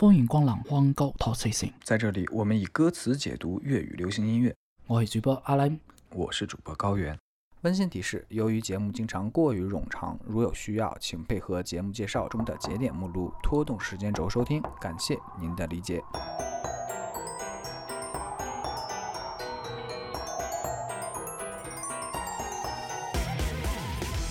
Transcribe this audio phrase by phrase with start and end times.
[0.00, 4.56] 歡迎光臨荒高托四城，在这里，我们以歌词解读粤语流行音乐。
[4.86, 5.78] 我是主播阿蘭，
[6.14, 7.14] 我是主播高原。
[7.60, 16.02] 温馨提示：由于节目经常过于冗长，如有需要，请配合节目介绍中的节点目录拖动时间轴收听，感谢您的理解。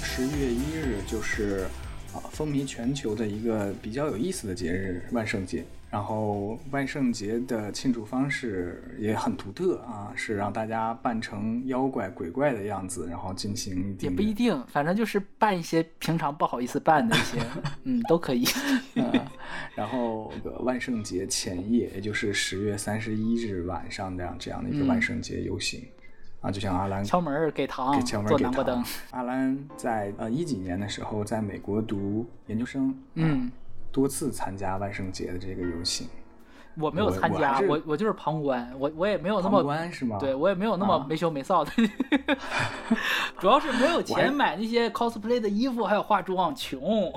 [0.01, 1.69] 十月一日就是
[2.13, 5.63] 啊风靡全球的一个比较有意思的节日——万圣节。
[5.91, 17.39] 然后万圣节的庆祝方式也很独特啊，是让大家扮成妖怪鬼怪的样子，然后进行也不一定，反正就是扮一些平常不好意思扮的一些，
[17.85, 18.45] 嗯，都可以。
[19.73, 25.83] 然后个万圣节前夜，也就是十月三十一日晚上这样这样的一个万圣节游行。
[26.41, 28.83] 啊，就像阿兰敲门给糖，给敲门给糖。
[29.11, 33.51] 阿兰在呃一几年的时候，在美国读研究生，嗯，
[33.91, 36.07] 多次参加万圣节的这个游行。
[36.79, 40.17] 我没有参加，我我就是旁观，我我也没有那么旁观是吗？
[40.17, 41.71] 对我也没有那么没羞没臊的，
[43.37, 47.11] 主要是没有钱买那些 cosplay 的衣服，还有化妆，穷。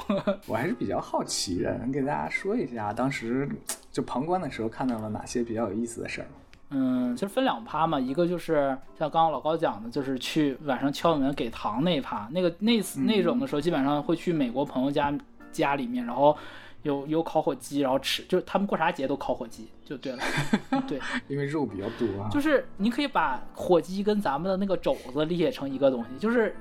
[0.48, 3.48] 我还是比较好奇的，能给大家说一下，当时
[3.92, 6.27] 就旁观的时候看到了哪些比较有意思的事儿。
[6.73, 15.12] 嗯，其实分两趴嘛，一个就是像刚刚老高讲的，就是去晚上敲门给糖那一趴，那个那那种的时候，基本上会去美国朋友家
[15.51, 16.37] 家里面，然后
[16.83, 20.23] 有有烤火鸡，然后吃，就是他们过啥节都烤火鸡，就对了，
[20.89, 22.29] 对，因为肉比较多啊。
[22.31, 26.55] 就是你可以把火鸡跟咱们的那个肘子理解成一个东西，就是。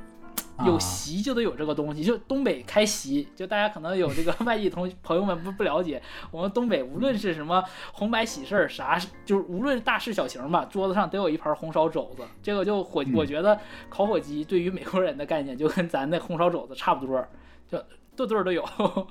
[0.66, 12.24] 有席就得有这个东西，就东北开席，就大家可能有这个 外地同朋友们不不了解，我们东北无论是什么红白喜事儿啥，就是无论大事小情吧，桌子上都有一盘红烧肘子。
[12.44, 13.60] 这个就火，我觉得
[13.90, 17.26] 烤火鸡对于美国人的概念就跟咱那红烧肘子差不多，
[17.68, 17.84] 就
[18.16, 18.64] 顿顿都有。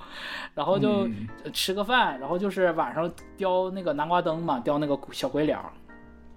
[0.55, 1.05] 然后就
[1.51, 5.59] 吃个饭，然后就是晚上雕那个南瓜灯嘛，雕那个小鬼脸，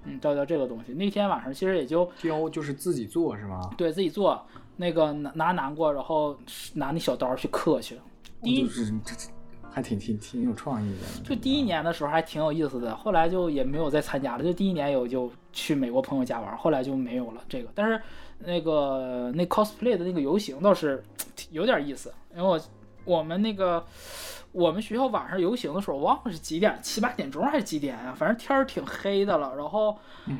[0.05, 0.93] 嗯，雕雕这个东西。
[0.93, 3.71] 那天晚上其实也就雕，就是自己做是吗？
[3.79, 4.45] 对自己做。
[4.77, 6.39] 那个拿拿南瓜，然后
[6.73, 7.99] 拿那小刀去刻去。
[8.43, 8.69] 第一，
[9.71, 11.23] 还挺挺挺有创意的。
[11.25, 14.45] 就第一年的时候还挺有意思的，后来就也没有再参加了。
[14.45, 17.69] 就第一年有就去美国朋友家玩，后来就没有了这个。
[17.75, 18.01] 但是
[18.39, 21.03] 那个那 cosplay 的那个游行倒是
[21.51, 22.61] 有点意思，因为我
[23.05, 23.85] 我们那个。
[24.55, 28.15] 我们学校晚上游行的时候，忘了是几点，七八点钟还是几点呀？
[28.17, 29.53] 反正天儿挺黑的了。
[29.57, 29.99] 然后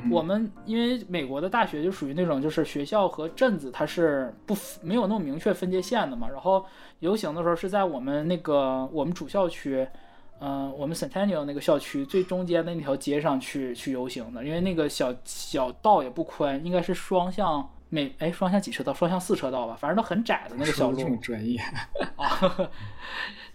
[0.09, 6.29] 我们因为美国的大学就属于那种，就是学校和镇子它是不没有那么明确分界线的嘛。
[6.29, 6.65] 然后
[6.99, 9.85] 游行的时候是在我们那个我们主校区，
[10.39, 17.69] 嗯，我们 Centennial 那个校区最中间的那条街上去去游行的，因为那个小小道也不宽，应该是双向。
[17.87, 18.91] 每哎，双向几车道？
[18.93, 20.97] 双向四车道吧，反正都很窄的那个小路。
[20.97, 21.57] 这么专业
[22.15, 22.69] 啊！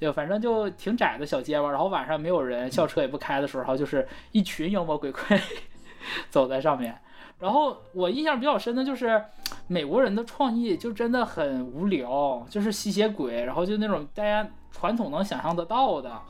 [0.01, 1.71] 就反正就挺窄的小街吧。
[1.71, 5.41] 然后晚上没有人，校车也不开的时候，就是一群妖魔鬼怪
[6.31, 6.99] 走在上面。
[7.39, 9.23] 然后我印象比较深的就是
[9.67, 16.21] 美国人的创意就真的很无聊，就是吸血鬼，然后就那种大家传统能想象得到的，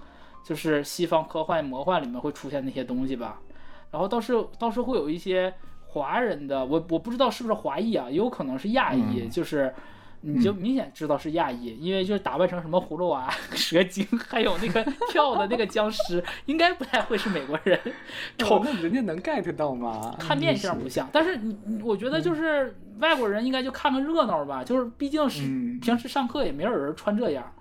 [0.45, 3.41] 就是西方科幻魔幻里面会出现那些东西吧。
[3.91, 5.55] 然后倒是倒是会有一些。
[5.93, 9.75] 华人的我我不知道是不是华裔啊，也有可能是亚裔，就是
[10.23, 17.79] 你就明显知道是亚裔，因为就是打扮成什么葫芦娃、 蛇精，还有那个跳的那个僵尸，应该不太会是美国人。
[18.39, 20.15] 瞅那人家能 get 到吗？
[20.19, 25.41] 看面相不像，但是你我觉得就是外国人应该就看个热闹吧，就是毕竟是
[25.81, 27.53] 平时上课也没有人穿这样。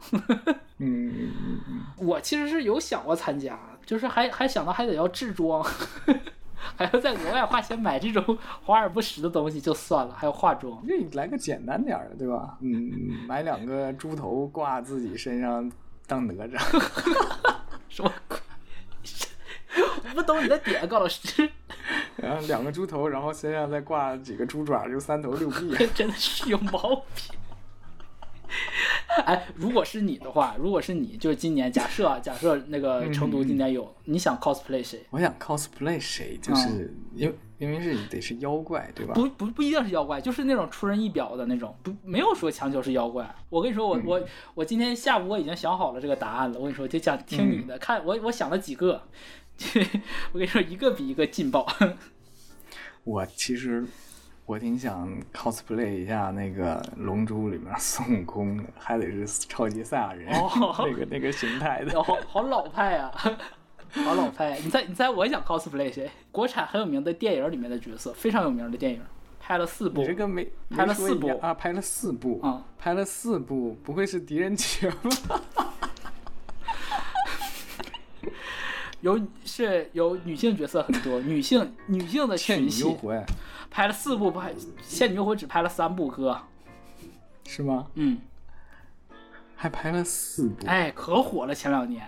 [0.80, 1.32] 嗯
[1.98, 5.66] 我其实是有想过参加，就是还还想到还得要制装。
[6.76, 12.58] 还要在额外花钱买这种 华而不实的东西就算了，还要化妆，那你来个简单点的，对吧？
[12.62, 15.72] 嗯，买两个猪头挂自己身上
[16.08, 16.58] 当哪吒，
[17.90, 18.38] 什么鬼？
[19.78, 21.50] 我不懂你的点，高老师。
[22.18, 27.38] 然后两个猪头，然后身上再挂几个猪爪，就三头六臂，真的是有毛病。
[29.22, 35.06] 哎，如果是你的话，如果是你，就是今年假设啊，假设那个成都今年有，你想 cosplay 谁？
[35.10, 39.14] 我想 cosplay 谁，就是因为因为是得是妖怪，对吧？
[39.14, 43.34] 不不不一定是妖怪，就是那种出人意表的那种，不没有说强求是妖怪。
[43.50, 44.22] 我跟你说，我我
[44.56, 46.58] 我今天下午我已经想好了这个答案了。
[46.58, 49.02] 我跟你说，就想听你的，看我我想了几个，
[50.32, 51.68] 我跟你说，一个比一个劲爆。
[53.04, 53.86] 我其实。
[54.50, 60.28] 我挺想 cosplay 一下那个《龙珠》里面孙悟空，还得是超级赛亚人
[60.80, 63.12] 那个那个形态的，好好老派啊，
[63.92, 64.60] 好老派！
[64.60, 66.10] 你猜你猜我想 cosplay 谁？
[66.32, 69.00] 国产很有名的电影里面的角色，非常有名的电影，
[69.40, 70.04] 拍了四部。
[70.04, 71.54] 这个没拍了四部啊？
[71.54, 72.66] 拍了四部啊？
[72.80, 74.90] 拍了四部，不会是狄仁杰
[75.28, 75.40] 吧？
[79.02, 83.24] 有是有女性角色很多，女性女性的倩女群戏，幽魂
[83.70, 86.40] 拍了四部，拍《倩女幽魂》只拍了三部，哥，
[87.46, 87.88] 是吗？
[87.96, 88.20] 嗯，
[89.56, 92.06] 还拍了四部，哎，可火了，前两年。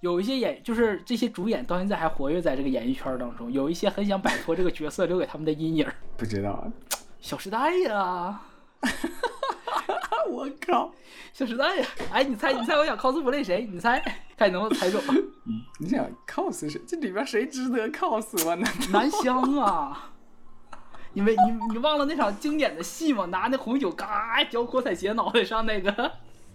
[0.00, 5.86] 有一些演，就是这些主演到现在还活跃在这个演艺圈当中，有一些很想摆脱这个角色留给他们的阴影，
[6.16, 6.66] 不知道。
[7.20, 8.40] 《小时代》呀，
[10.30, 10.86] 我靠！
[11.32, 13.68] 《小时代》呀，哎，你猜，你猜我想 cosplay 谁？
[13.72, 14.00] 你猜，
[14.36, 15.00] 看你能不能猜中？
[15.78, 16.80] 你想 cos 谁？
[16.86, 18.54] 这里边谁值得 cos 吗？
[18.54, 20.10] 难道南湘啊！
[21.12, 23.26] 你没你你忘了那场经典的戏吗？
[23.26, 26.12] 拿那红酒嘎浇郭采洁脑袋上那个，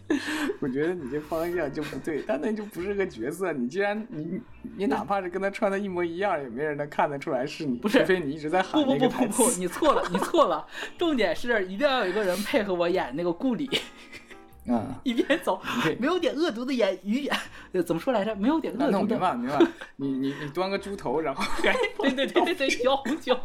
[0.61, 3.51] 我觉得你这方向就不对，他那就不是个角色。
[3.51, 4.39] 你既然你
[4.77, 7.77] 你哪怕是跟他穿的一模一样，也没人能看得出来是你。
[7.77, 9.51] 不是除非你一直在喊不不不不。
[9.57, 10.65] 你错了，你错了。
[10.97, 13.67] 重点是一定要有一个人配合我演那个顾里，
[14.67, 15.59] 嗯， 一边走，
[15.99, 17.29] 没有点恶毒的言语
[17.85, 18.35] 怎么说来着？
[18.35, 19.59] 没有点恶毒的，那我明白明白。
[19.97, 23.35] 你你你端个猪头，然后对对对对对，浇红酒。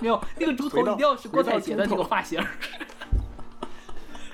[0.00, 2.40] 没有那个猪头一定要是郭采洁的那个发型。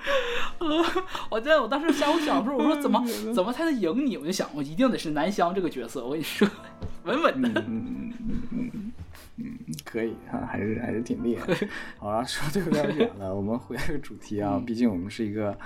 [0.58, 0.84] 呃，
[1.30, 3.02] 我记得，我当时下午想的时候，我说怎么
[3.34, 4.16] 怎么才能赢你？
[4.16, 6.04] 我就想，我一定得是南湘这个角色。
[6.04, 6.46] 我跟你说，
[7.04, 7.60] 稳稳的。
[7.66, 8.83] 嗯嗯嗯
[9.36, 11.52] 嗯可以啊，还是还是挺厉害。
[11.98, 15.56] 好了，说的有点远了， 我们回来个主题啊，毕竟我们是一个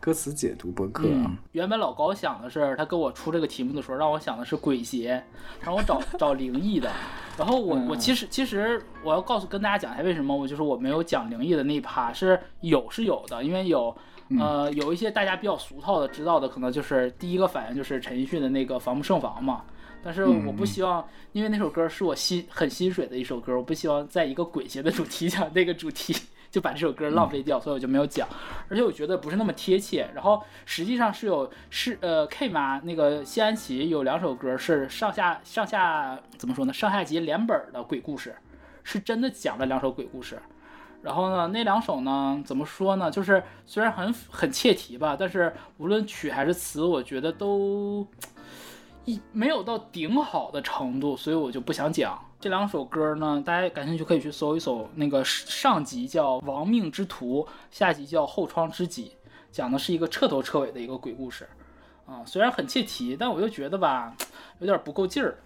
[0.00, 1.24] 歌词解读博客啊。
[1.26, 5.22] 嗯，原本老高想的是，他跟我出这个题目的时候，让我想的是鬼邪，
[5.60, 6.90] 让我找 找灵异的。
[7.36, 13.94] 然后我我嗯其实其实我要告诉跟大家讲一下为什么我就是我没有讲灵异的那一趴是有是有的，因为有
[14.38, 19.64] 呃有一些大家比较俗套的知道的，可能就是第一个反应就是陈奕迅的那个防不胜防嘛。
[20.02, 26.14] 但是我不希望，因为那首歌是我心很心水的一首歌，我不希望在一个鬼节的主题讲那个主题，
[26.50, 28.26] 就把这首歌浪费掉，所以我就没有讲。
[28.68, 30.08] 而且我觉得不是那么贴切。
[30.14, 36.72] 然后实际上是有是呃 K 妈那个谢安琪有两首歌是上下上下怎么说呢？
[36.72, 38.34] 上下集连本的鬼故事，
[38.84, 40.40] 是真的讲了两首鬼故事。
[41.02, 43.10] 然后呢，那两首呢，怎么说呢？
[43.10, 48.06] 就是虽然很很切题吧，但是无论曲还是词，我觉得都
[49.08, 53.42] 一没有到顶好的程度，所以我就不想讲这两首歌呢。
[53.44, 59.06] 大家感兴趣可以去搜一搜，那个上集叫《亡命之徒》，下集叫《后窗知己》，
[59.50, 61.48] 讲的是一个彻头彻尾的一个鬼故事。
[62.04, 64.14] 啊，虽然很切题，但我又觉得吧，
[64.58, 65.38] 有点不够劲儿。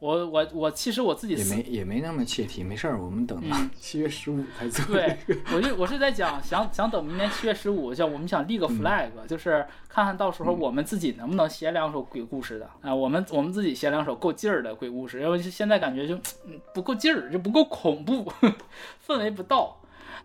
[0.00, 4.84] 我我我，其实我自己也没也没那么切题，没事儿，我们等到七月十五才做。
[4.86, 16.14] 嗯对，我就我是在讲，想想等明年七月十五，像我们想立个 flag，、就是看看到时候我们自己能不能写两首鬼故事的啊、我们我们自己写两首够劲儿的鬼故事，因为现在感觉就
[16.46, 18.32] 嗯不够劲儿，就不够恐怖，
[19.04, 19.80] 氛围不到，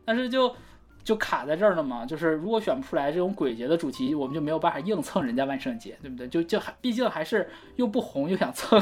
[0.06, 0.56] 但是就。
[1.04, 6.28] 就卡在这儿了嘛，就是如果选不出来这种鬼节的主题，我们就没有办法硬蹭人家万圣节，对不对？
[6.28, 8.80] 就就还毕竟还是又不红又想蹭，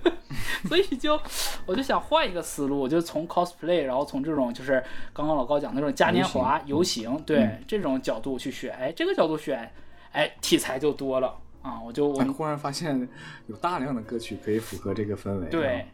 [0.68, 1.18] 所以就
[1.64, 4.82] 我就想换一个思路，我就从 cosplay，然后从这种就是
[5.12, 9.70] 刚刚老高讲的那种嘉年华游行，对、这种角度去选，哎，这个角度选，
[10.12, 13.08] 哎，题材就多了啊，我就我我忽然发现
[13.46, 15.46] 有大量的歌曲可以符合这个氛围。
[15.48, 15.86] 对，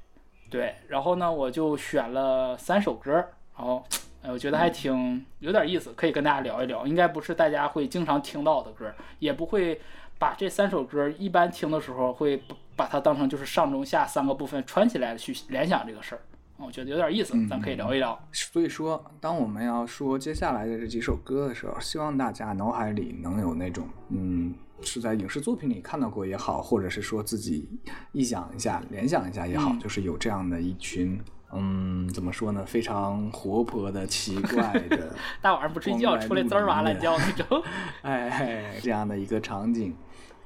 [0.50, 3.12] 对，然后呢，我就选了三首歌，
[3.56, 3.84] 然后，
[4.22, 6.86] 哎，我觉得还挺有点意思，可以跟大家聊一聊。
[6.86, 9.80] 应该不是大家会经常听到的歌，也不会
[10.18, 16.20] 把这三首歌一般听的时候会把把它当成就是上中下三个部分串起来去联想这个事儿。
[16.56, 18.18] 我觉得有点意思，咱可以聊一聊。
[18.32, 27.66] 所以说，当我们要说接下来的这几首歌的时候，希望大家脑海里能有那种，嗯，是在影视作品里看到过也好，或者是说自己
[28.12, 31.18] 臆想一下、联想一下也好，嗯就是有这样的一群，
[31.52, 37.62] 嗯，怎么说呢，非常活泼的、奇怪的， 大晚上不睡觉，出来滋儿哇乱叫那种。
[38.02, 39.94] 哎哎，这样的一个场景，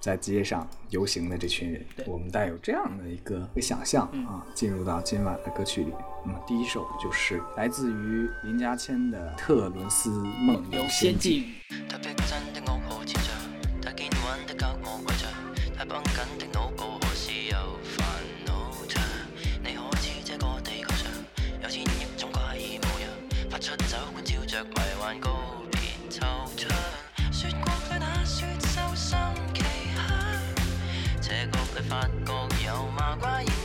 [0.01, 5.93] 在街上游行的这群人，我们带有这样的一个一个想象嗯啊，进入到今晚的歌曲里。
[6.25, 11.43] 那么第一首就是来自于林家谦的《特伦斯梦游仙境》。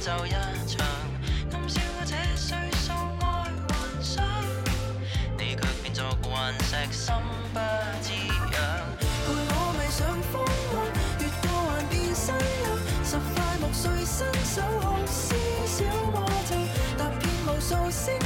[0.09, 0.87] 就一场，
[1.51, 3.23] 暗笑我这岁数爱
[3.67, 3.69] 幻
[4.01, 4.25] 想。
[5.37, 7.13] 你却变作顽石，心
[7.53, 7.59] 不
[8.01, 8.57] 知痒。
[9.23, 10.33] 陪我迷上風
[10.73, 10.77] 浪，
[11.19, 12.73] 越过幻變新娘，
[13.05, 15.35] 十块木碎伸手好施
[15.67, 16.55] 小魔咒，
[16.97, 18.17] 踏遍无数星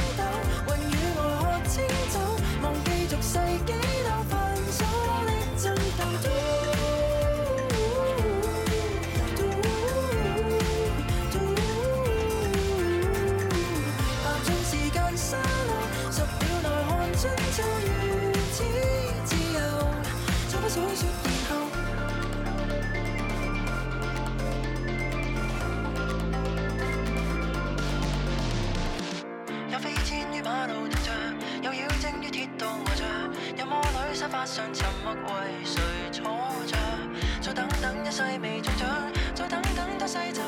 [33.56, 35.80] 有魔女沙发上沉默为谁
[36.10, 36.24] 坐
[36.66, 36.76] 着？
[37.40, 38.88] 再等等一世未中奖
[39.34, 40.40] 再等等多世就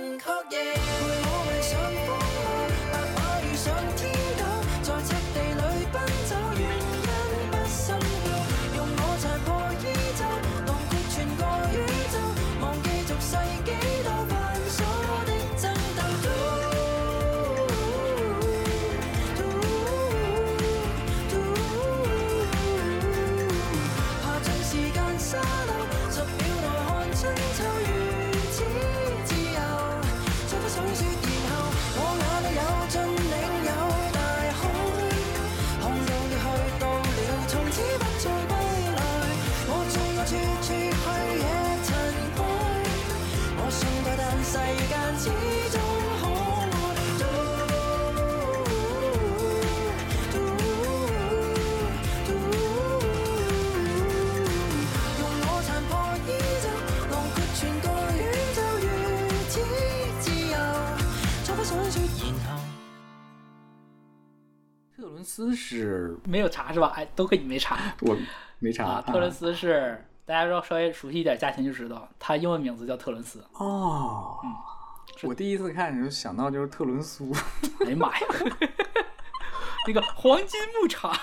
[0.00, 0.39] 再求
[65.30, 66.92] 斯是没有查是吧？
[66.96, 68.16] 哎，都可以没查我
[68.58, 69.04] 没查啊。
[69.06, 73.44] 特伦斯是大家要稍微熟悉一点家庭就知道，他英文名字叫特伦斯。
[73.52, 74.38] 哦。
[75.22, 77.30] 我第一次看的时候想到就是特伦苏，
[77.84, 78.26] 哎呀妈呀，
[79.86, 81.14] 那个黄金牧场。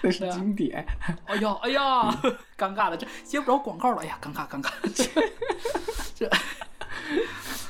[0.00, 0.86] 那是经典。
[1.26, 2.10] 哎呀哎呀，
[2.56, 4.02] 尴尬了，这接不着广告了。
[4.02, 4.70] 哎呀，尴尬尴尬。
[6.14, 6.28] 这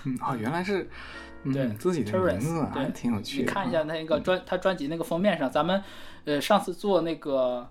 [0.04, 0.88] 嗯，哦，原来是
[1.52, 3.44] 对嗯自己的名字，还对挺有趣的。
[3.44, 5.82] 你看一下那个专他专辑那个封面上，咱们
[6.24, 7.68] 呃上次做那个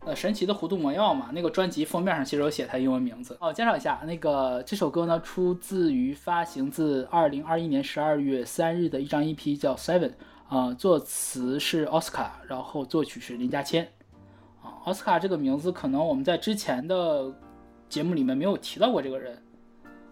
[0.00, 3.36] 呃神奇的弧度魔药嘛，那个专辑封面上其实有写他英文名字。
[3.40, 10.12] 哦，介绍一下，那个这首歌呢出自于发行自二零二一年十二月三日的一张 EP 叫 Seven，
[10.48, 13.88] 啊、作词是奥斯卡，然后作曲是林家谦。
[14.62, 17.32] 啊，奥斯卡这个名字可能我们在之前的
[17.88, 19.36] 节目里面没有提到过这个人。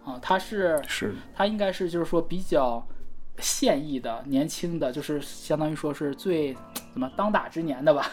[0.04, 2.82] 啊，他是是他应该是就是说比较
[3.40, 6.54] 现役的、年轻的，就是相当于说是最
[6.92, 8.11] 怎么当打之年的吧，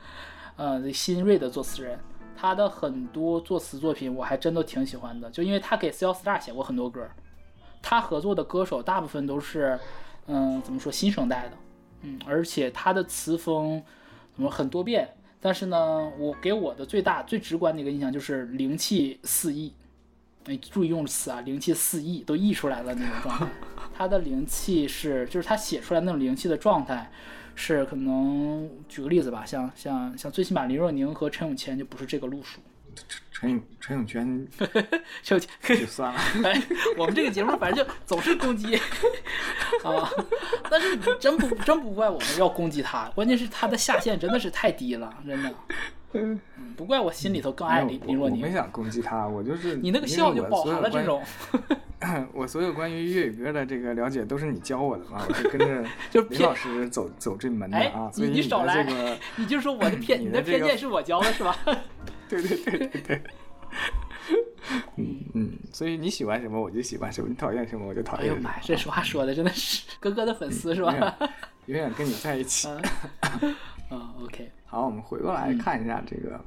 [0.56, 1.98] 呃，新锐的作词人。
[2.34, 7.06] 他的很多作词作品我还真都挺喜欢的，就因为他给 C AllStar 写过很多歌，
[7.80, 9.78] 他合作的歌手大部分都是，
[10.26, 11.52] 嗯、怎么说新生代的，
[12.00, 13.80] 嗯，而且他的词风
[14.34, 15.08] 怎么很多变，
[15.40, 19.72] 但是呢，我给我的最大最直观的一个印象就是灵气四溢，
[20.46, 23.46] 哎，注意用词啊，灵气四溢都溢出来了那种状态。
[23.96, 27.10] 他的灵气是，就是他写出来那种灵气的状态，
[27.54, 32.60] 是可能举个例子吧，像像像最起码林若宁和陈永谦就不是这个路数。
[33.30, 34.46] 陈永陈永娟
[35.22, 35.48] 陈永谦，
[35.80, 36.62] 就算了，哎，
[36.96, 38.76] 我们这个节目反正就总是攻击
[39.82, 40.10] 啊，
[40.70, 45.54] 但是你真不真不怪我们要攻击他，关键是他的下限真的是太低了，真的。
[46.14, 46.38] 嗯，
[46.76, 48.40] 不怪我心里头更爱没有林林若宁。
[48.40, 51.22] 我我没想攻击他，我就是你那个笑就我饱含了这种，
[52.34, 58.86] 我所有关于粤语歌的这个了解都是你教我的嘛，我是跟着 就偏林老师走走这门的哎啊，所你以你少来，
[59.36, 61.56] 你就说我的偏，你的这个偏见是我教的是吧？
[62.28, 63.22] 对对对对对。
[64.96, 71.18] 嗯嗯，所以你喜欢什么我就喜欢什么，你讨厌什么我就讨厌什么哎呦妈呀，，这话说的真的是哥哥的粉丝是吧？
[71.66, 72.68] 永远跟你在一起。
[72.68, 76.40] 啊，OK，好，我们回过嗯来看一下这个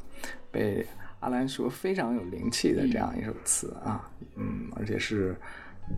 [0.51, 0.83] 被
[1.19, 5.39] 阿兰说非常有灵气的这样一首词啊，嗯，而且是
[5.87, 5.95] 嗯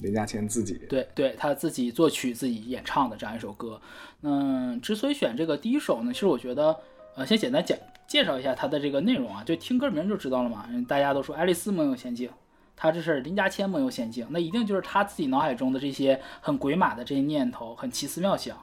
[0.00, 3.78] 林嘉谦自己对对，他自己作曲、自己演唱的这样一首歌。
[4.22, 6.74] 嗯，之所以选这个第一首呢，其实我觉得，
[7.14, 10.64] 呃，先简单讲介绍一下它的这个内容啊，就听歌名就知道了嘛。
[10.70, 12.26] 嗯大家都说《爱丽丝梦游仙境》，
[12.74, 18.56] 他这是林家谦梦游仙境，那一定就是他自己脑海中的这些很鬼马的这些念头，很奇思妙想。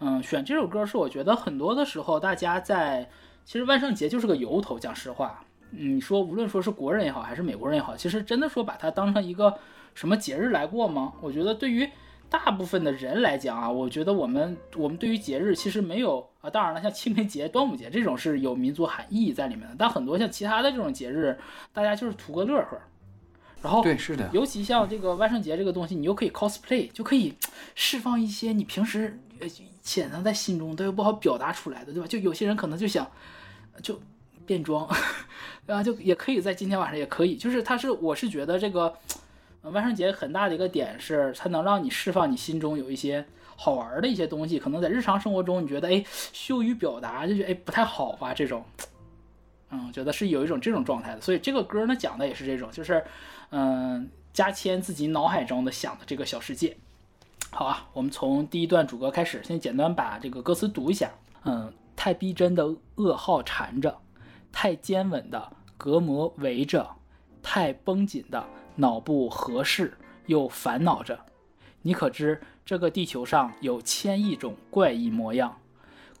[0.00, 3.08] 嗯，选这首歌是我觉得很多的时候，大家在
[3.44, 9.54] 其实万圣节就是个由头，讲实话，嗯，你说无论说是国人也好，还是美国人也好，其实真的说把它当成一个
[9.94, 11.12] 什么节日来过吗？
[11.20, 11.88] 我觉得对于
[12.30, 21.38] 大部分的人来讲啊，我觉得我们我们对于节日其实没有啊，当然了，像清明节、端午节这种是有民族含义在里面的，但很多像其他的这种节日，
[21.72, 22.78] 大家就是图个乐呵。
[23.62, 27.34] 然后对，是的，尤其像这个万圣节这个东西，你又可以 cosplay，就可以
[27.74, 29.46] 释放一些你平时呃
[29.82, 32.06] 潜藏在心中但又不好表达出来的，对吧？
[32.06, 33.10] 就有些人可能就想
[33.82, 34.00] 就
[34.46, 34.86] 变装，
[35.66, 35.82] 对吧？
[35.82, 38.96] 就也可以在今天晚上也可以，就是它是我是觉得这个
[39.62, 43.24] 万圣节很大的一个点是它能让你释放你心中有一些
[43.56, 48.64] 好玩的一些东西，可能在日常生活中你觉得哎羞于表达，就觉得哎不太好吧这种。
[49.72, 53.04] 嗯，觉得是有一种这种状态的，所以这个歌呢讲的也是这种，就是，
[53.50, 56.76] 嗯，加谦自己脑海中的想的这个小世界。
[57.52, 61.10] 好啊，我们从第一段主歌开始，先简单把这个歌词读一下。
[61.44, 62.64] 嗯，太逼真的
[62.96, 63.98] 噩耗缠着，
[64.52, 66.88] 太坚稳的隔膜围着，
[67.42, 71.18] 太绷紧的脑部合适又烦恼着。
[71.82, 75.56] 你可知这个地球上有千亿种怪异模样？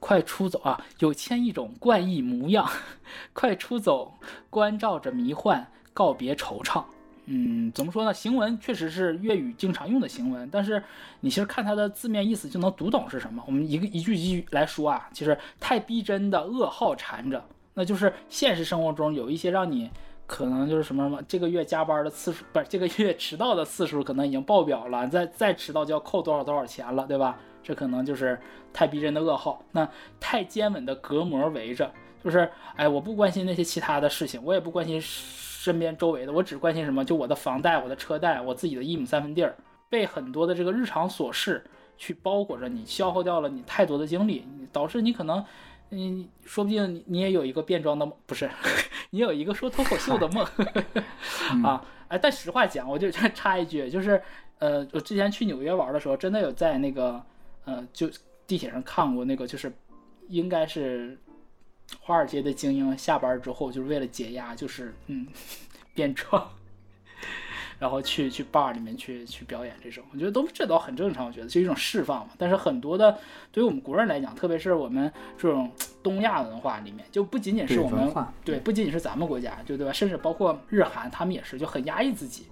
[0.00, 0.82] 快出走啊！
[0.98, 2.68] 有千亿种怪异模样，
[3.32, 4.14] 快出走，
[4.48, 6.84] 关照着迷幻，告别惆怅。
[7.26, 8.12] 嗯，怎么说呢？
[8.12, 10.82] 行文确实是粤语经常用的行文，但是
[11.20, 13.42] 你其实看它的字面意思就能读懂是什么。
[13.46, 19.90] 我们一个一句一句来说啊，其实太逼真的噩耗缠着，那就是现实生活中有一些让你
[20.26, 27.38] 可能就是什么什么，这个月加班的次数不是这个月迟到的次数可能已经爆表了，再再迟到就要扣多少多少钱了，对吧？
[27.62, 28.38] 这可能就是
[28.72, 29.62] 太逼真的噩耗。
[29.72, 31.92] 那太坚稳的隔膜围着，
[32.24, 34.98] 就是哎，我不关心那些其他的事情，我也不关心
[35.60, 37.04] 身边周围的，我只关心什么？
[37.04, 39.54] 就我的房贷、我的车贷、我自己的一亩三分地儿，
[39.90, 41.62] 被很多的这个日常琐事
[41.98, 45.44] 去包裹着你，消耗掉了你太多的精力，导致你可能，
[45.90, 48.48] 嗯，说不定你你也有一个变装的梦，不是，
[49.10, 50.42] 你有一个说脱口秀的梦
[51.62, 51.84] 啊。
[52.08, 54.22] 哎，但实话讲，我就插一句，就是
[54.58, 57.22] 呃，我之前去纽约玩的时候，真的有在那个。
[57.66, 58.08] 呃，就
[58.46, 59.70] 地铁上看过那个，就是
[60.28, 61.16] 应该是
[62.00, 65.26] 华尔街的精英下班之后，就是为了解压，就是嗯
[65.94, 66.48] 变装，
[67.78, 72.32] 然后去去 bar 里面去去表演这种，我觉得都这倒很正常，我觉得是一种释放嘛。
[72.38, 73.18] 但是很多的
[73.50, 75.70] 对于我们国人来讲，特别是我们这种
[76.02, 78.12] 东亚文化里面，就不仅仅是我们
[78.44, 79.92] 对，不仅仅是咱们国家，就对吧？
[79.92, 82.46] 甚至包括日韩，他们也是就很压抑自己。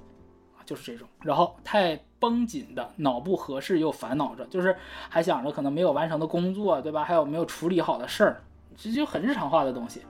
[0.66, 4.76] 就是这种，然后太绷紧的脑部合适又烦恼着，就是
[5.08, 7.02] 还想着可能没有完成的工作，对吧？
[7.02, 8.42] 还有没有处理好的事儿，
[8.78, 10.02] 这就很日常化的东西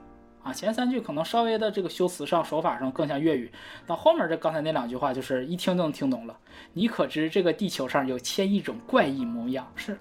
[0.43, 0.53] 啊。
[0.53, 3.51] 前三句可能稍微的这个修辞上、手法上更像粤语，
[3.87, 6.37] 到后面这刚才那两句话就是一听就能听懂了。
[6.73, 9.69] 你可知这个地球上有千亿种怪异模样？
[9.75, 9.97] 是，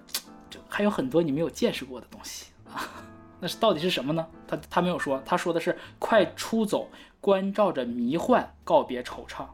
[0.50, 2.86] 就还有很多你没有见识过的东西啊。
[3.40, 4.26] 那是到底是什么呢？
[4.46, 9.46] 他他没有说，他说的是快出走，关照着迷幻，告别惆怅。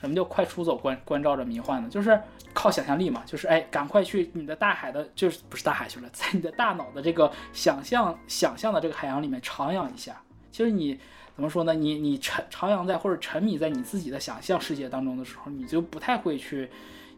[0.00, 1.88] 什么叫快出走关关照着迷幻呢？
[1.88, 2.20] 就是
[2.52, 10.20] 靠想象力嘛，就是哎，赶快去你的大海的，就是不是大海去了，在你的大脑的这个想象想象的这个海洋里面徜徉一下。
[10.50, 10.98] 其实你
[11.34, 11.74] 怎么说呢？
[11.74, 16.70] 你你沉徜徉在或者沉迷在你自己的想象世界当中的时候，你就不太会去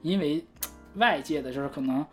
[0.02, 0.44] 因为
[0.94, 2.06] 外界的就是可能。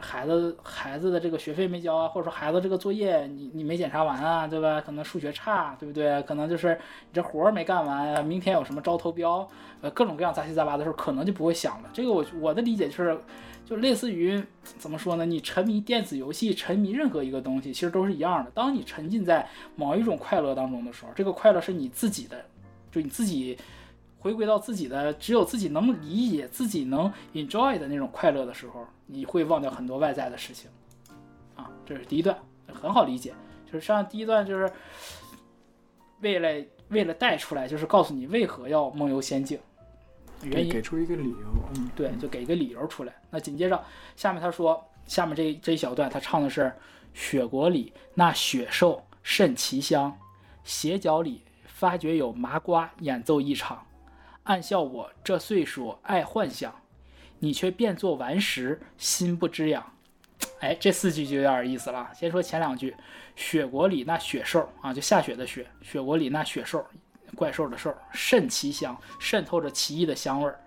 [0.00, 4.80] 孩子孩子的这个学费没交啊，或者说孩子这个作业你你没检查完啊，对吧？
[4.80, 6.22] 可能数学差，对不对？
[6.22, 9.46] 可能就是你这活儿没干完，明天有什么招投标，
[9.80, 11.90] 呃，各种各样杂七杂八的时候，可能就不会想了。
[11.92, 13.18] 这个我我的理解就是，
[13.64, 15.26] 就类似于怎么说呢？
[15.26, 18.50] 你沉迷电子游戏，沉迷任何一个东西，其实都是一样的。
[18.52, 22.36] 当你沉浸在某一种快乐当中的时候，这个快乐是你自己的，
[22.90, 23.58] 就你自己。
[24.20, 30.70] 回归到自己的，只有自己能理解、自己能 enjoy 的那种快乐的时候，你会忘掉很多外在的事情，
[31.56, 32.38] 啊，这是第一段，
[32.72, 33.34] 很好理解。
[33.64, 34.70] 就是上第一段，就是
[36.20, 39.58] 为了为了带出来，就是告诉你为何要梦游仙境，
[40.42, 43.14] 原因给出一个理由，嗯，对，就给一个理由出来。
[43.30, 43.84] 那紧接着
[44.16, 46.70] 下面他说，下面这这一小段他唱的是
[47.14, 50.14] 雪国里那雪兽甚奇香，
[50.62, 53.80] 斜角里发觉有麻瓜演奏一场。
[54.50, 56.74] 暗笑我这岁数爱幻想，
[57.38, 59.92] 你却变作顽石，心不知痒。
[60.58, 62.10] 哎，这四句就有点意思了。
[62.12, 62.96] 先说前两句，
[63.36, 66.84] 雪国里那雪兽啊，就下雪的雪，雪国里那雪兽，
[67.36, 70.60] 怪兽的兽，甚奇香，渗透着奇异的香味儿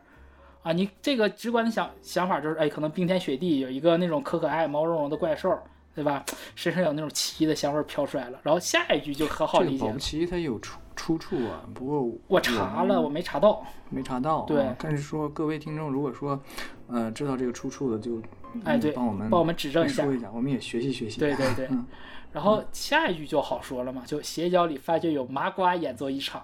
[0.61, 0.71] 啊。
[0.71, 5.59] 你这个直观的想想法就是，哎，可能冰天雪地有一个那种可可爱、毛茸茸的怪兽，
[5.93, 6.23] 对吧？
[6.55, 8.39] 身上有那种奇异的香味飘出来了。
[8.43, 9.99] 然后下一句就很好理解了这个保不。
[9.99, 13.65] 齐它有出出处啊，不过我查了，我没查到。
[13.89, 14.45] 没查到、啊。
[14.47, 16.39] 对但是说各位听众，如果说
[16.87, 18.21] 呃知道这个出处的，就
[18.63, 20.13] 哎，对，嗯帮我们帮我们指正一下说。
[20.13, 21.19] 一下，我们也学习学习。
[21.19, 21.85] 对对对嗯。
[22.31, 26.43] 然后下一句就好说了嘛，就斜角里发觉有麻瓜演奏一场，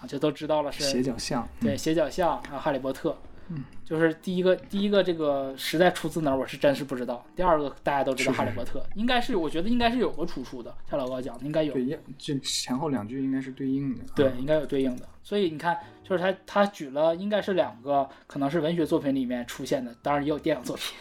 [0.00, 3.16] 啊，就都知道了是斜角巷，对，斜角巷啊，哈利波特，
[3.54, 7.22] 嗯，就是第一个，第一个这个时代出自哪儿，我是真是不知道。
[7.36, 14.00] 第二个大家都知道哈利波特，应该是我觉得应该是有个出处的，像老高讲的，应该有，对，这前后两句应该是对应的。
[14.14, 15.06] 对，应该有对应的。
[15.22, 20.96] 所以你看，就是他他举了应该是两个，可能是文学作品里面出现的，当然也有电影作品，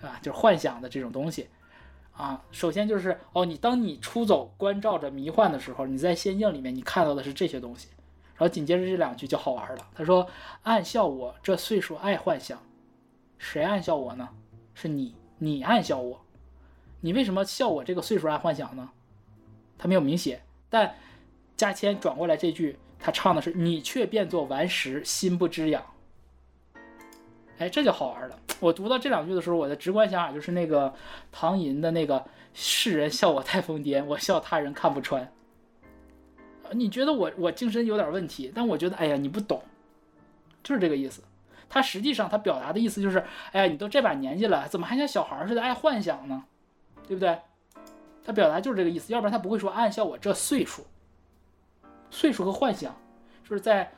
[0.00, 0.18] 对 吧？
[0.20, 1.46] 就是幻想的这种东西。
[2.12, 7.86] 啊，首先就是哦，你当你出走关照着迷幻的时候，你在仙境里面你看到的是这些东西，
[8.38, 9.86] 然后紧接着这两句就好玩了。
[9.96, 10.28] 他说
[10.62, 12.62] ：“暗笑我这岁数爱幻想，
[13.36, 14.28] 谁暗笑我呢？
[14.74, 16.24] 是你，你暗笑我。
[17.00, 18.90] 你为什么笑我这个岁数爱幻想呢？”
[19.76, 20.94] 他没有明写，但
[21.56, 25.82] 加谦转过来这句，他唱的是“你却变作顽石，心不知痒”。
[27.58, 28.38] 哎，这就好玩了。
[28.60, 30.94] 我读到这两句的时候，我的直观想法就是那个
[31.32, 32.24] 唐寅的那个
[32.54, 35.32] “世人笑我太疯癫，我笑他人看不穿”。
[36.72, 39.62] 你觉得我我精神有点问题，但我觉得哎呀你不懂，
[40.62, 41.22] 就是这个意思。
[41.68, 46.44] 他实际上他表达的意思就是，哎呀你都这把年纪了，怎么还像小孩似的爱幻想呢？
[47.06, 47.38] 对不对？
[48.24, 50.86] 他表达就是这个意思，要不然他不会说暗笑我这岁数。
[52.10, 52.94] 岁数和幻想，
[53.46, 53.92] 就是在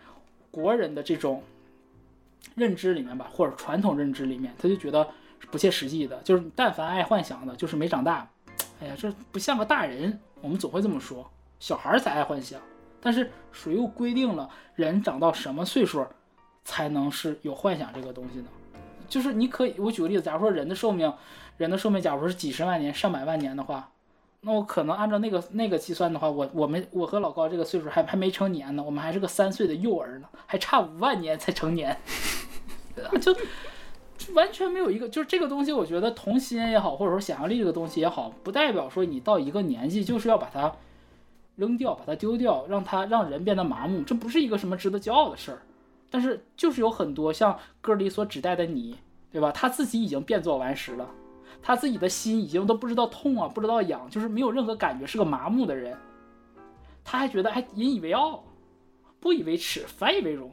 [0.50, 1.42] 国人的这种
[2.56, 5.08] 认知里面吧，或者传统认知里面，他就觉得
[5.50, 6.20] 不切实际的。
[6.22, 8.28] 就是但凡爱幻想的，就是没长大。
[8.80, 11.28] 哎呀，这不像个大人，我们总会这么说，
[11.60, 12.60] 小孩儿才爱幻想。
[13.00, 16.04] 但是谁又规定了人长到什么岁数
[16.64, 18.46] 才能是有幻想这个东西呢？
[19.08, 21.12] 就是你可以，我举个例子，假如说人的寿命，
[21.56, 23.90] 人的寿命假如说是几十万年、上百万年的话，
[24.42, 31.90] 那我可能按照那个那个计算的话，我我们我和老高这个岁数还还没成年呢，我们还是个三岁的幼儿呢，还差五万年才成年，
[33.02, 33.34] 啊就
[34.34, 40.72] 完全没有一个就是这个东西，我觉得童心也好，或者说想象力这个东西也好，不代表说你到一个年纪就是要把它
[41.60, 45.60] 扔掉，把它丢掉，让它让人变得麻木，这不是一个什么值得骄傲的事儿。
[46.08, 48.96] 但是就是有很多像歌里所指代的你，
[49.30, 49.52] 对吧？
[49.52, 51.06] 他自己已经变作顽石了。
[51.62, 55.94] 他自己的心已经都不知道痛啊，不知道痒，就是没有任何感觉，是个麻木的人。
[57.04, 58.42] 他还觉得还引以为傲，
[59.20, 60.50] 不以为耻，反以为荣。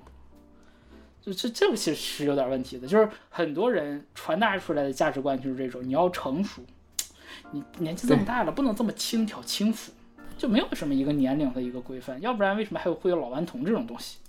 [1.21, 6.61] 就这这个其实是有点问题的，就是很多人传达出来的价值观就是这种：你要成熟，
[7.51, 9.91] 你年纪这么大了，不能这么轻佻轻浮，
[10.37, 14.19] 就没有什么一个年龄的一个规范，要不然为什么还有会有老顽童这种东西，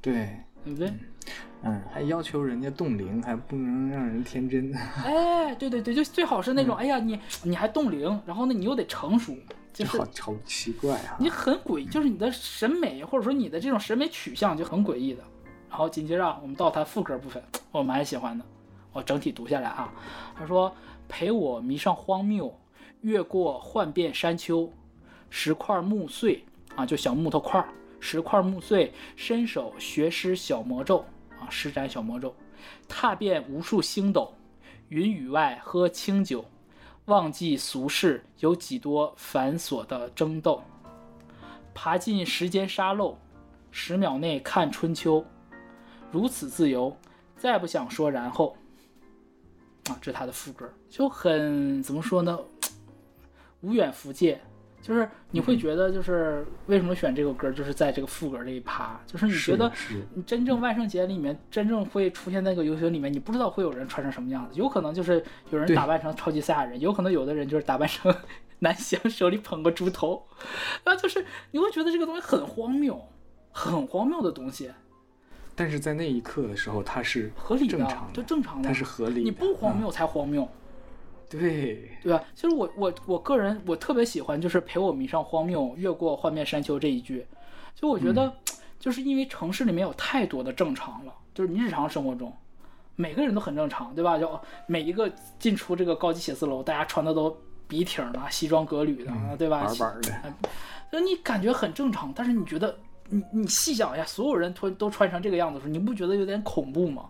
[0.00, 0.92] 对，对不对？
[1.62, 4.74] 嗯，还要求人家冻龄，还不能让人天真。
[5.04, 9.36] 哎，对对对，就最好是那种，哎呀，你你还冻龄，然后呢，你又得成熟，
[9.72, 11.16] 就是好好奇怪啊！
[11.20, 15.22] 你很诡，就是你的审美或者说你的这种审美取向就很诡异的。
[15.68, 17.40] 然后紧接着啊我们到它副歌部分，
[17.70, 18.44] 我蛮喜欢的，
[18.92, 19.92] 我整体读下来啊，
[20.36, 20.74] 他说
[21.08, 22.52] 陪我迷上荒谬，
[23.02, 24.72] 越过幻变山丘，
[25.30, 27.68] 石块木碎啊，就小木头块儿，
[28.00, 31.04] 石块木碎，伸手学施小魔咒
[31.38, 32.34] 啊，施展小魔咒，
[32.88, 34.34] 踏遍无数星斗，
[34.88, 36.44] 云雨外喝清酒，
[37.06, 40.62] 忘记俗世有几多繁琐的争斗。
[41.72, 43.16] 爬进时间沙漏，
[43.70, 45.24] 十秒内看春秋，
[46.10, 46.94] 如此自由，
[47.36, 48.56] 再不想说然后。
[49.88, 52.38] 啊，这是他的副歌，就很怎么说呢？
[53.62, 54.40] 无远弗届，
[54.82, 59.70] 就是你会觉得，就是为什么选这个歌，就是在这个副歌这一趴，就是你觉得
[60.14, 68.14] 你真正万圣节里面真正会出现那个游行里面，你不知道会有人穿成什么样子，有可能就是有人打扮成超级赛亚人，有可能有的人就是打扮成
[68.60, 70.26] 南翔手里捧个猪头，
[70.84, 73.00] 然后就是你会觉得这个东西很荒谬，
[73.52, 74.70] 很荒谬的东西，
[75.54, 77.78] 但是在那一刻的时候，它是合理的
[78.12, 79.20] 就正常的，它是合理的。
[79.20, 80.48] 你不荒嗯谬才荒谬。
[81.30, 82.22] 对，对吧？
[82.34, 87.24] 其实我我我个人我特别喜欢就是陪我迷上荒谬，越过幻灭山丘这一句，
[87.76, 88.30] 就我觉得，
[88.80, 92.36] 就是因为城市里面有太多的正常了，就是你日常生活中，
[92.96, 94.18] 每个人都很正常，对吧？
[94.18, 97.34] 就每一个进出这个高级写字楼，大家穿的都
[97.68, 99.64] 笔挺的，西装革履的，对吧？
[99.64, 100.34] 板板的，
[100.90, 102.76] 就你感觉很正常，但是你觉得
[103.08, 107.04] 你你细想一下，所有人都都穿成这个样子的时候，你不觉得有点恐怖吗？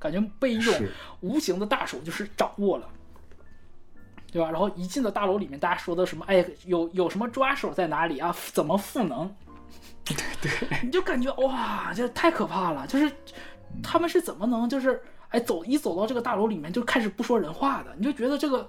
[0.00, 0.74] 感觉被一种
[1.20, 2.88] 无形的大手就是掌握了，
[4.30, 4.50] 对吧？
[4.50, 6.24] 然后一进到大楼里面，大家说的什么？
[6.26, 8.34] 哎，有有什么抓手在哪里啊？
[8.52, 9.34] 怎么赋能？
[10.04, 12.86] 对对，你就感觉哇，这太可怕了！
[12.86, 13.10] 就是
[13.82, 18.66] 他们是怎么能就是哎，走一走到这个大楼里面就开始不说人话的，你就觉得这个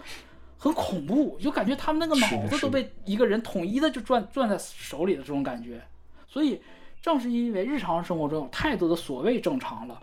[0.57, 5.81] 很恐怖，就感觉他们那个脑子都被一个人统一的就攥攥在手里的这种感觉。
[6.27, 6.61] 所以，
[7.01, 10.01] 正是因为日常生活中有太多的所谓正常了，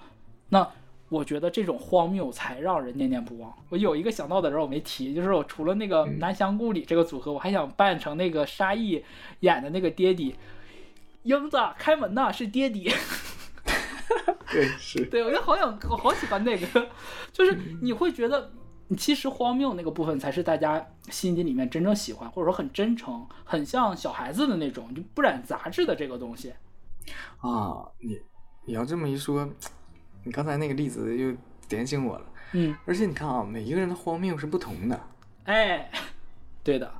[0.49, 0.67] 那
[1.09, 3.53] 我觉得这种荒谬才让人念念不忘。
[3.69, 9.05] 我有一个想到的人我没提，就是我除了那个嗯南翔故里这个组合，我还想扮成那个沙溢
[9.41, 10.35] 演的那个爹地。
[11.23, 12.89] 英子，开门呐，是爹地。
[14.53, 16.89] 对，是对，我就好想，我好喜欢那个，
[17.33, 18.53] 就是你会觉得，
[18.97, 26.53] 其实荒谬那个部分才是大家心底里面真正喜欢，或者说很真诚，很像小孩子的那种，就不染杂质的这个东西。
[27.39, 28.21] 啊，你
[28.65, 29.49] 你要这么一说，
[30.27, 31.33] 你刚才那个例子又
[31.69, 32.27] 点醒我了。
[32.53, 35.01] 嗯，而且你看啊，每一个人的荒谬是不同的。
[35.45, 35.89] 哎，
[36.65, 36.93] 对的，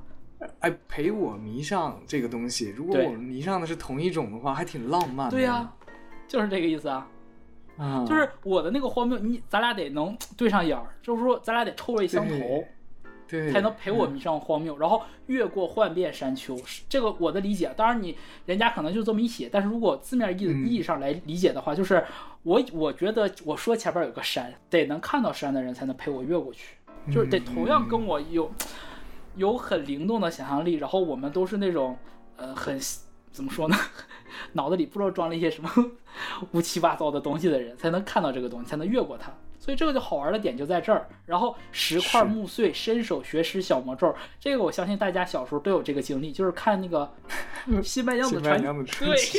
[0.59, 5.31] 哎，陪我迷上这个东西，如果我们迷上的是同一种的话，还挺浪漫的。
[5.31, 5.69] 对呀、
[6.27, 7.07] 就是这个意思啊。
[7.77, 12.65] 啊，就是我的那个荒谬，你咱俩得能对上眼儿，就是说咱俩得臭味相投。
[13.27, 16.57] 才能陪我迷上荒谬，然后越过幻变山丘。
[16.87, 22.03] 这个我的理解，当然你人家可能就这么一写，但是如果字面意嗯意义上来理解的话，就是
[22.43, 26.75] 我我觉得我说前边有个山，得能看到山的人才能陪我越过去，
[27.11, 28.51] 就是得同样跟我有
[29.35, 31.97] 有很灵动的想象力，然后我们都是那种
[32.37, 32.79] 呃很
[33.31, 33.75] 怎么说呢，
[34.53, 35.69] 脑子里不知道装了一些什么
[36.53, 39.31] 乌七八糟的东西的人，才能看到这个东西，才能越过它。
[39.67, 41.05] 所以这个就好玩的点就在这儿。
[41.25, 47.13] 然后石块是木碎，伸手学识小魔咒，这个我相信大家小时候都有这个经历，就是看那个
[47.83, 49.37] 《新白娘子传新白娘子传对奇，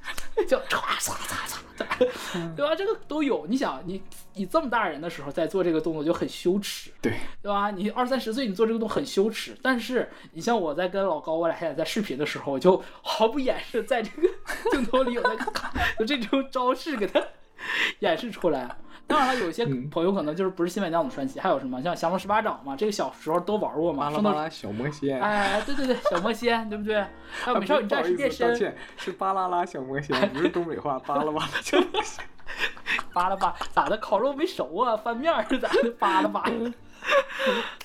[0.48, 2.74] 就唰唰唰唰， 对吧？
[2.74, 3.46] 这个都有。
[3.46, 7.12] 你想，你你这么大人的时候在做这个动作就很羞耻，对，
[7.42, 7.70] 对吧？
[7.70, 14.28] 你二三十岁你做这个动作很羞耻，但是你像我在跟老高我俩现在在视频的时候，我就毫不掩饰在这个
[14.70, 15.52] 镜头里有那个
[15.98, 17.22] 就这种招式给他
[18.00, 18.74] 演示出来。
[19.06, 25.20] 当然了，有些嗯朋友可能就是不是新白娘子传奇，还有什么像降龙十八掌嘛，这个小时候都玩过嘛，巴拉巴拉小魔仙。
[25.20, 26.96] 哎，对对对，小魔仙，对不对？
[27.30, 32.24] 还有啊美少女战士变身，思道歉，是巴啦啦小魔仙， 不是东北话，巴拉巴拉小魔仙。
[33.12, 33.96] 扒拉扒，咋的？
[33.98, 34.96] 烤肉没熟啊？
[34.96, 35.90] 翻面是咋的？
[35.98, 36.42] 扒拉扒。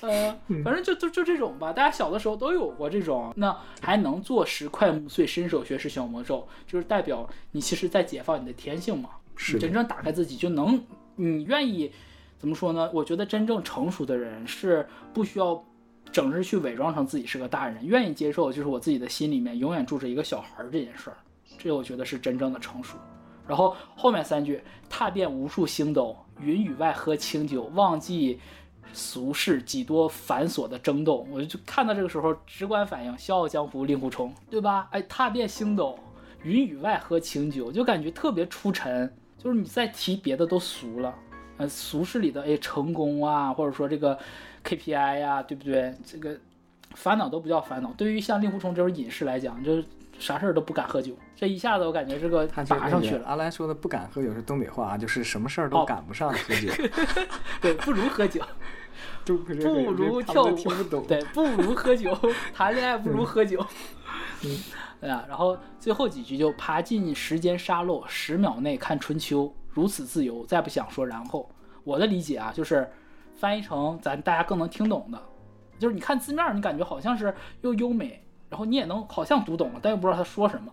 [0.00, 10.82] 呃， 反正就就就这种吧，大家小的时候都有过这种，那还能做十块木碎，伸手学识小魔咒，就是代表你其实在解放你的天性嘛，是真正打开自己就能，
[11.16, 11.90] 你愿意
[12.38, 12.90] 怎么说呢？
[12.92, 15.62] 我觉得真正成熟的人是不需要
[16.10, 21.16] 整日去伪装成自己是个大人，愿意接受就是我自己的心里面永远住着一个小孩这件事儿，
[21.58, 22.96] 这我觉得是真正的成熟。
[23.46, 28.38] 然后后面三句踏遍无数星斗，云雨外喝清酒，忘记
[28.92, 31.26] 俗世几多繁琐的争斗。
[31.30, 34.88] 我就看到这个时候，直观反应《笑傲江湖》令狐冲，对吧？
[34.92, 35.98] 哎，踏遍星斗，
[36.42, 39.12] 云雨外喝清酒，就感觉特别出尘。
[39.42, 41.12] 就是你再提别的都俗了，
[41.56, 44.16] 呃，俗世里的哎成功啊，或者说这个
[44.64, 45.92] KPI 呀、对不对？
[46.06, 46.38] 这个
[46.94, 47.92] 烦恼都不叫烦恼。
[47.94, 49.84] 对于像令狐冲这种隐士来讲，就是
[50.18, 53.26] 啥事儿都不敢喝酒，这一下子我感觉这个拔上去了。
[53.26, 56.72] 阿兰说的不敢喝酒是东北话啊，就是什么事儿都哦赶不上喝酒，
[57.60, 58.40] 对，不如喝酒，
[59.26, 60.56] 都不如跳舞。
[61.08, 62.16] 对，不如喝酒，
[62.54, 63.64] 谈恋爱不如喝酒。
[65.02, 71.50] 对啊，然后最后几句就爬进时间沙漏，十秒内看春秋，如此自由，再不想说然后。
[71.82, 72.88] 我的理解啊，就是
[73.34, 75.20] 翻译成咱大家更能听懂的，
[75.76, 80.70] 就是你看字面，你感觉好像是又优美，然后你也能好像读懂了，但又不知道他说什么。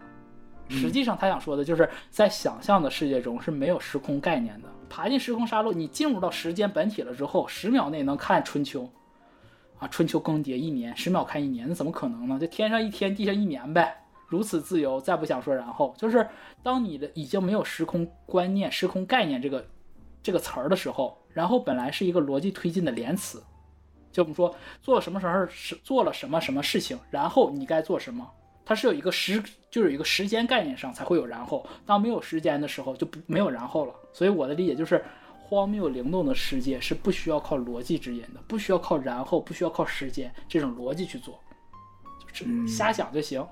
[0.70, 4.70] 实际上他想说的就是，在想象的世界中是没有时空概念的。
[4.88, 8.88] 爬进时空沙漏，你进入到时间本体了之后，十秒内能看春秋，
[9.80, 12.38] 啊，春秋更迭一年，十秒看一年，那怎么可能呢？
[12.38, 13.99] 就天上一天，地上一年呗。
[14.30, 16.26] 如此自由，再不想说然后，就是
[16.64, 19.66] 当你的已经没有时空观念、时空概念这个
[20.24, 23.44] 这个词儿的时候，然后本来是一个逻辑推进的连词，
[24.12, 28.30] 就我们说做了什么什么事，做了什么什么事情，然后你该做什么，
[28.64, 31.66] 它是有一个时，就有一个时间概念上才会有然后。
[31.86, 33.94] 当没有时间的时候，就不没有然后了。
[34.14, 35.04] 所以我的理解就是，
[35.42, 41.40] 荒谬灵动的世界是不需要靠逻辑指引的，不需要靠然后，不需要靠时间这种逻辑去做，
[42.32, 43.44] 就是瞎想就行，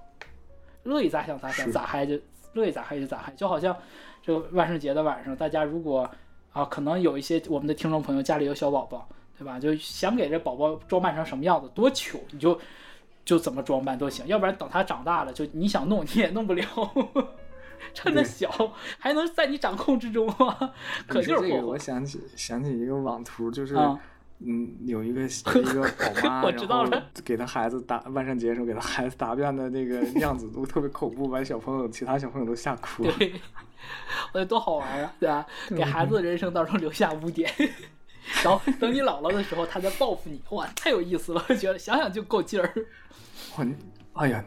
[0.87, 2.19] 乐意咋想咋想，咋嗨就
[2.53, 3.75] 乐意咋嗨就咋嗨，就好像
[4.21, 6.09] 这个万圣节的晚上，大家如果
[6.53, 9.59] 啊，可能有一些我们的听众朋友家里有小宝宝，对吧？
[9.59, 12.59] 就想给这宝宝装扮成什么样子，多糗你就
[13.23, 16.63] 就怎么装扮都行，要不然等他长大了，就你想弄你也弄不了。
[17.93, 18.49] 趁着小
[18.97, 20.73] 还能在你掌控之中啊，
[21.07, 23.99] 可劲儿霍霍我想起想起一个网图，就是啊
[24.39, 25.21] 嗯，有一个
[25.55, 33.13] 有一个宝妈，我知道了然后给他孩子打万圣节的时候给他孩子答辩的那个样子都特别恐怖，把小朋友其他小朋友都吓哭了。
[33.17, 33.33] 对，
[34.33, 35.45] 我觉得多好玩啊，对吧？
[35.69, 37.51] 给孩子的人生当中留下污点，
[38.43, 41.43] 然后等你老了的时候，他再报复你，哇，太有意思了！
[41.49, 42.71] 我觉得想想就够劲儿。
[43.57, 43.75] 哇，你
[44.13, 44.43] 哎呀，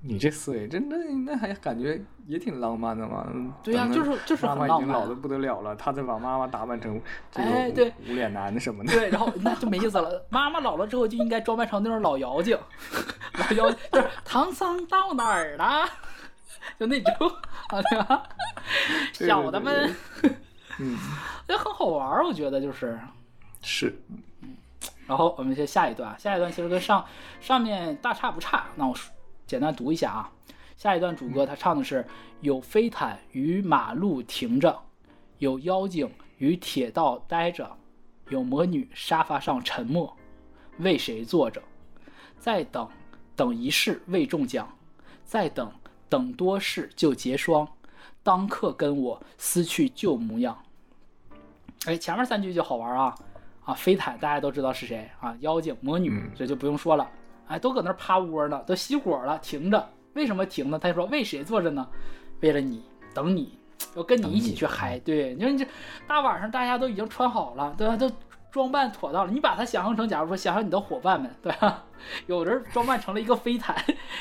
[0.00, 3.26] 你这思维真的那还感觉也挺浪漫的嘛。
[3.62, 8.92] 对呀等就是就是妈很浪漫妈已经老的不得了了，他再把妈妈打扮成这个哎对无脸男什么的。
[8.92, 10.24] 对，然后那就没意思了。
[10.28, 12.56] 妈妈老了之后就应该装扮成那种老妖精，
[13.38, 15.88] 老妖精就是唐僧到哪儿了？
[16.78, 17.28] 就那种
[17.68, 18.22] 啊，对吧？
[19.12, 19.94] 小的们，
[20.78, 20.98] 嗯，
[21.48, 22.98] 也很好玩儿，我觉得就是。
[23.62, 23.98] 是，
[25.06, 27.04] 然后我们先下一段，下一段其实跟上
[27.40, 28.66] 上面大差不差。
[28.76, 29.10] 那我说
[29.46, 30.32] 简单读一下啊。
[30.76, 32.06] 下一段主歌他唱的是：
[32.40, 34.78] 有飞毯于马路停着，
[35.38, 37.76] 有妖精于铁道待着，
[38.28, 40.14] 有魔女沙发上沉默，
[40.78, 41.62] 为谁坐着？
[42.38, 42.86] 再等
[43.34, 44.70] 等一世未中奖，
[45.24, 45.72] 再等
[46.08, 47.66] 等多事就结霜，
[48.22, 50.62] 当客跟我撕去旧模样。
[51.86, 53.14] 哎，前面三句就好玩啊
[53.64, 53.74] 啊！
[53.74, 55.34] 飞毯大家都知道是谁啊？
[55.40, 57.10] 妖精、魔女嗯，这就不用说了。
[57.48, 59.88] 哎，都搁那儿趴窝呢，都熄火了，停着。
[60.14, 60.78] 为什么停呢？
[60.78, 61.86] 他说为谁坐着呢？
[62.40, 62.82] 为了你，
[63.14, 63.58] 等你，
[63.94, 64.98] 要跟你一起去嗨。
[64.98, 65.66] 对，你说你这
[66.06, 67.96] 大晚上大家都已经穿好了，对吧？
[67.96, 68.10] 都
[68.50, 69.32] 装扮妥当了。
[69.32, 71.84] 你把它想象成，假如说想象你的伙伴们，对吧？
[72.26, 73.76] 有人装扮成了一个飞毯，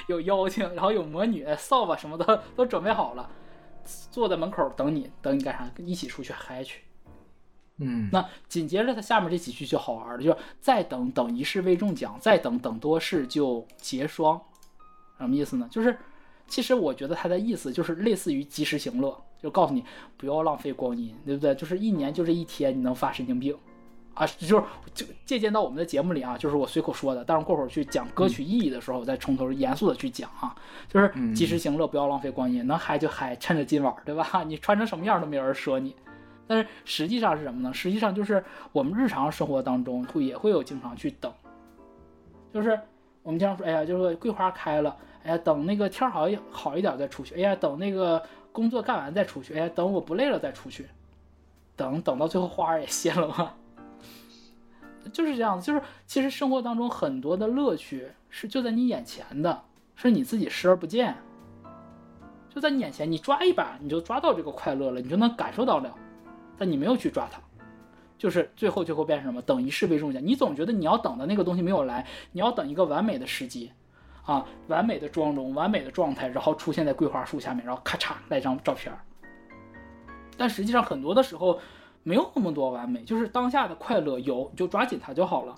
[0.07, 3.29] 有妖精，然后有魔女、扫把什么的都准备好了，
[4.11, 5.69] 坐在门口等你，等你干啥？
[5.77, 6.81] 一起出去嗨去。
[7.77, 14.39] 嗯，那紧接着他下面这几句就好玩了，就是再等等一世未中奖，再等等多事就结霜，
[15.17, 15.67] 什么意思呢？
[15.69, 15.97] 就是
[16.47, 19.83] 其实我觉得他的意思就是类似于及时行乐，就告诉你
[20.15, 21.53] 不要浪费光阴，对不对？
[21.55, 23.53] 就是一年就这一天，你能发神经病
[24.13, 24.25] 啊？
[24.25, 30.55] 就是就借鉴到我们的节目里啊，就是我随口说的，但是过会儿去讲歌曲意义的时候，我再从头严肃的去讲啊，
[30.87, 34.43] 就是及时行乐，不要浪费光阴，能嗨就嗨，趁着今晚，对吧？
[34.47, 35.93] 你穿成什么样都没有人说你。
[36.47, 37.73] 但是实际上是什么呢？
[37.73, 41.31] 实际上就是我们日常生活当中会也会有经常去等，
[42.53, 42.79] 就是
[43.23, 50.85] 我们经常说，哎呀，就是桂花开了，哎呀，等那个天好一好一点再出去，哎呀，等那个工作干完再出去，哎呀，等我不累了再出去，
[51.75, 53.53] 等等到最后花儿也谢了嘛，
[55.11, 55.65] 就是这样子。
[55.65, 59.63] 就是其实生活当中很多的乐趣是就在你眼前的，
[59.95, 61.15] 是你自己视而不见，
[62.53, 65.91] 就在你眼前，你抓一把你就抓到这个快乐了，你就能感受到了。
[66.57, 67.39] 但你没有去抓它，
[68.17, 69.41] 就是最后最后变成什么？
[69.41, 70.21] 等一世为中奖。
[70.25, 73.71] 你总觉得你要等的那个东西没有来，你要等一个完美的时机，
[74.23, 78.93] 啊，完美的妆容、完美的状态，然后出现在桂花树下面，然后咔嚓来张照片。
[80.37, 81.59] 但实际上很多的时候
[82.03, 85.55] 没有那么多完美，就是当下的快乐有你就抓紧它就好了。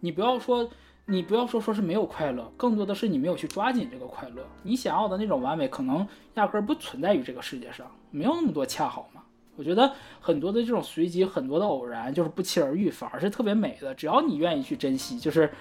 [0.00, 0.68] 你不要说
[1.06, 4.44] 你不要说说是没有快乐，更多的是你没有去抓紧这个快乐。
[4.62, 9.22] 你想要的那种完美，可能压根儿不存在于这个世界上，没有那么多恰好嘛。
[9.56, 13.94] 我觉得很多的这种随机，很多的偶然，就是不期而遇，反而是特别美的。
[13.94, 15.52] 只要你愿意去珍惜，就是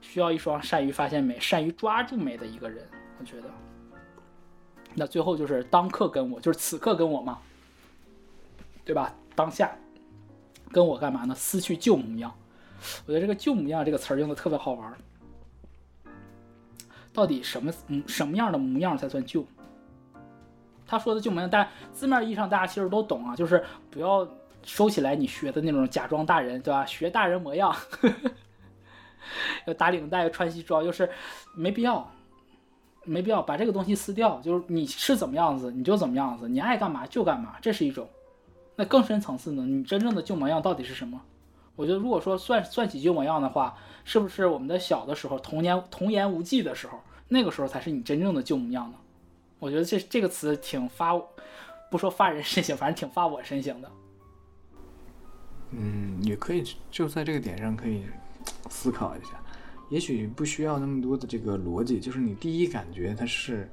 [0.00, 2.86] 需要一双善于发现美、善于抓住美的一个人。
[3.18, 3.50] 我觉得，
[4.94, 7.38] 那最后就是当刻跟我，就是此刻跟我嘛，
[8.84, 9.14] 对吧？
[9.34, 9.76] 当下
[10.70, 11.34] 跟我干嘛呢？
[11.34, 12.32] 撕去旧模样。
[13.06, 14.94] 我觉得这个“旧模样”这个词用的特别好玩。
[17.12, 19.44] 到底什么嗯什么样的模样才算旧？
[20.98, 24.26] 他说的旧模样，大家字面意义上大家其实都懂啊，就是不要
[24.62, 26.86] 收起来你学的那种假装大人，对吧？
[26.86, 27.74] 学大人模样，
[29.66, 31.10] 要打领带，穿西装，就是
[31.54, 32.10] 没必要，
[33.04, 34.40] 没必要把这个东西撕掉。
[34.40, 38.08] 就是你是怎么样子，你就怎么样子，你爱干嘛就干嘛，这是一种。
[38.76, 39.64] 那更深层次呢？
[39.66, 41.20] 你真正的旧模样到底是什么？
[41.76, 48.96] 我觉得，如果说算算起旧模样的话，是不是我们的小的时候，童年童言无忌的时候，那个时候才是你真正的旧模样呢？
[49.64, 51.18] 我觉得这这个词挺发，
[51.90, 53.90] 不说发人深省，反正挺发我深省的。
[55.70, 58.04] 嗯，也可以就在这个点上可以
[58.68, 59.42] 思考一下，
[59.88, 63.66] 也许不需要那么多的这个逻辑，就是你第一感觉它是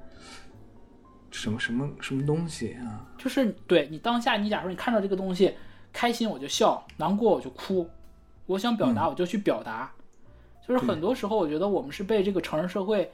[1.30, 3.06] 什么什么什么东西啊？
[3.18, 5.54] 就是对你当下，你假如你看到这个东西，
[5.92, 7.86] 开心我就笑，难过我就哭，
[8.46, 9.92] 我想表达我就去表达。
[10.66, 13.12] 就是很多时候，我觉得我们是被这个成人社会，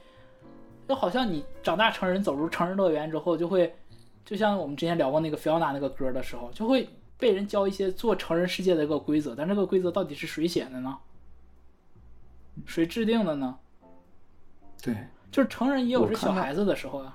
[0.88, 3.74] 就好像你长大成人走入成人乐园之后，就会，
[4.24, 10.96] 就像我们之前聊过那个菲奥娜那个歌的时候，就会被人教一些做成人世界的一个规则，但这个规则到底是谁写的呢？
[12.64, 13.58] 谁制定的呢？
[14.82, 14.96] 对，
[15.30, 17.14] 就是成人也有是小孩子的时候啊。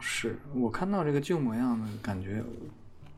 [0.00, 2.42] 是我看到这个旧模样的感觉，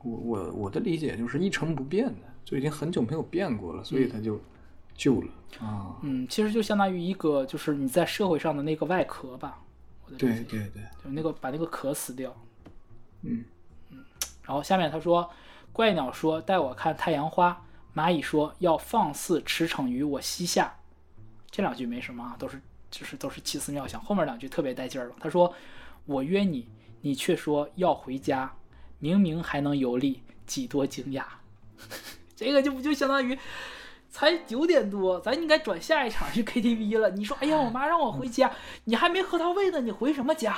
[0.02, 4.40] 我我我的理解就是一成不变的，就已经很久没有变过了，所以它就
[4.96, 5.28] 旧了
[5.60, 5.96] 啊。
[6.02, 9.60] 嗯，其实就相当于一个就是你在社会上的那个外壳吧。
[10.06, 12.34] 我的理解对对对，就是那个把那个壳撕掉。
[13.22, 13.44] 嗯
[14.42, 15.30] 然后下面他说，
[15.72, 20.76] 怪鸟说带我看太阳花，蚂蚁说要放肆驰骋于我膝下。
[21.50, 23.98] 这两句没什么啊，都是就是都是奇思妙想。
[24.02, 25.16] 后面两句特别带劲儿了。
[25.18, 25.54] 他说
[26.04, 26.68] 我约你，
[27.00, 28.54] 你却说要回家，
[28.98, 31.24] 明明还能游历，几多惊讶。
[32.36, 33.38] 这个就不就相当于。
[34.14, 37.10] 才九点多，咱应该转下一场去 KTV 了。
[37.10, 38.48] 你说，哎呀，我妈让我回家，
[38.84, 40.56] 你还没喝到位呢，你回什么家？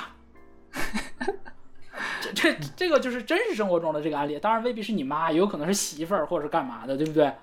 [2.21, 7.33] 这这这个就是真实生活中的这个案例，当然未必是你妈，也有可能是媳妇儿或者是干嘛的，对不对？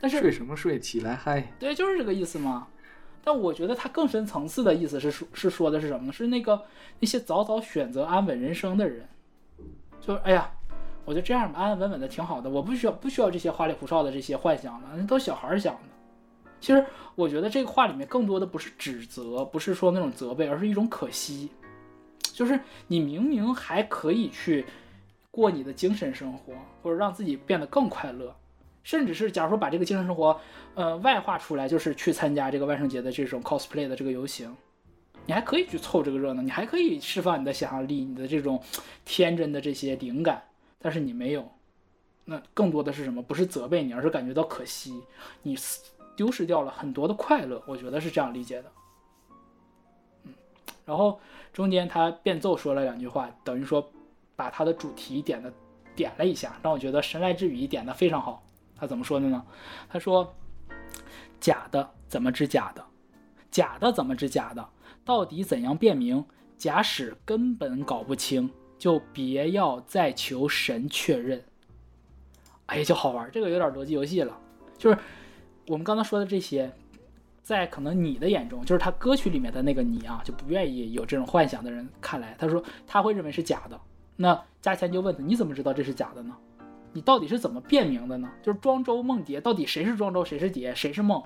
[0.00, 0.80] 但是睡什么睡？
[0.80, 1.52] 起来嗨！
[1.60, 2.66] 对，就是这个意思嘛。
[3.22, 6.12] 但我觉得它更深层次的意思是说，是说的是什么呢？
[6.12, 6.60] 是那个
[6.98, 9.08] 那些早早选择安稳人生的人，
[10.00, 10.50] 就是哎呀，
[11.04, 15.80] 我就这样吧，安安稳稳的挺好的，我不需要不需要这些花里胡哨的这些幻想了，那都小孩儿想的。
[16.60, 16.84] 其实
[17.14, 21.50] 我觉得这个话里面更多的不是指责，不是说那种责备，而是一种可惜。
[22.32, 24.64] 就是你明明还可以去
[25.30, 28.34] 过你的精神生活，或者让自己变得更快乐，
[28.82, 30.40] 甚至是假如说把这个精神生活，
[30.74, 34.56] 呃，外化出来，就是去参加这个万圣节的这种 cosplay 的这个游行，
[35.26, 38.60] 你还可以去凑这个热闹，你还可以释放你的想象力，你的这种
[39.04, 40.42] 天真的这些灵感，
[40.84, 41.50] 但是你没有，
[42.26, 43.22] 那更多的是什么？
[43.22, 45.02] 不是责备你，而是感觉到可惜，
[45.40, 45.56] 你
[46.14, 48.70] 丢失掉了很多的快乐，我觉得是这样理解的。
[50.24, 50.34] 嗯，
[50.84, 51.18] 然后
[51.54, 53.90] 中间他变奏说了两句话，等于说
[54.36, 55.50] 把他的主题点的
[55.96, 58.44] 点了一下，让我觉得神来之笔点的非常好。
[58.76, 59.42] 他怎么说的呢？
[59.88, 60.34] 他说
[61.40, 62.84] ：“假的怎么知假的？
[63.50, 64.68] 假的怎么知假的？
[65.02, 66.26] 到底怎样辨明？
[66.58, 68.50] 假使根本搞不清，
[68.84, 71.42] 就别要再求神确认。”
[72.66, 74.38] 哎呀，就好玩，这个有点逻辑游戏了。
[74.76, 74.98] 就是
[75.68, 76.70] 我们刚才说的这些，
[77.42, 83.80] 在可能你的眼中，就是他歌曲里面的那个你啊，就不愿意有这种幻想的人看来，他说他会认为是假的。
[84.16, 86.36] 那加钱就问他，你怎么知道这是假的呢？
[86.92, 88.30] 你到底是怎么辨明的呢？
[88.42, 91.22] 就是庄周梦蝶，到底谁是庄周，谁是蝶，谁是梦？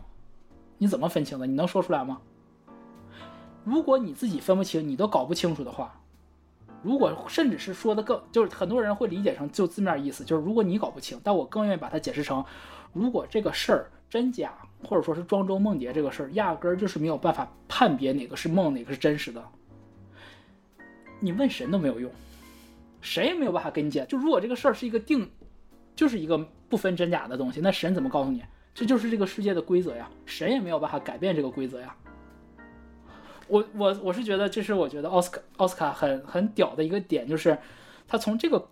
[0.78, 1.44] 你怎么分清的？
[1.44, 2.20] 你能说出来吗？
[3.64, 6.00] 如果你自己分不清，你都搞不清楚的话，
[6.82, 12.44] 如果甚至是说的更，就是很多人会理解成就字面意思，就是如果你搞不清，但我更愿意把它解释成，
[12.92, 14.54] 如果这个事儿真假，
[14.84, 19.44] 或者说是庄周梦蝶这个事儿，压根儿就是没有办法判别哪个是梦，哪个是真实的，
[21.20, 22.10] 你问神都没有用，
[23.00, 24.06] 谁也没有办法给你解。
[24.08, 25.28] 就如果这个事儿是一个定，
[25.96, 28.44] 就是一个不分真假的东西，那神怎么告诉你？
[28.72, 31.96] 这就是这个世界的规则呀，神也没有办法改变这个规则呀。
[33.48, 37.58] 我我我是觉得，这是我觉得奥斯卡奥斯卡很很屌的一个点，就是
[38.06, 38.68] 他从这个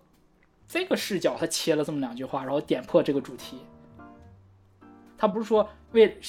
[0.67, 3.57] 这个视角，他切了这么两句话，然后点破这个主题。
[5.17, 6.19] 他不是说为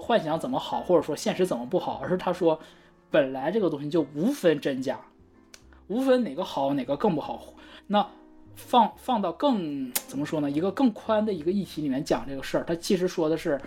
[0.00, 2.60] 幻想怎么好，或者说现实怎么不好，而是他说
[3.10, 5.00] 本来这个东西就无分真假，
[5.88, 7.54] 无分哪个好哪个更不好。
[7.86, 8.06] 那
[8.54, 10.50] 放放到更怎么说呢？
[10.50, 13.58] 一个更宽的一个议题里面讲这个事儿，他其实说的是，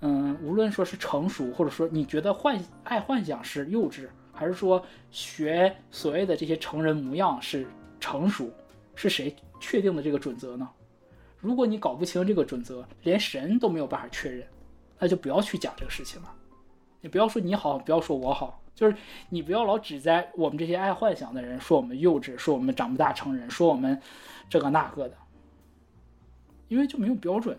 [0.00, 7.66] 嗯，无论说是成熟，或者说你觉得幻爱幻想是幼稚，还是说学所谓的这些成人模样是
[7.98, 8.50] 成熟，
[8.94, 10.66] 是谁确定的这个准则呢？
[11.38, 14.46] 如果你搞不清这个准则，连神都没有办法确认，
[14.98, 16.34] 那就不要去讲这个事情了。
[17.02, 18.96] 你不要说你好，不要说我好，就是
[19.28, 24.00] 你不要老指在我们这些爱幻想的人说我们幼稚，说我们长不大成人，说我们
[24.48, 25.16] 这个那个的，
[26.68, 27.58] 因为就没有标准。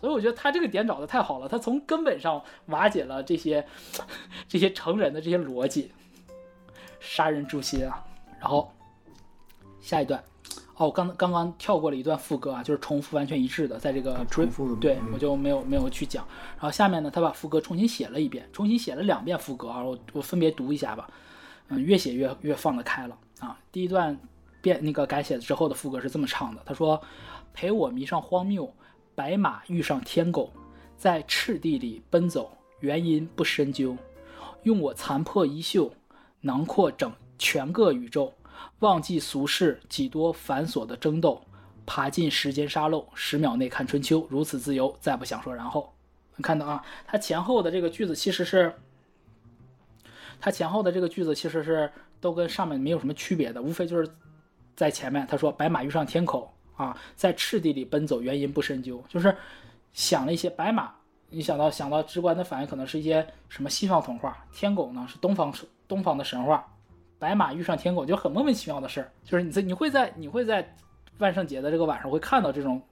[0.00, 3.66] 所以我觉得他这个点找的太好了，他从根本上瓦解了这些
[4.48, 5.90] 这些成人的这些逻辑，
[7.00, 8.04] 杀人诛心啊。
[8.40, 8.72] 然后
[9.80, 10.22] 下一段。
[10.78, 16.22] 哦，我刚刚刚跳过了一段副歌啊，就是重复完全一致的，在这个重复的对嗯我就没有没有去讲。
[16.56, 21.08] 然后下面呢，他把副歌重新写了一遍，重新写了两遍副歌啊，我我分别读一下吧。
[21.68, 23.58] 嗯，越写越越放得开了啊。
[23.72, 24.18] 第一段
[24.60, 27.00] 变那个改写之后的副歌是这么唱的，他说
[27.54, 28.70] ：“陪我迷上荒谬，
[29.16, 30.52] 白马遇上天狗，
[30.96, 33.96] 在赤地里奔走，原因不深究，
[34.62, 35.90] 用我残破衣袖，
[36.42, 38.32] 囊括整全个宇宙。”
[38.80, 41.42] 忘记俗世几多繁琐的争斗，
[41.84, 45.92] 爬进时间沙漏，十秒内看春秋，如此自由，再不想说然后。
[46.36, 48.74] 你看到啊，它前后的这个句子其实是，
[50.38, 51.90] 它前后的这个句子其实是
[52.20, 54.06] 都跟上面没有什么区别的，无非就是
[54.74, 59.34] 在前面他说白马遇上天狗啊，在赤地里奔走，原因不深究，就是
[59.92, 60.92] 想了一些白马，
[61.30, 65.52] 你想到想到直观的反应可能是一些什么西方童话，天狗呢是东方
[65.88, 66.66] 东方的神话。
[67.18, 70.76] 白马遇上天狗就很莫名其妙的事儿，就是你在你会在你会在
[71.18, 72.82] 万圣节的这个晚上会看到这种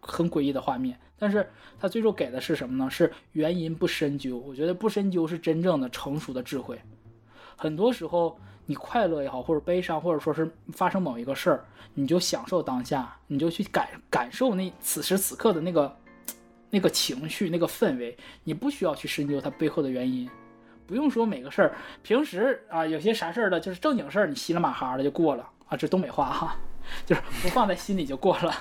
[0.00, 0.98] 很诡异的画面。
[1.16, 1.48] 但是
[1.80, 2.90] 他最终给的是什么呢？
[2.90, 4.38] 是原因不深究。
[4.38, 6.80] 我觉得不深究是真正的成熟的智慧。
[7.56, 8.38] 很多时候，
[8.70, 11.64] 你快乐也好，或者悲伤，或者说是发生某一个事儿，
[11.94, 15.96] 你就享受当下，你就去感感受那此时此刻的那个
[16.68, 18.14] 那个情绪、那个氛围，
[18.44, 20.28] 你不需要去深究它背后的原因。
[20.86, 26.54] 不用说每个事儿，平时啊有些啥事儿的，就是正经事儿，你稀里马哈的就过了啊，这东北话哈，
[27.06, 28.54] 就是不放在心里就过了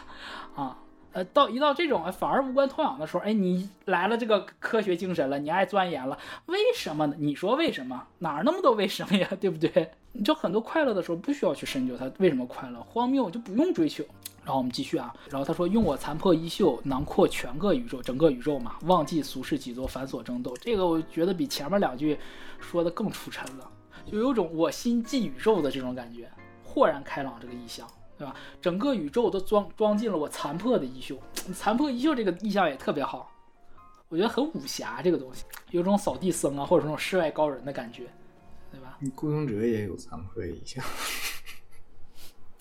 [0.55, 0.77] 啊。
[1.13, 7.15] 呃，到一到这种反而无关痛痒的时候，哎，你来了这个科学精神了，你爱钻研了，为什么呢？
[7.17, 8.05] 你说为什么？
[8.19, 9.27] 哪那么多为什么呀？
[9.41, 9.91] 对不对？
[10.11, 14.03] 你就很多快乐的时候不需要去深究它为什么快乐，荒谬就不用追求。
[14.43, 20.55] 然后我们继续啊，然后他说用我残破衣袖囊括全个宇宙，整个宇宙嘛，忘记俗世几多繁琐争斗。
[20.61, 22.17] 这个我觉得比前面两句
[22.59, 23.69] 说的更出尘了，
[24.09, 26.29] 就有种我心系宇宙的这种感觉，
[26.63, 27.85] 豁然开朗这个意象。
[28.17, 28.35] 对吧？
[28.61, 31.17] 整个宇宙都装装进了我残破的衣袖，
[31.53, 33.31] 残破衣袖这个意象也特别好，
[34.09, 38.07] 我觉得很武侠这个东西，有种扫地僧啊，或者那种世外高人的感觉，
[38.71, 38.97] 对吧？
[39.15, 40.81] 顾东哲也有残破衣袖，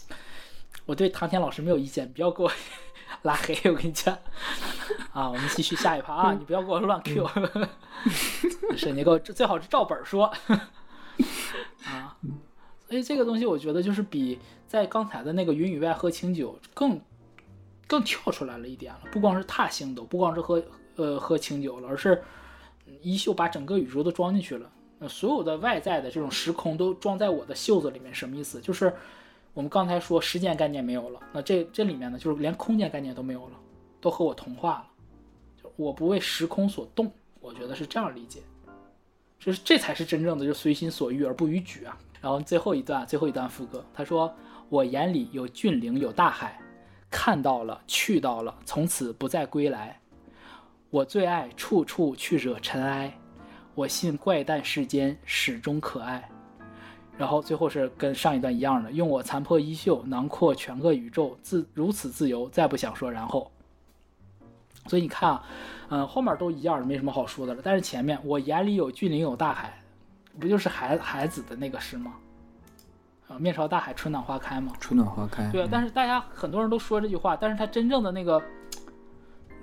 [0.84, 2.50] 我对唐天老师没有意见，不要给我
[3.22, 4.16] 拉黑，我跟你讲。
[5.12, 7.26] 啊，我们继续下一趴啊，你不要给我乱 Q，
[8.76, 10.26] 是你给我最好是照本说。
[11.86, 12.14] 啊，
[12.88, 14.38] 所以这个东西我觉得就是比。
[14.68, 17.00] 在刚才的那个云雨外喝清酒，更
[17.86, 19.02] 更跳出来了一点了。
[19.12, 20.60] 不光是踏星斗，不光是喝
[20.96, 22.20] 呃喝清酒了，而是
[23.00, 24.68] 衣袖把整个宇宙都装进去了。
[24.98, 28.12] 呃，所有的外在的这种时空都装在我的袖子里面。
[28.12, 28.60] 什么意思？
[28.60, 28.92] 就是
[29.54, 33.52] 我们刚才说时间概念没有了，那这这里面呢，就是连空间概念都没有了，
[34.00, 35.70] 都和我同化了。
[35.76, 38.40] 我不为时空所动，我觉得是这样理解。
[39.38, 41.96] 就是这才是真正的就随心所欲而不逾矩啊。
[42.20, 44.34] 然后最后一段最后一段副歌，他说。
[44.68, 46.60] 我眼里有峻岭，有大海，
[47.08, 49.96] 看到了，去到了，从此不再归来。
[50.90, 53.16] 我最爱处处去惹尘埃，
[53.76, 56.28] 我信怪诞世间始终可爱。
[57.16, 63.48] 然后最后是跟上一段一样的，用我残破衣袖囊括全个宇宙，自如此自由，再不想说然后。
[64.88, 65.44] 所以你看啊，
[65.88, 67.60] 嗯，后面都一样，没什么好说的了。
[67.64, 69.82] 但是前面我眼里有峻岭，有大海，
[70.40, 72.14] 不就是孩孩子的那个诗吗？
[73.28, 74.72] 啊，面朝大海，春暖花开嘛。
[74.78, 75.50] 春暖花开。
[75.50, 78.40] 对啊，但是大家很多人都说这句话，但是他真正的那个，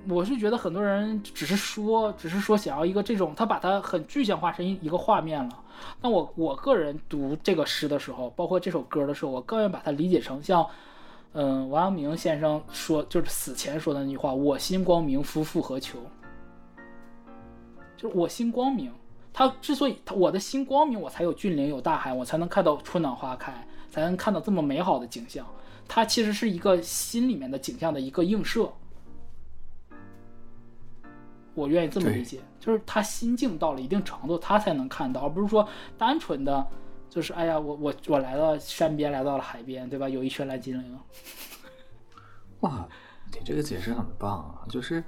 [0.10, 5.60] 我是觉得很多人只是说，只是说想要一个这种，他把它很具象化成一个画面了。
[6.02, 10.66] 那我我个人读这个诗的时候，包括这首歌的时候，我更愿把它理解成像，
[11.34, 16.00] 嗯，王阳明先生说，就是死前说的那句话：“我心光明，夫复何求？”
[17.98, 18.92] 就是我心光明。
[19.34, 23.52] 他之所以我的心光明，我才有峻岭有大海，我才能看到春暖花开，
[23.90, 25.44] 才能看到这么美好的景象。
[25.88, 28.72] 它其实是一个心里面的景象的一个映射。
[31.56, 35.68] 我愿意这么理解，就是他心境到了一定程度，他才能看到，而不是说
[35.98, 36.66] 单纯的，
[37.14, 40.09] 就是哎呀，我我我来到山边，来到了海边，对吧？
[40.09, 40.99] 有一圈蓝精灵。
[42.61, 42.88] 哇，
[43.32, 44.66] 你这个解释很棒啊！
[44.68, 45.03] 就是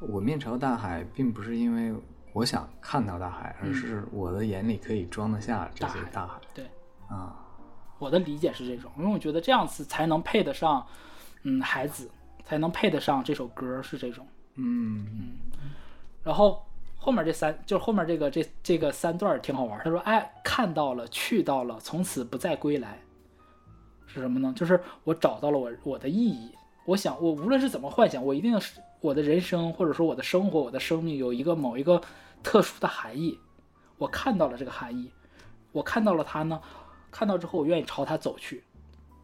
[0.00, 2.00] 我面朝大海，并不是因为。
[2.34, 6.40] 我想看到大海，而是我的眼里可以装得下这些大海。
[6.54, 6.64] 对，
[7.06, 7.36] 啊，
[7.98, 10.86] 我的理解是这种，因为我觉得这样子才能配得上，
[11.42, 12.10] 嗯，孩子
[12.42, 14.26] 才能配得上这首歌是这种。
[14.54, 15.36] 嗯嗯。
[16.22, 16.64] 然后
[17.02, 19.76] 后面这三，就是后面这个这这个三段挺好玩。
[19.82, 22.96] 他说：“哎，看到了，去到了，从此不再归来。”
[24.06, 24.52] 是什么呢？
[24.54, 26.52] 就是我找到了我我的意义。
[26.84, 32.00] 我想，我无论是怎么幻想，我一定是我的人生，或者说我的生活，我的生命有一个某一个
[32.40, 33.36] 特殊的含义。
[33.98, 35.10] 我看到了这个含义，
[35.72, 36.60] 我看到了它呢。
[37.10, 38.62] 看到之后，我愿意朝它走去。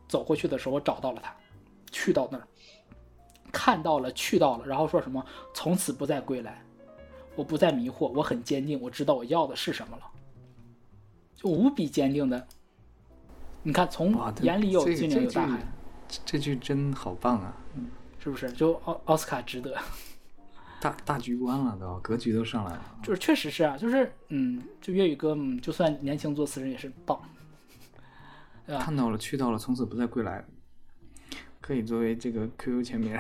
[0.08, 1.32] 走过去的时候，我找到了它，
[1.92, 2.48] 去到那儿，
[3.52, 5.24] 看到了，去到了，然后说什么？
[5.54, 6.60] 从此不再归来。
[7.38, 10.02] 我不再迷惑，我很坚定，我知道我要的是什么了，
[11.36, 12.48] 就无比坚定的。
[13.62, 14.12] 你看，从
[14.42, 15.60] 眼里有峻岭有大海。
[16.26, 17.54] 这句真好棒啊！
[18.18, 18.50] 是不是？
[18.52, 19.76] 就奥奥斯卡值得，
[20.80, 22.98] 大大局观了都，格局都上来了。
[23.04, 27.20] 就是确实是啊，就是嗯，就粤语歌，嗯，就算年轻做词人也是棒，
[28.66, 28.82] 对吧？
[28.82, 30.44] 看到了，去到了，从此不再归来，
[31.60, 33.16] 可以作为这个 QQ 签名。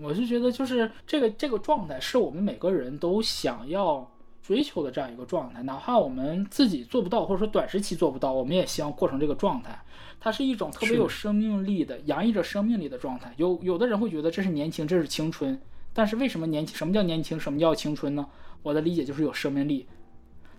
[0.00, 4.08] 我是觉得，就是这个这个状态，是我们每个人都想要
[4.42, 9.78] 追求的这样一个状态，哪怕我们自己做不到，或者说短时期做不到，我们也希望过成这个状态。
[10.20, 13.32] 它是一种特别有生命力的、洋溢着生命力的状态。
[13.36, 15.60] 有有的人会觉得这是年轻，这是青春。
[15.92, 16.76] 但是为什么年轻？
[16.76, 17.38] 什么叫年轻？
[17.38, 18.26] 什么叫青春呢？
[18.62, 19.86] 我的理解就是有生命力，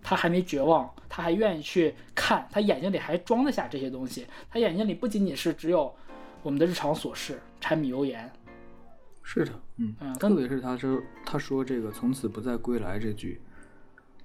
[0.02, 4.26] 他还没绝望，他还愿意去看，他眼睛里还装得下这些东西。
[4.50, 5.94] 他眼睛里不仅仅是只有
[6.42, 8.32] 我们的日常琐事、柴米油盐，
[9.32, 13.40] 是的，嗯，嗯，特别是他说他说这个从此不再归来这句，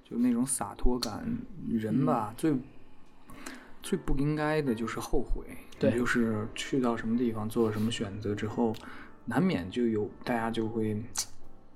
[0.03, 1.23] 就那种洒脱感，
[1.69, 2.35] 人吧、嗯。
[2.35, 2.55] 最
[3.83, 5.45] 最不应该的就是后悔，
[5.77, 5.91] 对。
[5.91, 8.75] 就是去到什么地方做了什么选择之后，
[9.25, 10.99] 难免就有大家就会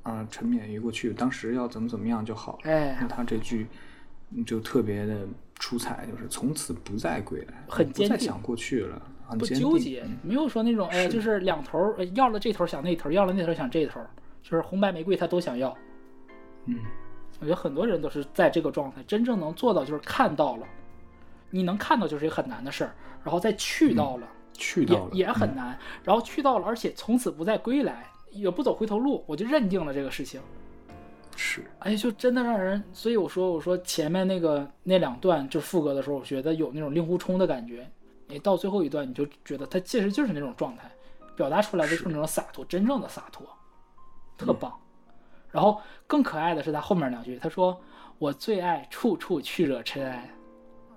[0.01, 2.57] 啊、沉湎于过去，当时要怎么怎么样就好。
[2.63, 2.97] 哎。
[2.99, 3.67] 那他这句
[4.31, 8.09] 嗯就特别的出彩，就是从此不再归来，不很坚定。
[8.09, 14.01] 再想过去了，很不纠结嗯，没有说那种哎，是就是两头要了这头想那头，要了那头想这头，
[14.41, 15.75] 就是红白玫瑰他都想要。
[16.65, 16.77] 嗯，
[17.39, 20.65] 我觉得很多人都是在这个状态，真正能做到就是看到了，
[21.49, 30.41] 你能看到就是一个很难的事儿，然后再去到了，去到了也也很嗯难，然后去到了，而且从此不再归来，也不走回头路，我就认定了这个事情。
[31.35, 37.89] 是哎，就真的让人，所以我说，我说前面那个那两段就副歌的时候，我觉得有那种令狐冲的感觉。
[38.29, 40.89] 你到最后一段，你就觉得他其实就是那种状态，
[41.35, 43.45] 表达出来的就是那种洒脱，真正的洒脱，
[44.37, 44.71] 特棒。
[45.51, 47.81] 然后更可爱的是他后面两句，他说
[48.19, 50.29] ：“我最爱处处去惹尘埃。”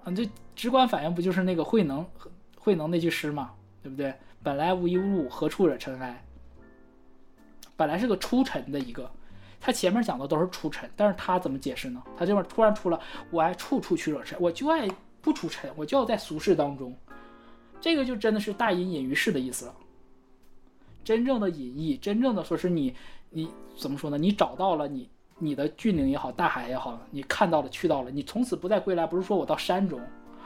[0.05, 2.07] 啊，这直观反应不就是那个慧能
[2.59, 3.53] 慧能那句诗嘛，
[3.83, 4.15] 对不对？
[4.43, 6.23] 本来无一物，何处惹尘埃？
[7.77, 9.11] 本来是个出尘的一个，
[9.59, 12.03] 他前面讲的都是出尘，但是他怎么解释呢？
[12.19, 14.87] 他这边突然出了，我爱处处去惹尘，我就爱
[15.23, 16.95] 不出尘，我就要在俗世当中，
[17.83, 19.75] 这个就真的是大隐隐于市的意思了。
[21.05, 22.95] 真正的隐逸，真正的说是你，
[23.31, 24.17] 你怎么说呢？
[24.17, 25.11] 你找到了你
[25.41, 30.01] 你的峻岭也好，大海也好，你看到了去到了，你从此不再归来，不是说我到山中，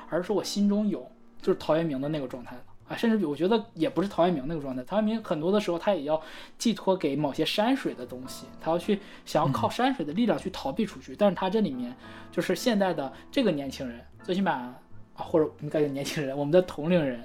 [0.08, 1.06] 而是说我心中有，
[1.42, 2.62] 就是陶渊明的那个状态了。
[2.88, 6.18] 啊，甚至我觉得也不是陶渊明那个状态，陶渊明很多的时候他也要
[6.56, 11.14] 寄托给某些山水的东西，他要去想要靠山水的力量去逃避出去。
[11.14, 11.94] 但是他这里面
[12.32, 14.74] 就是现在的这个年轻人，最起码
[15.16, 17.20] 啊，或者我们该叫年轻人，我们的同龄人，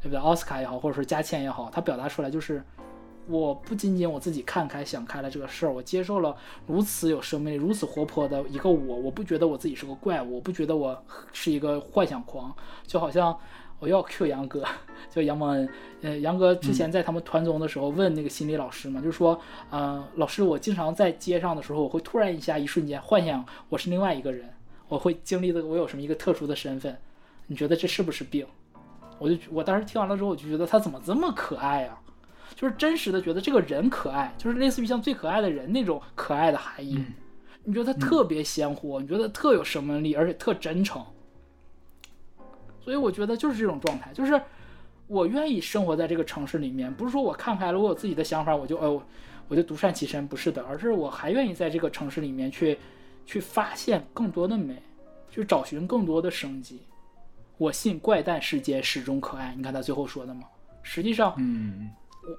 [0.00, 0.18] 对不对？
[0.18, 2.62] 奥斯卡也好，或者说佳倩也好，他表达出来就是，
[3.26, 6.36] 我不仅仅我自己看开想开了这个事儿，我接受了
[6.66, 12.54] 如此有生命力、如此活泼的一个我，我不觉得我自己是个怪物，我不觉得我是一个幻想狂，
[12.86, 13.38] 就好像。
[13.82, 14.62] 我要 Q 杨哥，
[15.10, 15.68] 就杨蒙恩。
[16.02, 19.36] 呃，杨哥之前在他们团综的时候问那个心理老师嘛，就说，
[19.70, 24.48] 呃，老师，我经常在街上的时候，我会突然一下一瞬间幻想我是另外一个人，
[24.92, 26.94] 我会经历的我有什么一个特殊的身份，
[27.46, 28.46] 你觉得这是不是病？
[29.18, 31.98] 我就我当时听完了之后，我就觉得他怎么这么可爱啊？
[32.54, 37.02] 就是真实的觉得这个人可爱，就是类似于像最可爱的人那种可爱的含义。
[37.64, 41.02] 你觉得他特别鲜活，你觉得特有生命力，而且特真诚。
[42.84, 44.38] 所以我觉得就是这种状态，就是
[45.06, 49.02] 我愿意生活在这个城市里面，不是说我看开了，我有自己的想法，我就哦，
[49.48, 52.76] 我就独善其身，不是的，而是我还愿意在这个城市里面去
[53.24, 54.82] 去发现更多的美，
[55.30, 56.82] 去找寻更多的生机。
[57.58, 60.42] 我信怪诞世间始终可爱，你看他最后说的吗，
[60.82, 61.90] 实际上，嗯，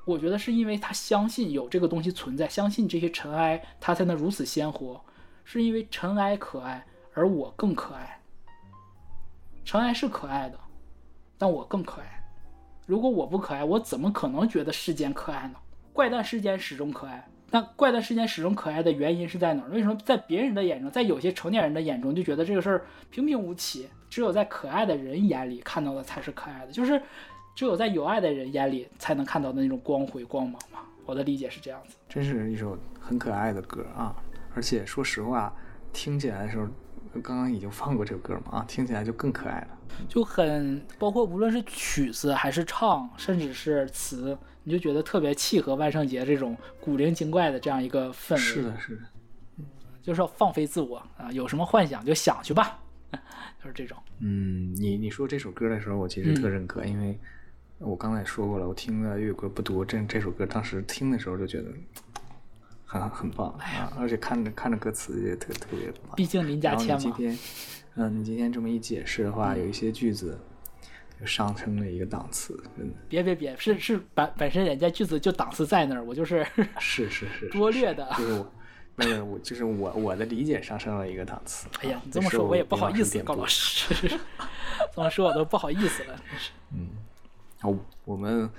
[0.06, 5.02] 我我觉得是因为他相信有这个东西存在，相信这些尘埃，他才能如此鲜活，
[5.46, 8.20] 是因为尘埃可爱，而我更可爱。
[9.64, 10.60] 尘埃是可爱的，
[11.38, 12.22] 但我更可爱。
[12.86, 15.56] 如果我不可爱，我怎么可能觉得世间可爱呢？
[15.94, 17.26] 怪诞世间始终可爱。
[17.54, 19.70] 那怪诞事件始终可爱的原因是在哪儿？
[19.70, 23.88] 为什么在别人的眼中，在有些成年人的眼中就觉得这个事儿平平无奇？
[24.10, 27.00] 只有在可爱的人眼里看到的才是可爱的，就是
[27.54, 30.80] 只有在有爱的人眼里才能看到的那种光辉光芒嘛。
[31.06, 31.96] 我的理解是这样子。
[32.10, 34.16] 真是一首很可爱的歌啊！
[34.56, 35.56] 而且说实话，
[35.92, 36.68] 听起来的时候，
[37.22, 39.68] 刚刚已经放过这首歌嘛啊，听起来就更可爱了。
[40.10, 48.38] 就很包括无论是曲子还是唱，甚至是词，你就觉得特别契合万圣节这种古灵精怪的这样一个氛围。
[48.38, 49.02] 是的，是的，
[50.02, 52.80] 就是要放飞自我啊，有什么幻想就想去吧，
[53.12, 53.98] 就是这种。
[54.20, 57.20] 嗯，你你说这首歌的时候，我其实特认可，因为
[57.80, 61.72] 我刚才也说过了，我听的粤语歌不多，这这首歌当时听的时候就觉得
[62.86, 66.16] 很很棒啊，而且看着看着歌词也特特别棒。
[66.16, 67.38] 毕竟林家谦嘛，今天，
[67.96, 70.40] 嗯，你今天这么一解释的话，有一些句子
[71.20, 76.46] 就上升了一个档次，真的别别别，是是本本身人家句子就档次在那儿，我就是
[76.80, 78.08] 是是是拙劣的。
[78.18, 78.52] 就是我，
[78.96, 81.68] 没有我，就是我我的理解上升了一个档次。
[81.82, 83.46] 哎呀啊，你这么说我也不好意思， 高老。
[83.46, 84.20] 师师，
[84.96, 86.52] 这么说我都不好意思了，真是。
[87.60, 88.50] 好，我们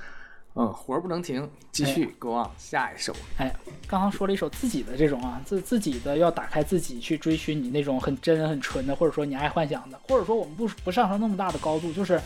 [0.56, 3.12] 嗯活儿不能停，继续 go on 下一首。
[3.38, 3.52] 哎，
[3.88, 12.20] 刚刚说了一首自己的这种啊，自自己的要打开自己去追寻你那种很真很纯的，或者说你爱幻想的，或者说我们不不上升那么大的高度，就是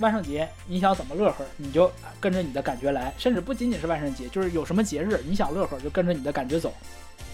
[0.00, 6.72] 万圣节你想怎么乐呵，你就跟着你的感觉来，甚至不仅仅是万圣节，就是有什么节日你想乐呵就跟着你的感觉走，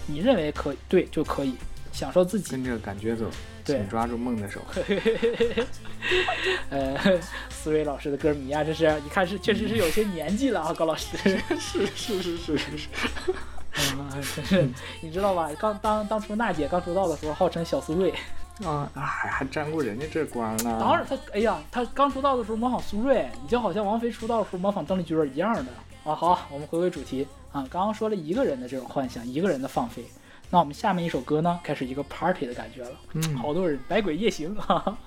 [0.05, 1.55] 你认为可以对就可以，
[1.91, 2.51] 享受自己。
[2.51, 3.25] 跟着感觉走，
[3.63, 4.61] 对请抓住梦的手。
[6.69, 6.97] 呃，
[7.49, 11.17] 思维老师的歌迷啊，这是一看是确实是有些年纪了啊，高老师。
[11.59, 11.87] 是是
[12.21, 12.87] 是是是是，
[13.97, 14.69] 啊，真是，
[15.01, 15.49] 你知道吧？
[15.59, 18.13] 刚当当初娜姐刚出道的时候，号称小苏芮。
[18.65, 20.77] 啊，还还沾过人家这光呢。
[20.79, 25.71] 当然，她哎呀，她刚出道的时候模仿苏芮，你就好像王菲出道的时候模仿邓丽君一样的
[26.03, 26.13] 啊。
[26.13, 30.03] 好，我们回归主题啊，刚刚说了一个人的这种幻想，一个人的放飞。
[30.49, 32.91] 那我们下面一首歌呢，开始一个 party 的感觉了。
[33.13, 34.97] 嗯好多人百鬼夜行，哈哈，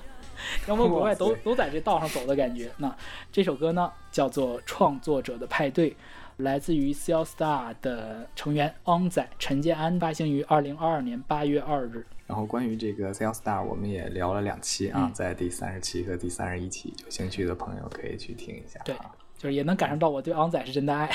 [0.69, 2.71] 妖魔鬼怪都都在这道上走的感觉。
[2.79, 2.95] 那
[3.31, 5.91] 这首歌呢，叫做《创作者的派对》，
[6.37, 12.07] 来自于 CL Star 的成员昂仔陈建安，发行于二零二二年八月二日。
[12.29, 18.81] 然后关于这个 Sales Star，我们也聊了两期啊，嗯在第三十期和第三十一期，有兴趣的朋友可以去听一下。
[18.85, 21.11] 对啊，就是也能感受到我对昂仔是真的爱。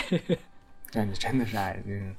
[0.94, 2.14] 那 你真的是爱，嗯，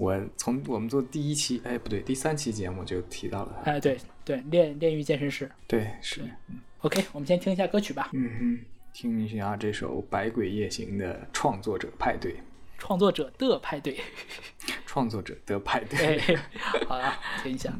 [0.00, 3.72] 我从我们做第一期，哎，不对，第三期节目就提到了他。
[3.72, 5.50] 哎，对对，炼炼狱健身室。
[5.68, 6.22] 对，是
[6.80, 12.34] ，OK，我们先听一下歌曲吧，《嗯哼，听一下这首《百鬼夜行》的创作者派对，
[12.78, 13.94] 创作者的派对》。
[14.86, 16.16] 创作者的派对。
[16.18, 16.36] 哎，
[16.88, 17.70] 好了，听一下。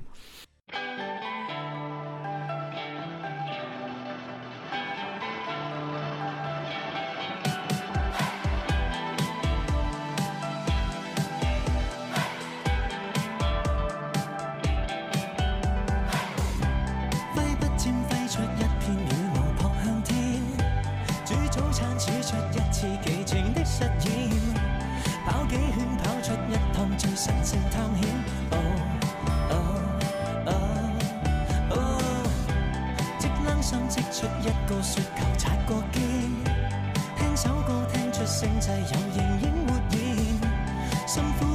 [34.70, 36.00] 个雪球擦过肩，
[37.18, 41.49] 听首歌听出声际，有形影没现，心。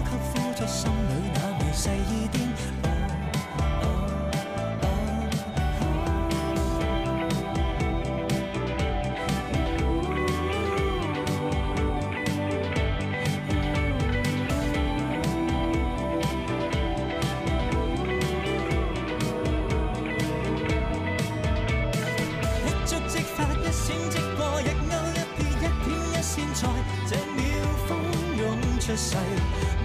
[28.95, 29.15] 世。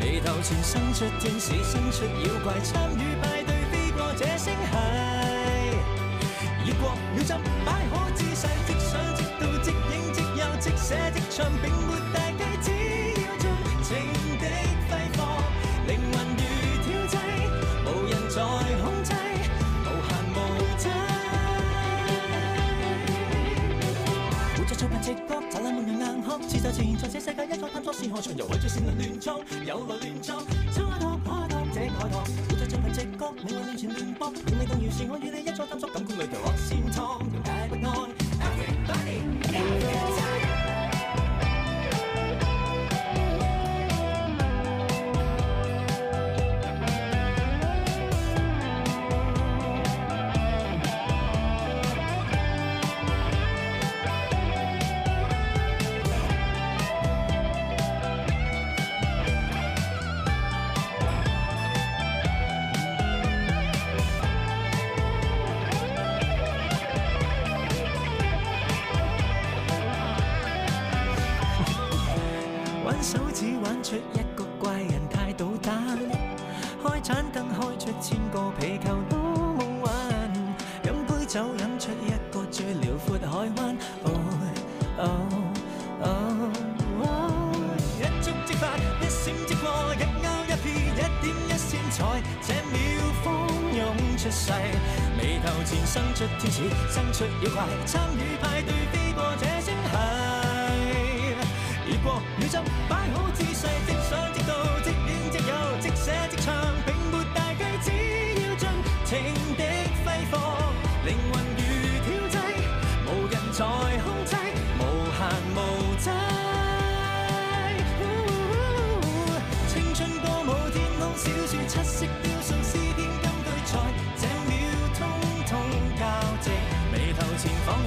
[0.00, 4.76] 眉頭前生出天使，生出妖怪，參與派對，飛過這星系。
[6.66, 11.70] 越過秒針，擺可姿勢，即想即到，即影即有，即寫即唱，並
[26.48, 35.89] 自就自在这世界一再探索是何巡游，为着善良亂創，有來亂作，初託開拓這開拓，活着做笨直觉，你我面前乱搏，令你動搖是我与你一再探索，
[97.86, 97.99] 生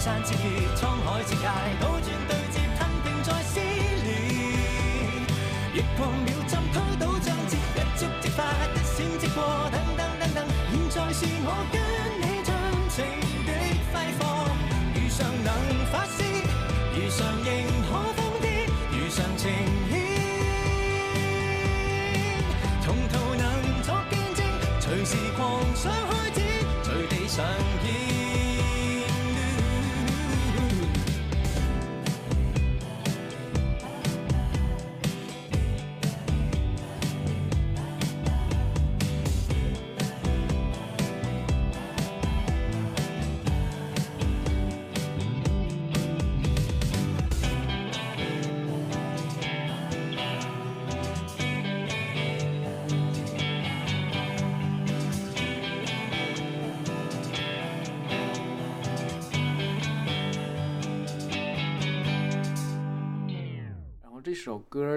[0.04, 1.48] 山之月沧海之界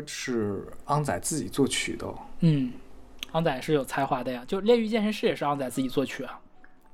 [0.00, 2.18] 歌是昂仔自己作曲的哦。
[2.40, 2.72] 嗯，
[3.32, 6.40] 昂仔是有才华的呀，就《炼狱健身室》也是昂仔自己作曲啊。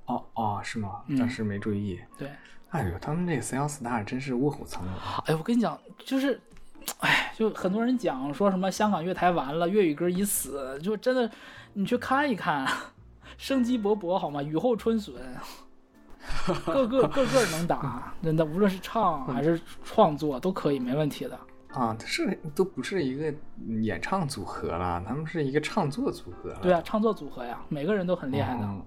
[0.07, 1.03] 哦哦，是吗？
[1.07, 2.01] 嗯当时没注意。
[2.19, 2.29] 对，
[2.71, 5.23] 哎呦，他们这个 C L Star 真是卧虎藏龙啊。
[5.27, 6.41] 哎，我跟你讲，就是，
[7.01, 11.31] 哎，就很多人讲说什么香港乐坛完了，粤语歌已死，就真的，
[11.73, 12.67] 你去看一看，
[13.39, 14.43] 生机勃勃好吗？
[14.43, 15.15] 雨后春笋，
[16.67, 21.39] 个个个个能打，真的，无论是唱还是创作都可以，没问题的。
[21.73, 23.33] 啊，他是都不是一个
[23.81, 26.55] 演唱组合了，他们是一个唱作组合。
[26.61, 28.83] 对啊，唱作组合呀，每个人都很厉害的，嗯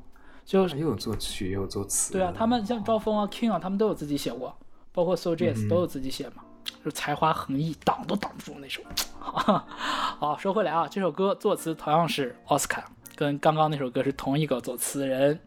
[0.46, 2.14] 就是又有作曲又有作词。
[2.14, 4.56] 对啊，他们像赵峰啊、King 啊，他们都有自己写过，
[4.92, 6.44] 包括 So Jazz 嗯都有自己写嘛，
[6.84, 8.84] 就才华横溢，挡都挡不住那首。
[9.20, 15.40] 好，说回来啊，这首歌作词同样是奥斯卡，跟刚刚那首歌是同一个作词人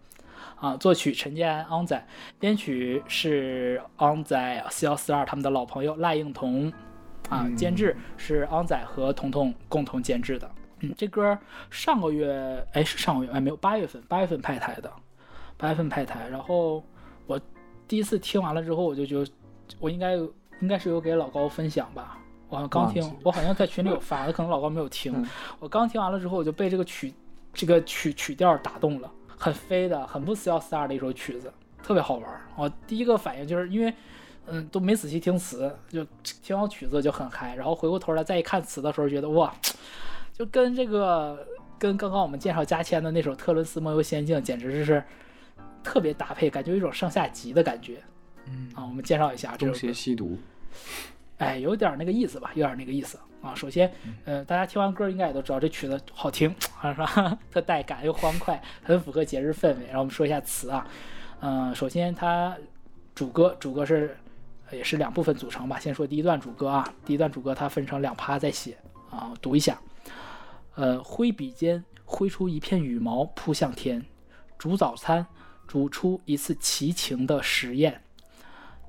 [0.56, 2.04] 啊，作曲陈建安、昂仔，
[2.40, 6.72] 编曲是昂仔、C 幺四二他们的老朋友赖应彤
[7.28, 10.50] 啊，嗯监制是昂仔和彤彤共同监制的。
[10.80, 11.36] 嗯，这歌
[11.70, 14.92] 上个月哎是上个月哎没有八月份八月份派台的，
[15.56, 16.84] 八月份派台，然后
[17.26, 17.40] 我
[17.88, 19.28] 第一次听完了之后，我就觉得
[19.80, 22.16] 我应该有应该是有给老高分享吧，
[22.48, 25.12] 我好像刚听我好像在群里有发的，可能老高没有听。
[25.16, 25.26] 嗯
[25.58, 27.12] 我刚听完了之后，我就被这个曲
[27.52, 31.52] 这个曲曲调打动了，很飞的，很不 C L Star 的一首曲子，
[31.82, 32.42] 特别好玩儿。
[32.56, 33.92] 我第一个反应就是因为。
[34.50, 39.54] 嗯，都没仔细听词，就听完曲子就很嗨，然后回过头来再一看词的时候，觉得哇，
[40.32, 41.46] 就跟这个
[41.78, 45.02] 跟刚刚我们介绍加签的那首《特伦斯梦游仙境》简直是
[45.82, 48.02] 特别搭配，感觉有一种上下级的感觉。
[48.46, 50.38] 嗯啊，我们介绍一下这东首歌邪西毒。
[51.38, 53.54] 哎，有点那个意思吧，有点那个意思啊。
[53.54, 53.92] 首先，
[54.24, 57.38] 呃，大家听完歌应该也都知道这曲子好听，啊，是吧？
[57.52, 59.86] 特带感又欢快，很符合节日氛围。
[59.86, 60.86] 然后我们说一下词啊，
[61.40, 62.56] 嗯、首先它
[63.14, 64.27] 主歌，主歌是呃
[64.72, 65.78] 也是两部分组成吧。
[65.78, 68.76] 先说第一段主歌啊，第一段主歌它分成两趴在写
[69.10, 69.80] 啊，读一下。
[70.74, 74.04] 呃，挥笔间挥出一片羽毛扑向天，
[74.56, 75.26] 煮早餐，
[75.66, 78.02] 煮出一次奇情的实验。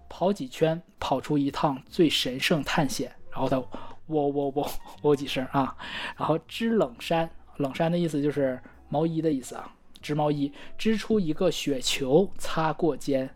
[0.08, 3.68] 跑几圈，跑出一趟最神圣探险，然后他喔
[4.08, 4.72] 喔喔
[5.02, 5.76] 喔几声啊，
[6.18, 8.60] 然后织冷衫，冷衫的意思就是
[8.90, 9.72] 毛衣的意思啊，
[10.02, 13.30] 织毛衣，织出一个雪球擦过肩，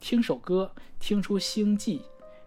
[0.00, 2.02] 听首歌，听出星际。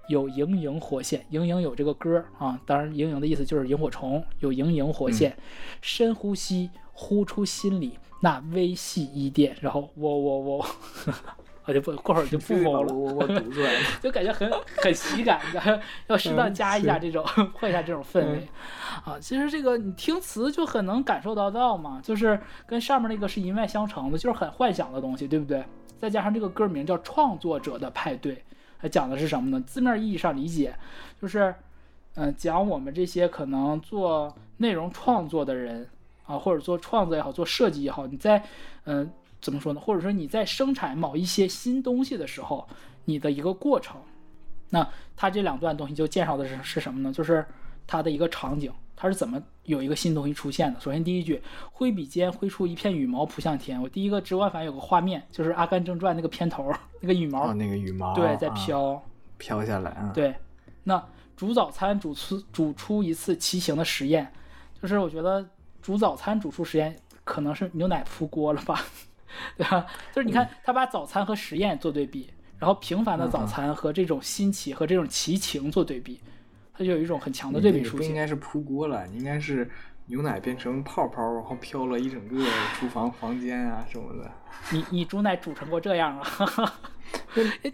[0.10, 5.38] 有莹莹火线，莹莹有这个歌啊，当然莹莹的意思就是萤火虫，有莹莹火线，
[5.82, 10.66] 深呼吸，呼出心里那微细一电，然后喔喔喔，
[11.66, 12.94] 我就不过会儿就不把懵了。
[12.94, 13.80] 我我读出来了。
[14.02, 17.24] 就感觉很很喜感的，要适当加一下这种，
[17.56, 18.48] 换一下这种氛围
[19.06, 19.18] 啊。
[19.20, 25.64] 其实这个你听词就很能感受得到嘛，就是跟上面那个是一脉相承的，就是很幻想的东西，对不对？
[26.00, 28.36] 再加上这个歌名叫《创作者的派对》，
[28.82, 29.64] 它讲的是什么呢？
[29.66, 30.76] 字面意义上理解
[31.22, 31.56] 就是，
[32.16, 35.88] 嗯、讲我们这些可能做内容创作的人
[36.26, 38.44] 啊，或者做创作也好，做设计也好，你在
[38.84, 39.10] 嗯、
[39.44, 39.80] 怎么说呢？
[39.80, 42.68] 或者说你在生产某一些新东西的时候，
[43.06, 43.98] 你的一个过程。
[44.70, 47.14] 那它这两段东西就介绍的是是什么呢？
[47.14, 47.46] 就是
[47.86, 50.80] 它的一个场景，它是怎么有一个新东西出现的。
[50.80, 51.40] 首先第一句，
[51.74, 53.80] 挥笔间挥出一片羽毛扑向天。
[53.80, 56.72] 我第一个直观反应有个画面，就是《阿甘正传》那个片头
[57.02, 59.04] 那个羽毛，哦，那个羽毛对，在啊飘。
[59.38, 60.12] 飘下来啊。
[60.16, 60.34] 对，
[60.86, 64.32] 那煮早餐煮出煮出一次骑行的实验，
[64.82, 65.46] 就是我觉得
[65.82, 68.82] 煮早餐煮出实验可能是牛奶扑锅了吧，
[69.58, 69.86] 对吧？
[70.14, 72.30] 就是你看他把早餐和实验做对比，
[72.60, 76.20] 然后平凡的早餐和这种新奇和这种奇情做对比，
[76.74, 77.98] 他就有一种很强的对比属性。
[77.98, 79.70] 不应该是铺锅了，应该是
[80.08, 84.32] 牛奶变成泡泡，然后飘了一整个厨房房间啊什么的。
[84.72, 86.74] 你你煮奶煮成过这样啊？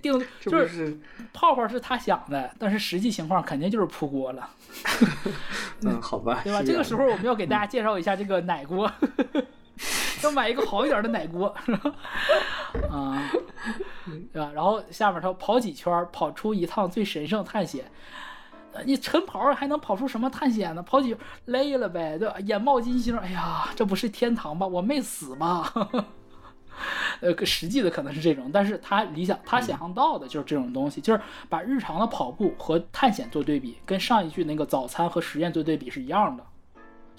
[0.01, 0.99] 定这不就是是
[1.31, 4.49] 泡泡是他想的，但是实际情况肯定就是扑锅了。
[5.83, 6.61] 嗯，好吧，对吧？
[6.61, 8.91] 这个时候我们要给大家介绍一下这个奶锅，
[10.23, 11.47] 要买一个好一点的奶锅，
[12.89, 13.31] 啊，
[14.33, 14.51] 对吧？
[14.53, 17.85] 然后下面他跑几圈，跑出一趟最神圣探险。
[18.85, 20.83] 你晨跑还能跑出什么探险呢？
[20.83, 21.15] 跑几
[21.45, 22.35] 累了呗，对吧？
[22.41, 24.67] 眼冒金星，哎呀，这不是天堂吧？
[24.67, 25.73] 我没死吧？
[27.19, 36.43] 呃，实际的可能是这种，但是他理想他想象到的就是这种东西，就是把日常的跑步和探险做对比，跟上一句那个早餐和实验做对比是一样的。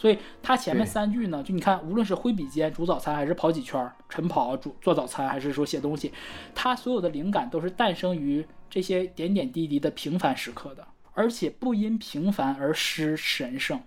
[0.01, 6.11] 所以他前面三句呢，就你看，无论是挥笔间煮早餐，还是跑几圈晨跑煮做早餐，还是说写东西，
[6.55, 13.79] 他所有的灵感都是诞生于这些点点滴滴的平凡时刻的，而且不因平凡而失神圣。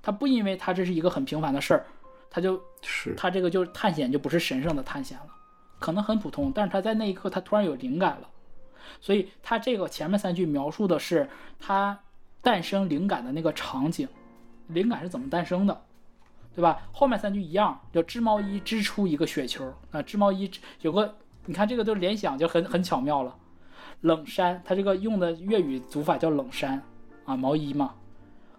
[0.00, 1.86] 他不因为他这是一个很平凡的事儿，
[2.30, 3.16] 他就是。
[3.16, 5.26] 他这个就是探险就不是神圣的探险了，
[5.80, 8.28] 可能很普通，但是他在那一刻他突然有灵感了，
[9.00, 11.28] 所以他这个前面三句描述的是
[11.58, 11.98] 他
[12.40, 14.08] 诞生灵感的那个场景，
[14.68, 15.82] 灵感是怎么诞生的，
[16.54, 16.88] 对吧？
[16.92, 20.50] 后面三句一样，叫织毛衣织出一个雪球啊，织毛衣
[20.80, 21.16] 有个，
[21.46, 23.36] 你看这个都联想就很很巧妙了。
[24.02, 26.82] 冷衫，它这个用的粤语读法叫冷衫
[27.24, 27.94] 啊，毛衣嘛，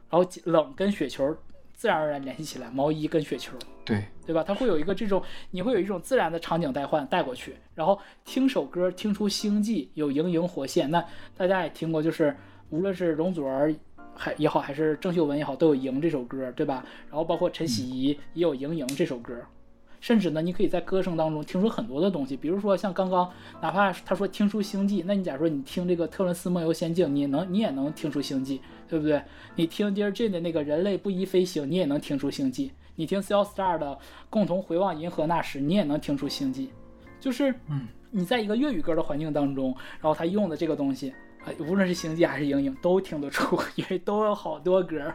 [0.09, 1.37] 然后冷跟雪球
[1.73, 3.53] 自然而然联系起来，毛衣跟雪球，
[3.85, 4.43] 对，对吧？
[4.43, 10.91] 它会有一个这种，你会有一种自然的场景代换带过去，然后听首歌听出星际，有盈盈活现。
[10.91, 11.05] 那
[11.37, 12.35] 大家也听过，就是
[12.69, 13.73] 无论是容祖儿
[14.21, 16.83] 还也好，还是郑秀文也好，都有《赢》这首歌，对吧？
[17.09, 19.33] 然后包括陈绮仪也有《盈盈》这首歌，
[20.01, 28.59] 甚至呢，你可以在歌声当中听出很多的东西，比如说像刚刚，哪怕他说听出星际，那你假如说你听这个特伦斯梦游仙境，你能你也能听出星际，
[28.89, 29.23] 对不对？
[29.55, 32.73] 你听 Dear Jane 的那个人类不宜飞行，你也能听出星际。
[32.95, 33.97] 你听 C Star 的
[34.29, 36.69] 共同回望银河那时，你也能听出星际，
[37.17, 41.15] 就是，嗯，你在一个粤语歌的环境当中，然后他用的这个东西，啊，
[41.59, 45.13] 无论是星际还是莹莹，都听得出，因为都有好多歌，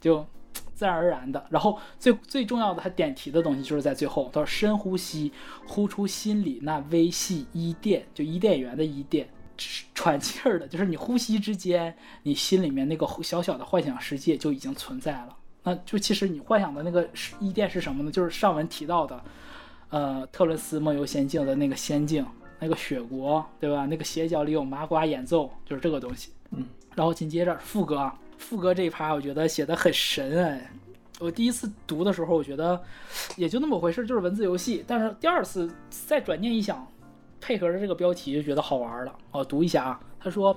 [0.00, 0.26] 就
[0.74, 1.44] 自然而然的。
[1.50, 5.32] 然后最最重要的，他点题的东西就是在最后，他说深呼吸，
[5.66, 9.28] 呼出心里那微细伊甸，就伊甸园的伊甸。
[9.92, 15.36] 喘气儿的，就是你呼吸之间，你心里面那个小小的幻想世界就已经存在了。
[15.64, 17.08] 那就其实你幻想的那个
[17.40, 18.12] 伊甸是什么呢？
[18.12, 19.20] 就是上文提到的，
[19.90, 22.24] 呃，特伦斯梦游仙境的那个仙境，
[22.58, 23.86] 那个雪国，对吧？
[23.86, 26.30] 那个斜角里有麻瓜演奏，就是这个东西。
[26.50, 26.64] 嗯。
[26.94, 30.70] 然后紧接着副歌啊，副歌这一趴我觉得写的很神哎。
[31.20, 32.80] 我第一次读的时候，我觉得
[33.36, 34.84] 也就那么回事，就是文字游戏。
[34.86, 36.86] 但是第二次再转念一想，
[37.40, 39.18] 配合着这个标题就觉得好玩了。
[39.32, 40.56] 哦，读一下啊，他说：“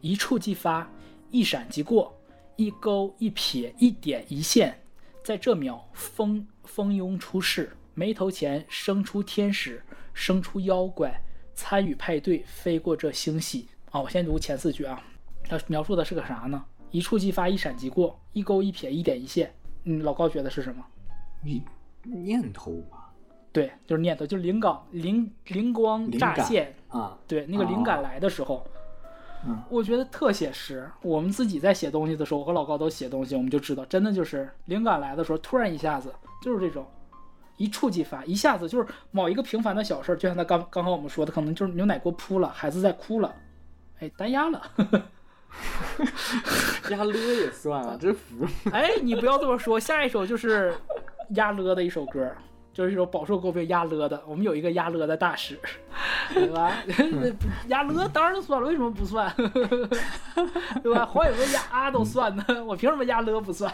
[0.00, 0.90] 一触即发，
[1.30, 2.14] 一闪即过。”
[2.56, 4.80] 一勾一撇一点一线，
[5.24, 9.82] 在这秒蜂蜂拥出世，眉头前生出天使，
[10.12, 11.20] 生出妖怪，
[11.54, 13.68] 参与派对，飞过这星系。
[13.90, 15.02] 啊，我先读前四句啊，
[15.48, 16.64] 它描述的是个啥呢？
[16.90, 19.54] 一触即发，一闪即过，一勾一撇一点一线。
[19.84, 20.84] 嗯，老高觉得是什么？
[21.42, 21.62] 你
[22.02, 23.12] 念头吧。
[23.52, 27.16] 对，就是念头，就是灵感灵灵光乍现啊。
[27.26, 28.66] 对，那个灵感来的时候。
[29.68, 30.90] 我觉得特写实。
[31.02, 36.10] 我们自己在写东西的时候，我和老高都写东西，我们就知道，真的就是灵感来的时候，突然一下子
[36.42, 36.86] 就是这种
[37.56, 43.34] 一触即发，一下子就是某一个平凡的小事儿，就像他刚刚刚我们说的，可能就是牛奶锅扑了，孩子在哭了，
[44.00, 44.62] 哎，单压了，
[46.90, 48.46] 压了也算啊， 真服。
[48.72, 50.74] 哎，你不要这么说，下一首就是
[51.30, 52.30] 压了的一首歌。
[52.72, 55.56] 就是一首饱受诟病压了的，我们有一个压了的大师，
[56.34, 56.72] 对吧？
[57.68, 59.32] 压了当然算了，为什么不算？
[60.82, 61.06] 对吧？
[61.06, 63.72] 黄有个压啊都算呢，我凭什么压了不算？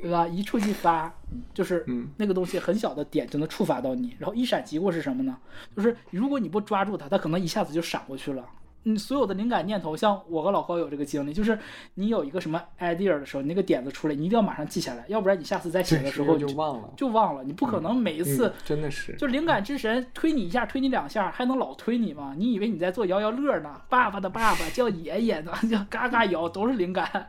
[0.00, 0.26] 对吧？
[0.26, 1.12] 一触即发，
[1.52, 1.84] 就是
[2.16, 5.36] 那个东西很小的点就能触发到你，然后一闪即过是什么呢？
[5.76, 8.44] 就是如果你不抓住它，它可能一下子就闪过去了。
[8.84, 11.58] 你所有的灵感念头，像我和老高有这个经历，就是
[11.96, 17.44] 你有一个什么 idea 的时候，你那个点子出来，你一定要马上记下来，要不然你下次再写的时候就忘了，就忘了。
[17.44, 22.34] 你不可能每一次真的是，就灵感之神推你一下，推你两下，还能老推你吗？
[22.38, 23.82] 你以为你在做摇摇乐呢？
[23.90, 27.28] 爸爸的爸爸叫爷爷呢， 叫嘎嘎摇都是灵感，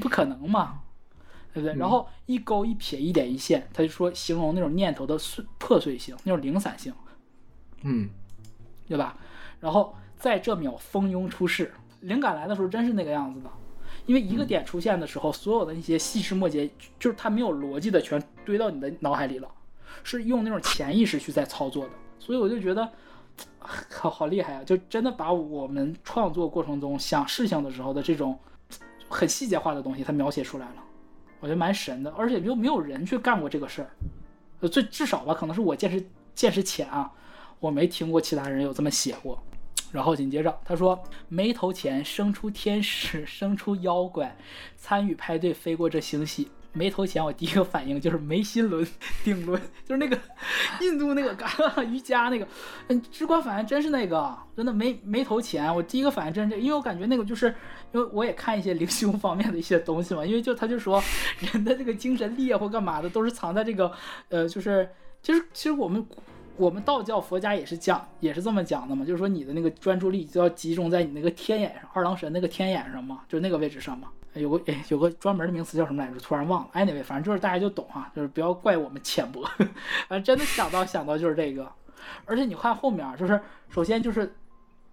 [0.00, 0.82] 不可能嘛，
[1.52, 1.74] 对不对？
[1.76, 6.92] 然后一勾一撇一点一线，他就说形容那种念头的碎破碎性，那种零散性，
[7.82, 8.08] 嗯，
[8.88, 9.16] 对吧？
[9.60, 9.94] 然后。
[10.20, 13.48] 在这秒蜂拥出世，灵感来的时候真是那个样子的，
[14.04, 19.48] 因为一个点出现的时候，所有的那些细枝末节，就是它没有逻辑的全堆到你的脑海里了，
[20.04, 22.86] 是用那种潜意识去在操作的，所以我就觉得
[23.58, 24.62] 好好厉害啊！
[24.62, 28.38] 就真的把我们创作过程中想事情的时候的这种
[29.08, 30.82] 很细节化的东西，它描写出来了，
[31.40, 37.10] 我觉得蛮神的，而且又没有人去干过这个事儿，最至少吧，可能是我见识见识浅啊，
[37.58, 39.42] 我没听过其他人有这么写过。
[39.90, 44.36] 然后紧接着他说：“眉头前生出天使，生出妖怪，
[44.76, 48.86] 参与派对，飞过这星系。”眉头前，我第一个反应就是眉心轮
[49.24, 50.18] 顶轮，就是那个
[50.80, 51.48] 印度那个嘎
[51.84, 52.46] 瑜伽那个，
[52.88, 57.46] 嗯，直观反应真是那个，真的没没投钱，我第一个反应真是这，因为我感觉那个就是，
[57.92, 61.02] 因为我也看一些灵修方面的一些东西嘛，因为就他就说
[61.40, 63.90] 人的这个精神力啊或干嘛的，都是藏在这个，
[64.28, 64.88] 呃，就是
[65.22, 66.06] 其实其实我们。
[66.60, 74.08] 我们道教、佛家也是讲，也是这么讲的嘛，就是说你的那个专注力就要集中在你那个天眼上，二郎神那个天眼上嘛，就是那个位置上嘛。
[74.34, 76.20] 有个哎，有个专门的名词叫什么来着？
[76.20, 76.70] 突然忘了。
[76.74, 79.42] Anyway，反正就是大家就懂哈，就是不要怪我们浅薄。
[80.06, 81.66] 反正真的想到想到就是这个，
[82.26, 83.40] 而且你看后面，就是
[83.70, 84.30] 首先就是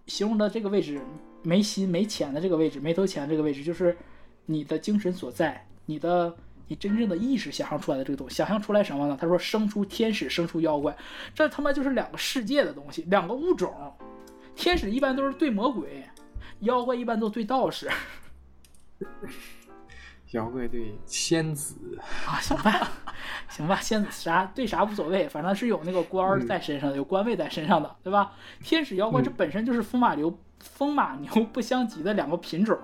[0.05, 1.01] 形容的这个位置，
[1.43, 3.97] 眉心眉浅的这个位置，眉头前这个位置，就是
[4.45, 6.33] 你的精神所在，你的。
[6.67, 9.17] 你真正的意识想象出来的这个东西，想象出来什么呢？
[9.19, 10.95] 他说生出天使，生出妖怪，
[11.33, 13.73] 这他妈就是两个世界的东西，两个物种。
[14.55, 16.03] 天使一般都是对魔鬼，
[16.61, 17.89] 妖怪一般都对道士。
[20.31, 21.75] 妖怪对仙子，
[22.25, 22.91] 啊，行吧，
[23.47, 28.33] 行吧，仙子啥对啥无所谓，反正是有那个官儿在身上的，有官位在身上的，对吧？
[28.61, 32.77] 天使妖怪这嗯本身就是风马牛、风马牛不相及的两个品种，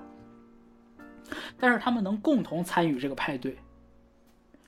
[1.59, 3.57] 但是他们能共同参与这个派对，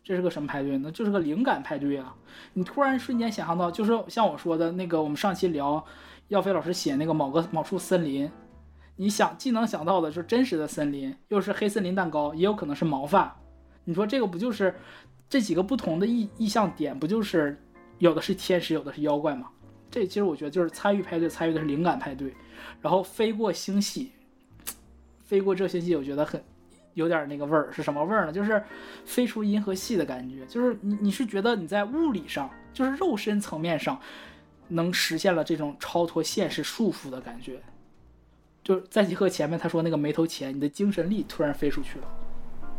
[0.05, 0.91] 这是个什么派对呢？
[0.91, 2.15] 就是个灵感派对啊！
[2.53, 5.83] 你突然瞬间想象到，就是像我说的那个，我们上期聊
[6.27, 8.29] 耀飞老师写那个某个某处森林，
[8.97, 13.35] 你想既能想到的就是真实的森林，又是黑森林蛋糕，也有可能是毛发。
[13.83, 14.75] 你说这个不就是
[15.27, 17.59] 这几个不同的意意象点，不就是
[17.97, 19.49] 有的是天使，有的是妖怪吗？
[19.89, 22.31] 这其实我觉得就是参与派对，参与的是灵感派对，
[22.79, 24.11] 然后飞过星系，
[25.23, 26.43] 飞过这星系，我觉得很
[26.95, 28.33] 有点那个味儿，是什么味儿呢？
[28.33, 28.61] 就是
[29.05, 33.99] 飞出银河系的感觉，就是你你是觉得你在物理上，就是肉身层面上，
[34.69, 37.61] 能实现了这种超脱现实束缚的感觉。
[38.63, 42.07] 就是再结合前面他说那个没头钱，你的精神力突然飞出去了，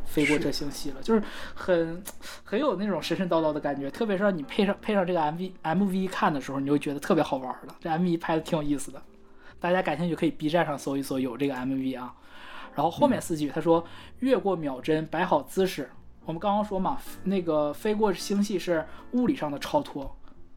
[0.04, 1.22] 飞过这星系了，就是
[1.54, 2.02] 很
[2.42, 3.88] 很有那种神神叨叨的感觉。
[3.90, 7.76] 特别是让你配上配上这个 MV MV 看的时候，你就觉得特别好玩了。
[7.80, 9.00] 这 MV 拍的挺有意思的，
[9.60, 12.12] 大家感兴趣可以 B 站上搜一搜，有这个 MV 啊。
[12.76, 13.84] 然后后面四句他说
[14.20, 15.90] 越过秒针，摆好姿势。
[16.26, 20.14] 我们刚刚说嘛，那个飞过星系是物理上的超脱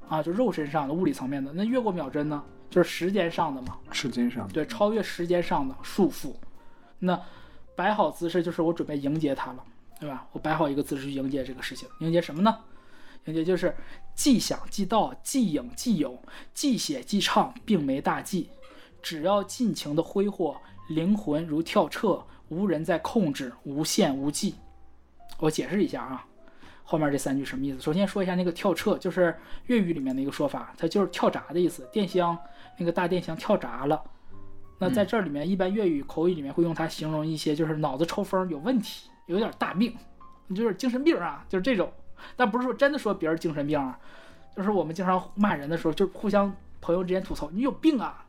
[0.08, 1.54] 啊，就肉身上的物理层面的。
[1.54, 3.78] 那越过秒针呢，就是时间上的嘛。
[3.92, 6.34] 时间上对，超越时间上的束缚。
[7.00, 7.20] 那
[7.76, 9.64] 摆好姿势就是我准备迎接它了，
[10.00, 10.28] 对吧？
[10.34, 12.58] 我摆好一个姿势去迎接这个事情，迎接什么呢？
[13.26, 13.76] 迎接就是
[14.16, 16.22] 既想既到，既影既有，
[16.54, 18.50] 既写既唱，并没大忌。
[19.02, 20.58] 只要尽情的挥霍，
[20.90, 24.56] 灵魂如跳掣，无人在控制，无限无际。
[25.38, 26.26] 我解释一下啊，
[26.84, 27.80] 后面这三句什么意思？
[27.80, 29.34] 首先说一下那个跳掣，就是
[29.68, 31.88] 粤语里面的一个说法，它就是跳闸的意思。
[31.92, 32.38] 电箱
[32.78, 34.04] 那个大电箱跳闸了。
[34.80, 39.96] 那在这里面，一般粤语口语里面会用它形容一些就是脑子抽风有问题，有点大病，
[40.56, 41.92] 就是精神病啊，就是这种。
[42.36, 44.00] 但不是说真的说别人精神病啊，
[44.56, 48.26] 就是我们经常骂人的时候，就互相朋友之间吐槽，你有病啊，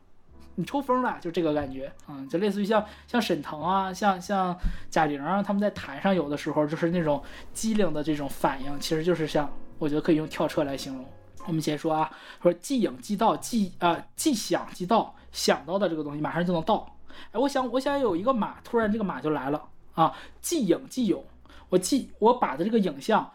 [0.55, 4.55] 你抽风了，就这个感觉，嗯，就类似于像像沈腾啊，像像
[4.89, 7.23] 贾玲啊，他们在台上有的时候就是那种
[7.53, 9.49] 机灵的这种反应，其实就是像
[9.79, 11.05] 我觉得可以用跳车来形容。
[11.47, 12.11] 我们先说啊，
[12.43, 16.95] 说即影即到，即啊、即想即到，想到的这个东西马上就能到。
[17.31, 21.23] 哎，我想我想有一个马，突然这个马就来了啊，即影即有。
[21.69, 23.31] 我即我把的这个影像，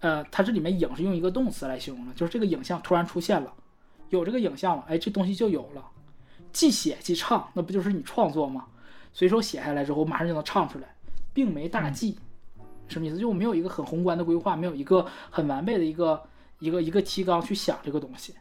[0.00, 3.52] 呃，它这里面影是用一个动词来形容的，就是这个影像突然出现了，
[4.10, 5.82] 有这个影像了，哎，这东西就有了。
[6.58, 8.66] 即写即唱，那不就是你创作吗？
[9.12, 10.92] 随手写下来之后，马上就能唱出来，
[11.32, 12.18] 并没大忌。
[12.88, 13.16] 什么意思？
[13.16, 16.20] 就我没有一个很宏观的规划，没有一个很完备的一个
[16.58, 18.34] 一个一个提纲去想这个东西。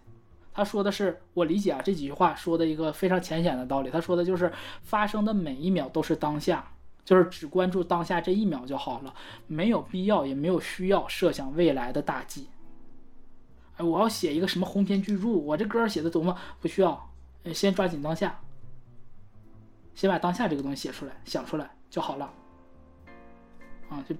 [0.51, 3.91] 他说的是，我理解啊，这几句话说的一个非常浅显的道理。
[3.91, 4.51] 他说的就是
[4.81, 6.71] 发生的每一秒都是当下，
[7.05, 9.13] 就是只关注当下这一秒就好了，
[9.45, 12.47] 没有必要也没有需要设想未来的大计。
[13.75, 17.06] 哎，我要写一个什么鸿篇巨著，我这歌写的多么不需要，
[17.53, 18.39] 先抓紧当下，
[19.95, 22.33] 先把当下这个东西写出来、想出来就好了。
[23.89, 24.15] 啊，就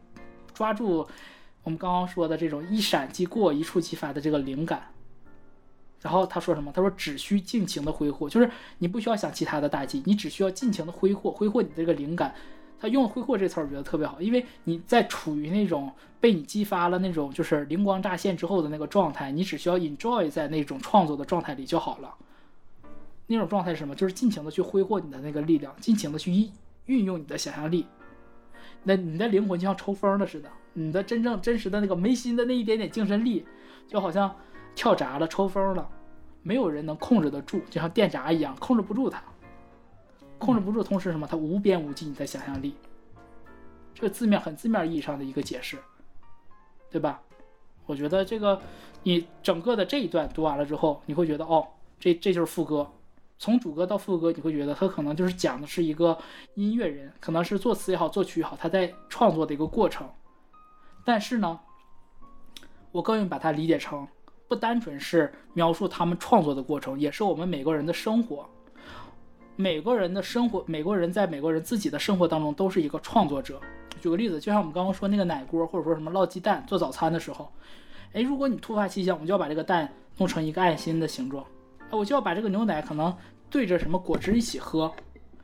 [0.54, 1.08] 抓住
[1.64, 4.82] 我们刚刚说的这种一闪即过、一触即发的这个灵感。
[5.99, 6.72] 然后他说什么？
[6.72, 12.34] 他说只需尽情的挥霍，就是你不需要想其他的大计，你只需要尽情的挥霍，挥霍你的这个灵感。
[12.80, 15.91] 他用“挥霍”这词儿，我觉得特别好，因为你在处于那种
[16.22, 22.14] 被你激发了那种就是灵光乍现之后的那个状态，你只需要 enjoy 在那种创作的状态里就好了。
[23.28, 23.94] 那种状态是什么？
[23.94, 26.52] 就是尽情的去挥霍你的那个力量，尽情的去运
[26.86, 27.86] 运用你的想象力。
[28.84, 33.45] 那你的灵魂就像抽风了似的，你的真正真实的那个眉心的那一点点精神力，
[33.88, 34.34] 就好像
[34.76, 35.90] 跳闸了、抽风了，
[36.41, 39.22] 没有人能控制得住，就像电闸一样，控制不住它。
[40.38, 41.28] 控制不住，同时什么？
[41.28, 42.76] 它无边无际，你的想象力。
[43.94, 45.78] 这个字面很字面意义上的一个解释，
[46.90, 47.22] 对吧？
[47.88, 48.62] 我觉得这个
[49.04, 51.68] 你整个的这一段读完了之后，你会觉得哦，
[51.99, 52.90] 这这就是副歌。
[53.39, 56.18] 从主歌到副歌，你会觉得他可能就是讲的是一个
[56.55, 60.09] 音乐人，可能是作词也好，作曲也好，他在创作的一个过程。
[61.05, 61.59] 但是呢，
[62.91, 64.07] 我更愿意把它理解成，
[64.47, 68.47] 不单纯是描述他们创作的过程，也是我们每个人的生活。
[69.55, 73.59] 每个人的生活，每个人在每个人自己的生活当中都是一个创作者。
[73.99, 77.51] 举个例子，就像我们刚刚说那个奶锅，或者说什么烙鸡蛋做早餐的时候，
[78.14, 81.43] 哎，如果你突发奇想，我们就要把这个蛋弄成一个爱心的形状，
[81.91, 83.15] 我就要把这个牛奶可能
[83.49, 84.91] 对着什么果汁一起喝，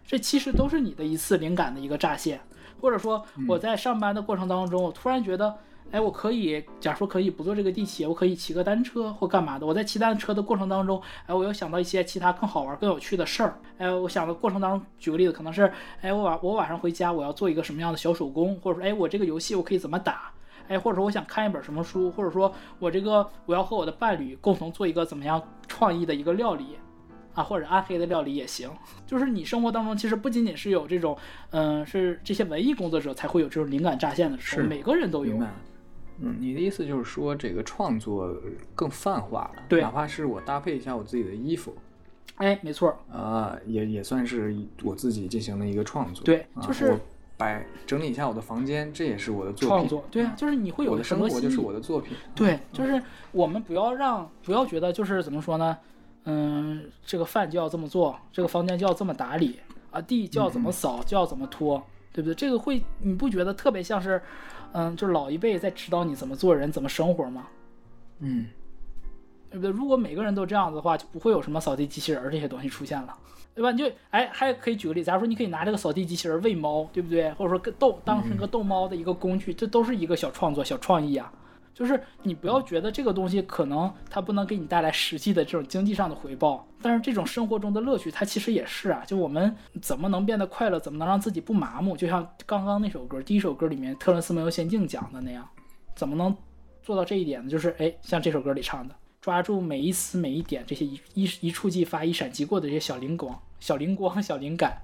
[0.06, 2.40] 这其实都是你的一次灵感的一个乍现。
[2.82, 5.56] 或者说我在上班的过程当中，我突然觉得，
[5.90, 9.66] 哎，我可以，假如说可以不坐这个地铁，我可以骑个单车或干嘛的。
[9.66, 13.58] 我在骑单车的过程当中，哎，我又想到一些其他更好玩、更有趣的事儿。
[13.78, 15.72] 哎，我想的过程当中，举个例子，可能是，
[16.02, 20.30] 哎，我晚我晚上回家，我要做一个什么样的小手工，或者说，哎，我这个游戏我可以怎么打？
[20.68, 26.78] 哎，或者说我想看一本什么书，或者说我这个我要和我的伴侣共同做一个怎么样创意的一个料理。
[27.36, 28.70] 啊，或者暗黑的料理也行，
[29.08, 31.18] 就是你生活当中其实不仅仅是有这种，
[31.50, 35.36] 嗯、是这些文艺工作者才会有这种灵感乍现的时候，是每个人都有。
[36.20, 38.32] 嗯，你的意思就是说，这个创作
[38.76, 41.76] 更泛化了，对哪怕是我搭配一下我自己的衣服，
[42.36, 46.24] 哎，没错，啊、也也算是我自己进行了一个创作。
[46.24, 47.00] 对啊就是我
[47.38, 49.70] 摆整理一下我的房间，这也是我的作品。
[49.70, 52.16] 创作，对啊，就是你会有我的生活就是我的作品。
[52.36, 53.02] 对，就是
[53.32, 55.78] 我们不要让，不要觉得就是怎么说呢？
[56.26, 59.60] 嗯，这个饭就要这么做，这个房间就要这么打理
[59.92, 61.84] 啊，地就要怎么扫，就要怎么拖，
[62.14, 62.34] 对不对？
[62.36, 64.22] 这个会你不觉得特别像是，
[64.72, 67.48] 嗯，就是老一辈在指导你怎么做人、怎么生活吗？
[68.20, 68.48] 嗯，
[69.54, 69.70] 对不对？
[69.70, 73.16] 如果每个人都这样子的话，就不会有什么扫地机器人儿这些东西出现了，
[73.54, 73.72] 对吧？
[73.72, 77.32] 你就哎，还可以举个例子，假如说你可以拿这个扫地机器人儿喂猫，对不对？
[77.34, 81.32] 或者说跟逗当成个逗猫的一个工具，这都是一个小创作、小创意啊。
[81.74, 89.04] 就是你不要觉得这个东西可能它不能给你带来实际的这种经济上的回报，但是这种生活中的乐趣，它其实也是啊。
[89.08, 91.98] 就我们怎么能变得快乐，怎么能让自己不麻木？
[91.98, 95.48] 就像刚刚那首歌，第一首歌里面特伦斯梦游仙境讲的那样，
[95.96, 96.36] 怎么能
[96.84, 97.50] 做到这一点呢？
[97.50, 98.94] 就是哎，像这首歌里唱的，
[99.24, 104.78] 抓住每一丝每一点，这些一一一触即发、一闪即过的这些小灵光、小灵光、小灵感。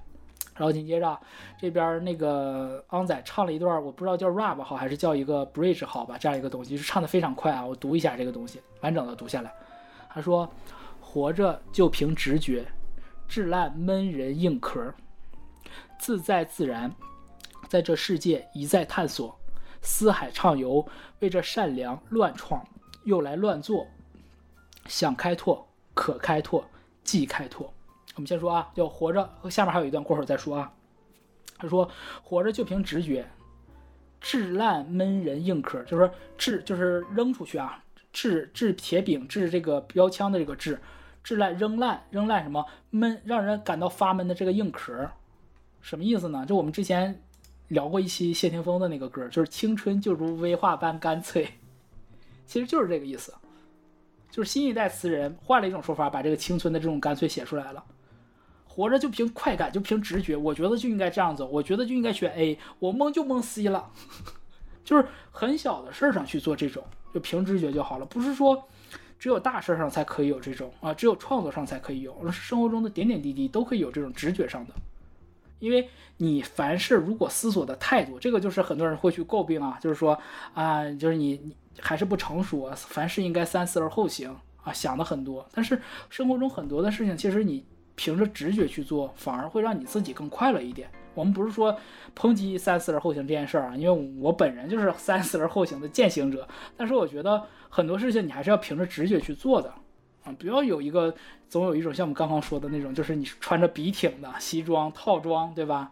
[0.54, 1.20] 然后紧接着
[1.58, 7.64] 这边那个昂仔唱了一段，我不知道叫 rap 好还是叫一个 bridge 好吧，这样一个东西，是唱的非常快啊。
[7.64, 9.52] 我读一下这个东西，完整的读下来。
[10.08, 10.50] 他说
[11.02, 12.66] ：“活着就凭直觉，
[13.28, 14.94] 至烂闷人硬壳，
[15.98, 16.90] 自在自然，
[17.68, 19.38] 在这世界一再探索，
[19.82, 20.86] 四海畅游，
[21.18, 22.66] 为这善良乱创，
[23.04, 23.86] 又来乱做，
[24.90, 25.64] 想开拓，
[25.94, 26.64] 可开拓，
[27.04, 27.72] 即开拓。
[28.16, 30.72] 我们先说啊，叫活着，下面还有一段，过会儿再说啊。
[31.56, 31.88] 他说，
[32.24, 33.24] 活着就凭直觉，
[34.20, 40.80] 掷烂闷人硬壳，就是说掷就是扔出去啊，掷掷铁饼，掷这个标枪的这个掷，
[41.22, 45.08] 掷烂扔烂扔烂什么闷，让人感到发闷的这个硬壳，
[45.80, 46.44] 什么意思呢？
[46.44, 47.22] 就我们之前
[47.68, 51.48] 聊过一期谢霆锋的那个歌，就是青春就如威化般干脆，
[52.44, 53.32] 其实就是这个意思。
[54.30, 57.84] 就是新一代词人换了一种说法，把这个青春的这种干脆写出来了。
[58.66, 63.90] 活着就凭快感，就凭直觉，我觉得就应该这样走，我觉得就应该选 A，我蒙就蒙 C 了，
[64.84, 66.82] 就是很小的事儿上去做这种，
[67.12, 68.62] 就凭直觉就好了，不是说
[69.18, 74.72] 只有大事儿上才可以有这种啊，只有创作上才可以有，而是生活中的点点滴滴都可以有这种直觉上的。
[75.58, 80.18] 因为你凡事如果思索的太多，这个就是很多人会去诟病啊，就是说
[80.54, 85.46] 啊，就是你你还是不成熟啊，凡事应该三思而后行啊，想的很多。
[85.52, 90.90] 但是生活中很多的事情，其实你凭着直觉去做，反而会让你自己更快乐一点。
[91.14, 91.76] 我们不是说
[92.16, 96.46] 抨击三思而后行这件事儿啊，因为我本人就是 三思而后行的践行者。
[96.76, 99.68] 但是我觉得很多事情你还是要凭着直觉去做的
[100.22, 101.12] 啊，不要有一个
[101.48, 105.90] 总有一种像我们刚刚说的那种，就是你穿着笔挺的西装套装，对吧？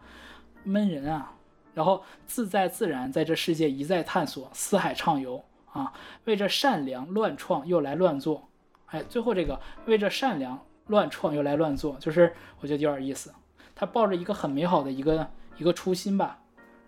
[0.64, 1.32] 闷人啊，
[1.74, 5.42] 然后自在自然，在这世界一再探索，四海畅游
[5.72, 5.92] 啊，
[6.24, 8.48] 为这善良乱创又来乱做，
[8.86, 13.32] 哎，最后这个为这善良乱创又来乱做，就是我觉得有点意思。
[13.74, 16.38] 他抱着一个很美好的一个一个初心吧，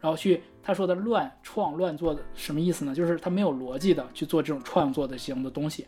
[0.01, 2.95] 然后去他说的乱创乱做的什么意思呢？
[2.95, 5.87] 就是他没有逻辑的去做这种创作的型的东西。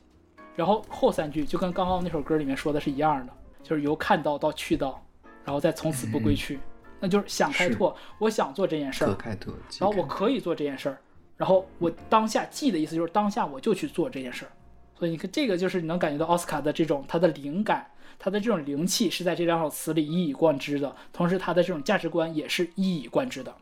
[0.54, 3.32] 然后后三句就跟刚刚那首歌里面说的是一样的，
[3.62, 5.02] 就是由看到到去到，
[5.44, 6.60] 然后再从此不归去，
[7.00, 9.54] 那就是想开拓，我想做这件事儿可，开拓。
[9.80, 11.00] 然后我可以做这件事儿，
[11.42, 14.52] 然后我当下记的意思就是当下我就去做这件事儿，
[14.96, 17.84] 所以你看这个就是你能感觉到奥斯卡的这种他的灵感，
[18.16, 23.52] 他的这种灵气是在这两首词里一以贯之的，同时他的这种价值观也是一以贯之的，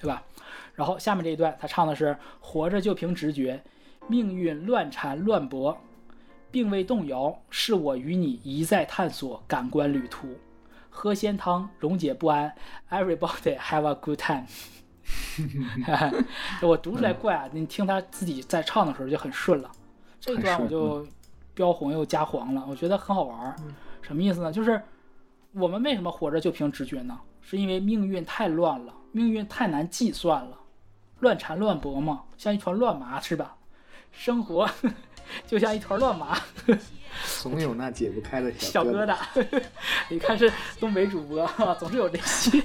[0.00, 0.24] 对吧？
[0.74, 3.62] 然后下面这一段他唱的是活着就凭直觉，
[4.08, 5.78] 命运乱缠乱搏，
[6.50, 10.26] 并未动摇，是我与你一再探索感官旅途。
[10.90, 12.52] 喝鲜汤，溶解不安
[12.90, 14.46] ，Everybody have a good time。
[16.62, 19.70] 我读出来怪啊，你听他自己在唱的时候就很顺了。
[20.20, 21.06] 这一段我就
[21.54, 23.56] 标红又加黄了，我觉得很好玩儿。
[24.02, 24.52] 什么意思呢？
[24.52, 24.80] 就是
[25.52, 27.18] 我们为什么活着就凭直觉呢？
[27.40, 30.58] 是因为命运太乱了，命运太难计算了，
[31.20, 33.56] 乱缠乱搏嘛，像一团乱麻是吧？
[34.12, 34.68] 生活
[35.46, 36.38] 就像一团乱麻。
[37.40, 39.16] 总有那解不开的小疙瘩，
[40.10, 41.48] 你看是东北主播，
[41.78, 42.62] 总是有这些。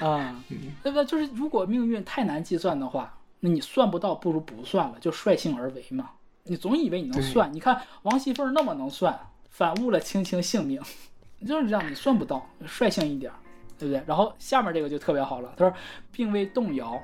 [0.00, 0.44] 啊，
[0.82, 1.04] 对不对？
[1.04, 6.10] 就是如果命运太难计算的话，那你算不到，不如不算了，就率性而为嘛。
[6.44, 9.18] 你总以为你能算，你看王熙凤那么能算，
[9.48, 10.80] 反误了青青性命，
[11.46, 13.36] 就是这样，你算不到，率性一点儿，
[13.78, 14.02] 对不对？
[14.06, 15.76] 然后下面这个就特别好了，他说
[16.10, 17.00] 并未动摇，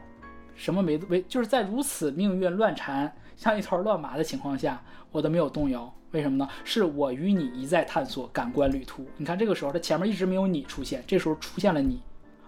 [0.54, 4.82] 什么没为，就是在如此命运乱缠、像一团乱麻的情况下，
[5.12, 5.92] 我都没有动摇。
[6.12, 6.48] 为什么呢？
[6.64, 9.06] 是我与你一再探索感官旅途。
[9.18, 12.00] 你看这个时候，他前面一直没有你出现，这时候出现了你，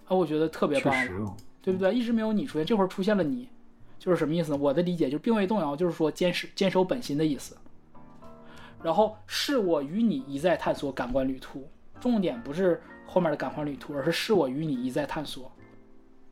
[0.09, 0.93] 啊，我觉得特别棒
[1.63, 1.95] 对不对？
[1.95, 3.49] 一直没有你出现，这会儿出现了你，
[3.99, 4.59] 就是什么意思呢？
[4.59, 7.57] 我的理解就是并未动摇，就是说坚持坚守本心的意思。
[8.83, 11.69] 然后是我与你一再探索感官旅途，
[12.01, 15.51] 重点不是后面的感官旅途，而是是我与你一再探索。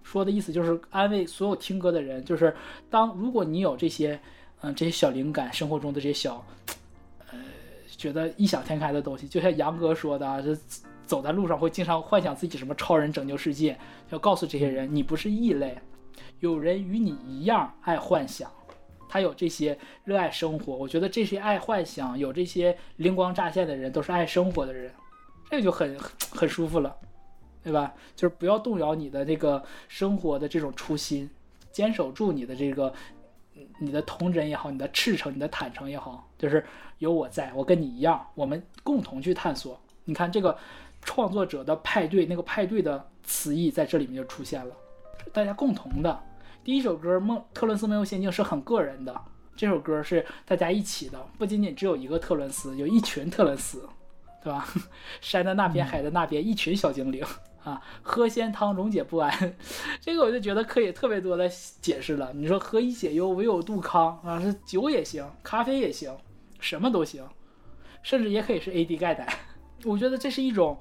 [0.03, 2.55] 说的意思就是安慰所有听歌的人，就是
[2.89, 4.19] 当如果你有这些，
[4.61, 6.47] 嗯、这些小灵感，生活中的这些小，
[7.33, 7.39] 呃，
[7.89, 10.57] 觉得异想天开的东西，就像杨哥说的啊，这
[11.07, 13.79] 走在路上会经常幻想自己什么超人拯救世界，
[14.11, 15.79] 要告诉这些人，你不是异类，
[16.41, 18.51] 有人与你一样爱幻想，
[19.09, 20.75] 他有这些热爱生活。
[20.75, 24.93] 我觉得这些爱幻想、有这些灵光乍现的人，都是爱生活的人，
[25.49, 25.99] 这就很
[26.31, 26.95] 很舒服了，
[27.63, 27.95] 对吧？
[28.15, 31.31] 就是不要动摇你的这个生活的这种初心，
[31.71, 32.93] 坚守住你的这个
[33.79, 36.65] 你的童真也好，你的赤诚、你的坦诚也好，就是
[36.99, 39.81] 有我在，我跟你一样，我们共同去探索。
[40.09, 40.57] 你看这个
[41.07, 44.77] 创作者的派对，那个派对的词义在这里面就出现了，
[45.33, 46.21] 大家共同的。
[46.65, 49.19] 第一首歌《梦特伦斯梦游仙境》是很个人的，
[49.55, 53.89] 这首歌是大家一起的，不仅仅只有一个特伦斯，有一群特伦斯，
[54.43, 54.67] 对吧？
[55.23, 57.25] 山的那边，海的那边，一群小精灵
[57.63, 59.57] 啊， 喝仙汤溶解不安，
[60.03, 61.49] 这个我就觉得可以特别多的
[61.81, 62.33] 解释了。
[62.35, 66.13] 你说何以解忧，唯有杜康啊，是酒也行，咖啡也行，
[66.59, 67.25] 什么都行，
[68.03, 69.33] 甚至也可以是 AD 钙奶。
[69.85, 70.79] 我觉得这是一种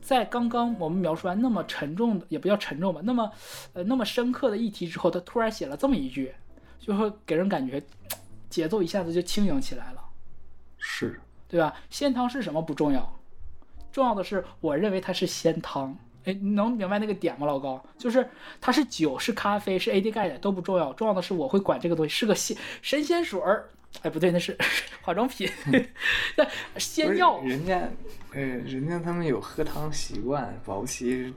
[0.00, 3.30] 在刚刚我们描述完那么沉重的，也不叫沉重吧，那么
[3.74, 6.34] 呃那么深刻的议题之后，他突然写了这么一句，
[6.78, 7.82] 就会给人感觉
[8.48, 10.00] 节奏一下子就轻盈起来了。
[10.78, 11.74] 是对吧？
[11.90, 13.20] 鲜汤是什么不重要，
[13.92, 15.96] 重要的是我认为它是鲜汤。
[16.24, 17.82] 哎，你能明白那个点吗，老高？
[17.98, 18.28] 就是
[18.60, 23.68] 它是酒，是咖啡，是 AD 钙奶都不重要，重要的是我会管这个东西是个鲜神仙水儿。
[24.02, 24.56] 哎，不对，那是
[25.02, 25.48] 化妆品，
[26.36, 27.40] 那不仙药。
[27.42, 27.88] 人家，
[28.32, 31.32] 呃，人家他们有喝汤习惯，保不齐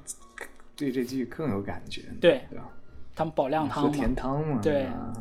[0.75, 2.69] 对这句更有感觉，对对吧？
[3.15, 5.13] 他们保量汤嘛，喝甜汤嘛，对吧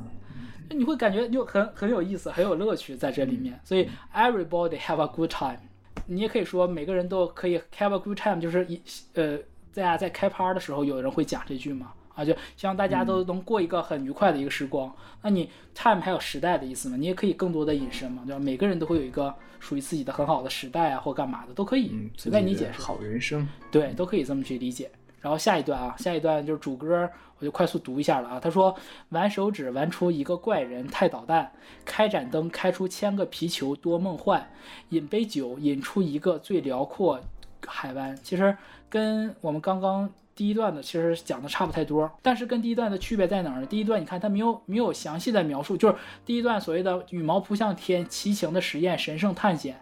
[0.71, 3.59] 你会感觉就很很有意思，很有乐趣在这里面。
[3.65, 5.59] 所以 everybody have a good time，
[6.07, 8.81] 你也可以说每个人都可以 have a good time，就是一
[9.15, 9.37] 呃，
[9.75, 11.93] 大家在开趴的时候，有人会讲这句嘛。
[12.15, 14.93] 啊，就希望大家都能过一个很愉快的一个时光。
[15.23, 16.97] 那你 time 还有时代的意思嘛？
[16.97, 18.41] 你也可以更多的隐身嘛，对吧？
[18.41, 22.81] 每个人都会有一个属于自己的很好的时代啊，或干嘛的都可以，嗯，随便你解释。
[22.81, 24.91] 好人生，对，都可以这么去理解。
[25.21, 27.09] 然后下一段啊，下一段就是主歌，
[27.39, 28.41] 我就快速读一下了啊。
[28.41, 28.75] 他说
[29.11, 31.47] ：“玩手指玩出一个怪人，太捣蛋；
[31.85, 34.41] 开盏灯开出千个皮球，多梦幻；
[34.89, 37.21] 饮杯酒饮出一个最辽阔
[37.65, 38.57] 海湾。”其实
[38.89, 43.67] 跟我们刚刚第一段的其实讲的差不太多，但是跟第一段的区别在哪儿呢？
[43.67, 45.95] 第一段你看它没有没有详细的描述，就是
[46.25, 49.81] 第一段所谓的羽毛扑向天、奇情的实验、神圣探险，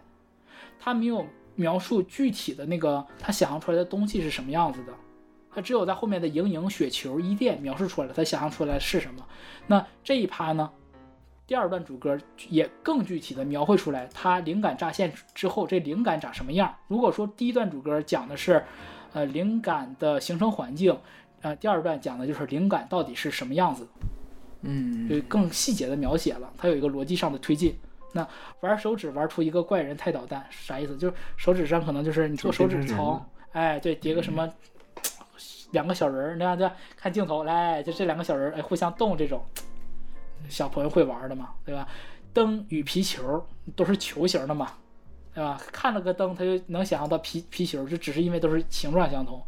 [0.79, 1.25] 它没有
[1.55, 4.93] 描述具体的那个他想象出来的东西是什么样子的。
[5.53, 9.25] 他只有在后面的莹莹、雪球、伊甸描述出来了，他想象出来是什么。
[9.67, 10.71] 那这一趴呢，
[11.45, 12.17] 第二段主歌
[12.47, 16.73] 也更具体的描绘出来，他灵感乍现之后，这灵感长什么样。
[16.87, 18.63] 如果说第一段主歌讲的是，
[19.13, 20.97] 呃，灵感的形成环境，
[21.41, 23.87] 呃，第二段讲的就是灵感到底是什么样子，
[24.61, 27.77] 嗯，就更细节的描写了，它有一个逻辑上的推进。
[28.13, 28.27] 那
[28.59, 30.97] 玩手指玩出一个怪人太捣蛋，啥意思？
[30.97, 34.49] 就是手指上可能就是你做手指操哎，对，叠个什么、
[35.71, 39.41] 两个小人儿，那样的看镜头，来，就这两个小人儿，哎，互相动这种，
[40.49, 41.87] 小朋友会玩的嘛，对吧？
[42.33, 44.73] 灯与皮球都是球形的嘛，
[45.33, 45.61] 对吧？
[45.71, 49.41] 看了个灯，他就能想象到皮皮球，这只是因为都是形状相同。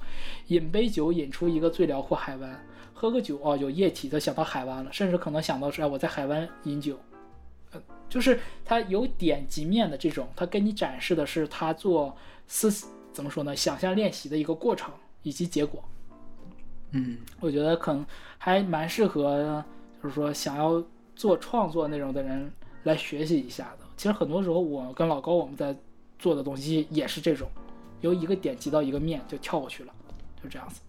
[0.48, 2.66] 饮杯酒，饮出一个最辽阔海湾。
[2.94, 6.98] 喝个酒哦，有液体，他想到海湾了，甚至可能想到是哎，我在海湾饮酒。
[7.74, 12.16] 呃，就是他有点及面的这种，他跟你展示的是他做
[12.48, 12.72] 思
[13.12, 15.84] 怎么说呢，想象练习的一个过程以及结果。
[16.92, 18.06] 嗯，我觉得可能
[18.38, 19.62] 还蛮适合，
[20.02, 20.82] 就是说想要
[21.14, 22.50] 做创作内容的人
[22.84, 23.83] 来学习一下的。
[23.96, 25.76] 其实很多时候我跟老高我们在
[26.20, 27.48] 做的东西也是这种，
[28.02, 29.94] 由一个点击到一个面就跳过去了，
[30.42, 30.82] 就这样子。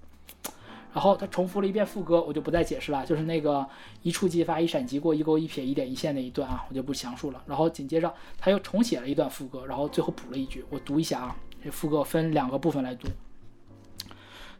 [0.93, 3.67] 然后他重复了一遍副歌，我就不再解释了，就是那个
[4.03, 7.43] 一触即发，一闪即过，一勾一撇，一点一线那一段啊，我就不详述了。
[7.47, 13.09] 然后紧接着他又重写了一段副歌，然后最后补了一句，我读一下啊，这副歌分两个部分来读。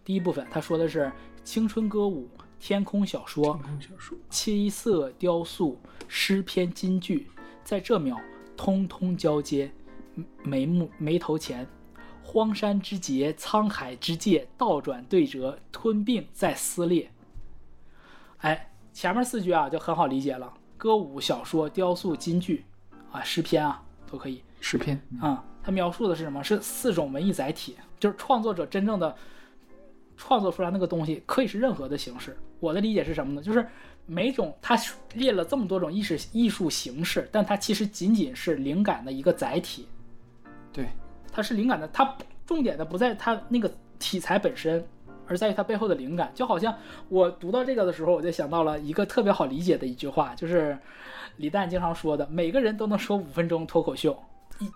[0.05, 1.11] 第一部分他说的是
[1.45, 7.29] 青春歌舞、天空小说、空小说，七色雕塑、诗篇金句，
[7.63, 8.21] 在这秒
[8.57, 9.71] 通通交接，
[10.43, 11.67] 眉目眉头前，
[12.23, 17.11] 荒山之节，沧海之界，倒转对折，吞并再撕裂。
[18.39, 22.65] 哎，前面四句啊就很好理解了，歌舞、小说、雕塑、京剧
[23.11, 24.43] 啊、诗篇啊都可以。
[24.61, 26.43] 诗篇，啊、它描述的是什么？
[26.43, 29.15] 是四种文艺载体，就是创作者真正的
[30.17, 32.37] 创作出来那个东西，可以是任何的形式。
[32.61, 33.43] 我的理解是什么呢？
[33.43, 33.67] 就是
[34.07, 34.77] 每种它
[35.15, 39.89] 列了这么多种艺术艺术形式，但它其实仅仅是灵感的一个载体，
[40.73, 40.87] 对，
[41.33, 42.17] 它是灵感的，它
[42.47, 44.85] 重点的不在它那个题材本身，
[45.27, 46.31] 而在于它背后的灵感。
[46.35, 46.77] 就好像
[47.09, 50.79] 我读到这个的时候，我就想到了一个特别好理解的一句话，就是
[51.39, 54.17] 李诞经常说的：“每个人都能说五分钟脱口秀。”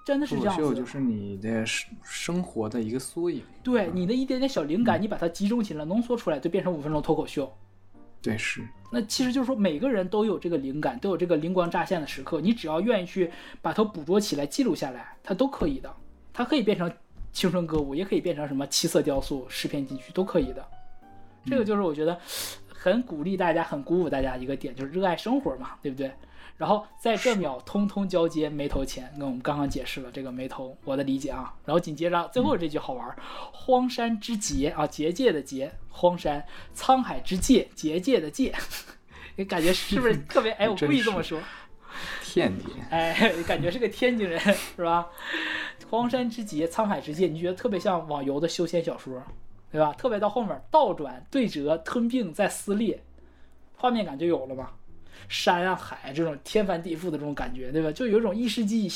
[0.05, 0.69] 真的是这样子的。
[0.69, 3.43] 口秀就是你的生生活的一个缩影。
[3.63, 7.49] 对你的一点点小灵感，你把它集中起来，浓缩出来，就变成五分钟脱口秀。
[8.21, 12.41] 对，是，那其实就是说，每个人都有这个灵感，都有这个灵光乍现的时刻。
[12.41, 13.31] 你只要愿意去
[13.63, 15.95] 把它捕捉起来、记录下来，它都可以的。
[16.33, 16.93] 它可以变成
[17.33, 20.67] 青春歌舞，也可以变成什么七色雕塑、诗篇金曲，都可以的。
[21.47, 22.19] 这个就是我觉得
[22.69, 26.13] 很鼓励大家、很鼓舞大家一个点，就是热爱生活嘛，对不对？
[26.59, 31.55] 然后在这秒通通交接眉头前，那我们刚刚解释了这个眉头，我的理解啊。
[31.65, 33.17] 然后紧接着最后这句好玩儿，
[33.53, 36.45] 荒山之结啊，结界的结，荒山，
[36.75, 38.53] 沧海之界，结界的界，
[39.37, 40.51] 你感觉是不是特别？
[40.53, 41.41] 哎，我故意这么说，
[42.25, 45.07] 天津，哎，感觉是个天津人是吧？
[45.89, 49.23] 荒山之结，沧海之界，你觉得特别像网游的修仙小说，
[49.71, 49.93] 对吧？
[49.93, 53.01] 特别到后面倒转、对折、吞并再撕裂，
[53.77, 54.75] 画面感就有了吧？
[55.29, 57.91] 山啊海这种天翻地覆的这种感觉，对吧？
[57.93, 58.91] 就有一种异世纪，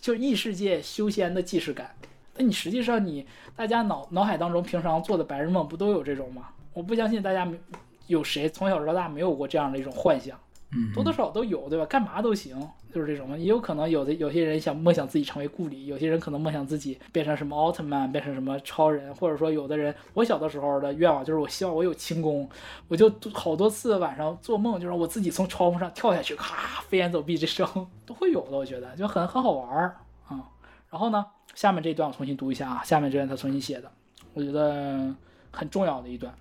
[0.00, 1.94] 就异世界修仙的既视感。
[2.36, 6.48] 那你实际上你大家脑脑海当中平常做的白日梦不都有这种吗？
[6.72, 7.58] 我不相信大家没
[8.06, 10.38] 有谁从小到大没有过这样的一种幻想。
[10.74, 11.84] 嗯，多多少少都有，对吧？
[11.84, 12.56] 干嘛都行，
[12.92, 13.38] 就是这种。
[13.38, 22.48] 也有可能有的有些人想梦想自己成为故里，有些人可能梦想自己变成什么奥特曼，变成什么超人，或者说有的人，我小的时候的愿望就是我希望我有轻功，
[22.88, 27.66] 我就好多次晚上做梦，就让我自己从窗户上跳下去，咔，飞檐走壁这声
[28.04, 29.96] 都会有的，我觉得就很很好玩儿
[30.28, 30.50] 啊、
[30.90, 31.24] 然后呢，
[31.54, 33.90] 下面这一段我重新读一下啊，下面这段他重新写的，
[34.34, 35.14] 我觉得
[35.50, 36.32] 很重要的一段。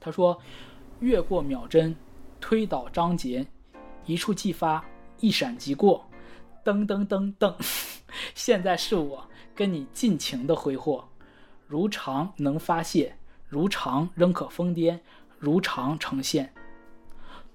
[0.00, 0.38] 他说
[1.00, 1.96] ：“越过秒针，
[2.38, 3.46] 推倒章节，
[4.04, 4.84] 一触即发，
[5.24, 6.04] 一闪即过，
[6.62, 7.54] 噔噔噔噔。
[8.34, 11.08] 现在是我跟你尽情的挥霍，
[11.66, 13.16] 如常能发泄，
[13.48, 14.98] 如常仍可疯癫，
[15.38, 16.52] 如常呈现。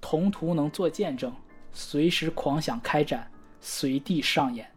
[0.00, 1.32] 同途能做见证，
[1.70, 3.30] 随时狂想开展，
[3.60, 4.68] 随地上演。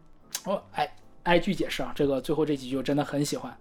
[0.44, 0.88] 哦，哎，
[1.24, 3.52] 挨句解释啊，这个最后这几句我真的很喜欢。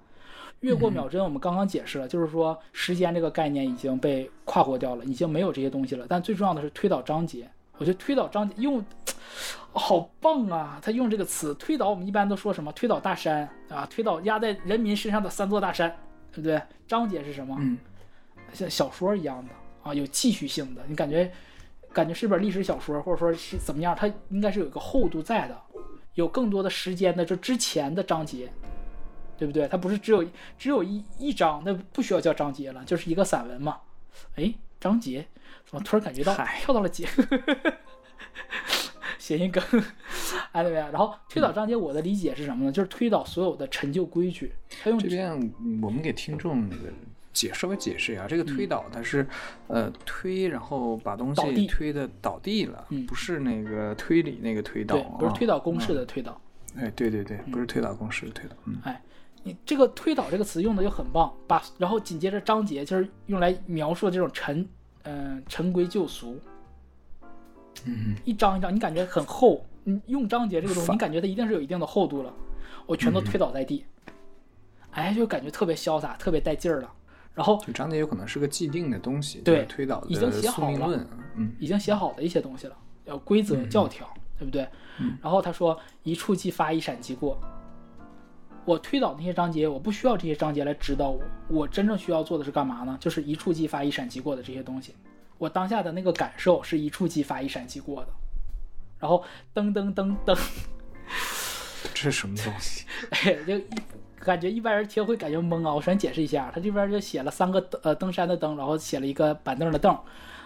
[0.59, 6.05] 越过秒针，我们刚刚解释了，就是说时间这个概念已经被跨过掉了，已经没有这些东西了。
[6.07, 8.83] 但最重要的是推导章节，我觉得推导章节用
[9.73, 10.79] 好棒啊！
[10.83, 15.89] 他用这个词推导，我们一般都说什么推倒大山啊，推倒压在人民身上的三座大山，
[16.31, 16.61] 对不对？
[16.87, 17.57] 章节是什么？
[17.59, 17.77] 嗯，
[18.53, 19.51] 像小说一样的
[19.81, 21.31] 啊，有继续性的，你感觉
[21.91, 23.95] 感觉是本历史小说，或者说是怎么样？
[23.95, 25.59] 它应该是有一个厚度在的，
[26.13, 28.51] 有更多的时间的，就之前的章节，
[29.35, 29.67] 对不对？
[29.67, 30.23] 它不是只有
[30.59, 33.79] 只有一一章，那不需要叫章节了，就是一个散文嘛。
[34.35, 35.25] 哎，章节
[35.73, 37.07] 怎么突然感觉到嗨跳到了节？
[39.17, 39.63] 谐音梗，
[40.51, 40.89] 哎对呀？
[40.91, 42.71] 然后推导章节，我的理解是什么呢？
[42.71, 44.51] 就是推倒所有的陈旧规矩，
[44.83, 45.31] 他用这边
[45.61, 46.91] 嗯我们给听众那个
[47.31, 49.25] 解稍微解释一下，这个推导它是、
[49.67, 56.39] 呃推，然后把东西推的倒地了，嗯不是那个推理那个推导对，不是推导，公式的推导。
[56.75, 59.01] 哎，对对对，不是推导公式的推导，嗯，哎，
[59.43, 64.67] 你这个推导这个词用的就很棒，把然后紧接着章节就是用来描述这种陈
[65.03, 66.39] 嗯、陈规旧俗，
[67.85, 69.65] 嗯，一张一张，你感觉很厚。
[69.85, 72.33] 你用章节这个东西，你感觉它一定是有一定的厚度了，
[72.85, 73.85] 我全都推倒在地，
[74.91, 76.89] 哎，就感觉特别潇洒，特别带劲儿了。
[77.33, 81.05] 然后就章节有可能是个既定的东西，对推导已经写好了
[81.35, 84.07] 嗯，已经写好的一些东西了，要规则教条，
[84.39, 84.65] 对不对？
[85.21, 87.37] 然后他说一触即发，一闪即过。
[88.65, 92.97] 我推导那些章节，我不需要这些章节来指导我，我真正需要做的是干嘛呢？
[92.99, 94.95] 就是一触即发、一闪即过的这些东西。
[95.37, 98.07] 我当下的那个感受是一触即发、一闪即过的。
[98.99, 99.21] 然后
[99.53, 100.37] 噔噔噔噔，
[101.93, 102.85] 这是什么东西？
[103.11, 103.65] 哎，就一
[104.19, 105.73] 感觉一般人听会感觉懵啊。
[105.73, 109.93] 我首先解释一下，他这边就写了三个呃登山的登，然后写了一个板凳的凳，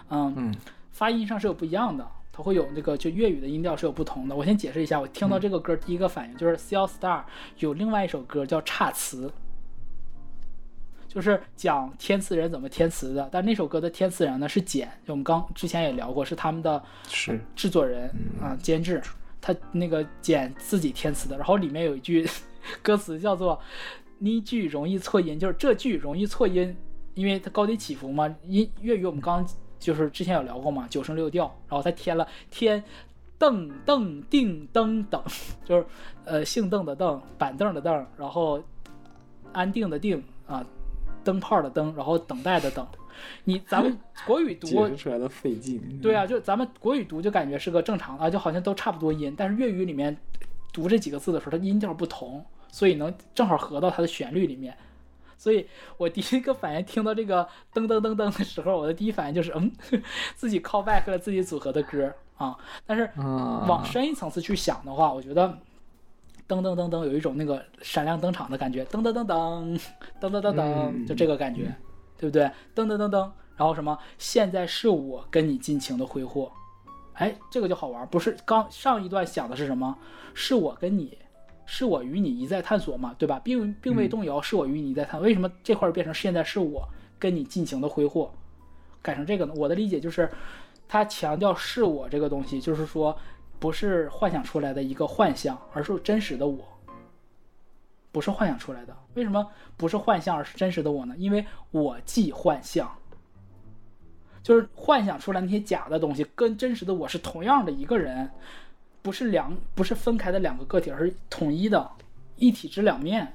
[0.08, 0.54] 嗯，嗯
[0.90, 2.04] 发音上是有不一样的，
[2.38, 4.36] 它会有那个就粤语的音调是有不同的。
[4.36, 7.24] 我先解释一下，我听到这个歌第一个反应就是 C L Star
[7.58, 9.26] 有另外一首歌叫《差词》，
[11.08, 13.28] 就就是讲填词人怎么填词的。
[13.32, 18.08] 但那首歌的填词人呢是简，就我们刚之前也聊过，是他们的是制作人
[18.40, 19.02] 啊、监制，
[19.40, 21.36] 他那个简自己填词的。
[21.36, 22.24] 然后里面有一句
[22.80, 23.60] 歌词叫做
[24.20, 26.76] “呢句容易错音”，就是这句容易错音，
[27.14, 28.32] 因为它高低起伏嘛。
[28.46, 29.44] 音粤语我们刚
[29.78, 32.82] 就是之前有聊过嘛，九声六调，然后他添了添
[33.38, 35.22] 邓邓定噔等，
[35.64, 35.86] 就是
[36.24, 38.62] 呃姓邓的邓，板凳的凳，然后
[39.52, 40.64] 安定的定啊，
[41.22, 42.86] 灯泡的灯，然后等待的等。
[43.44, 46.00] 你咱们 国语读出来的费劲。
[46.00, 50.16] 对啊，就咱们国语读就感觉是个正常的啊，就好像都差不多音，但是粤语里面
[50.72, 54.76] 读这几个字的时候，它音调不同，所以能正好合到它的旋律里面。
[55.38, 55.66] 所以
[55.96, 59.72] 我第一个反应听到这个噔噔噔噔的时候，我的第一反应就是，嗯，
[60.34, 62.58] 自己 call back 了自己组合的歌啊。
[62.84, 65.46] 但是往深一层次去想的话，我觉得
[66.48, 69.80] 噔噔噔噔有一种那个闪亮登场的感觉，噔噔噔噔
[70.20, 71.72] 噔噔噔噔，就这个感觉，
[72.18, 72.44] 对不对？
[72.74, 73.96] 噔噔噔噔，然后什么？
[74.18, 76.50] 现在是我跟你尽情的挥霍。
[77.14, 79.96] 哎，这个就好玩，不是刚上一段想的是什么？
[80.34, 81.18] 是我跟你
[81.70, 83.38] 是我与你一再探索嘛，对吧？
[83.44, 86.88] 并并未动摇，是我与你一再探，为什么这块变成现在是我
[87.18, 88.32] 跟你尽情的挥霍，
[89.02, 89.52] 改成这个呢？
[89.54, 90.30] 我的理解就是，
[90.88, 93.14] 他强调是我这个东西，就是说
[93.58, 96.66] 不是幻想出来的一个幻象，而是真实的我，
[98.12, 98.96] 不是幻想出来的。
[99.12, 99.46] 为什么
[99.76, 101.14] 不是幻象，而是真实的我呢？
[101.18, 102.90] 因为我即幻象，
[104.42, 108.30] 就是幻想出来那些假的东西，跟真实的我是同样的一个人，
[109.02, 111.90] 不是两不是分开的两个个体，而是统一的，
[112.36, 113.34] 一体之两面。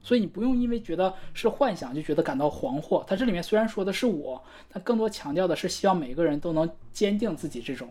[0.00, 3.04] 所以你不用因为觉得是幻想就觉得感到惶惑。
[3.04, 4.42] 它这里面虽然说的是我，
[4.72, 7.88] 但更多强调的是希望每个人都能坚定自己这种，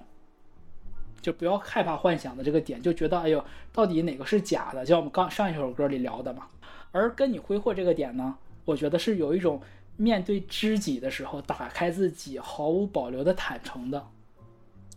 [1.22, 3.44] 就不要害怕幻想的这个点，就觉得哎呦，
[3.74, 4.84] 到底哪个是假的？
[4.84, 6.48] 就像我们刚上一首歌里聊的嘛。
[6.92, 8.36] 而跟你挥霍这个点呢，
[8.66, 9.62] 我觉得是有一种
[9.98, 14.08] 面对知己的时候打开自己，毫无保留的坦诚的。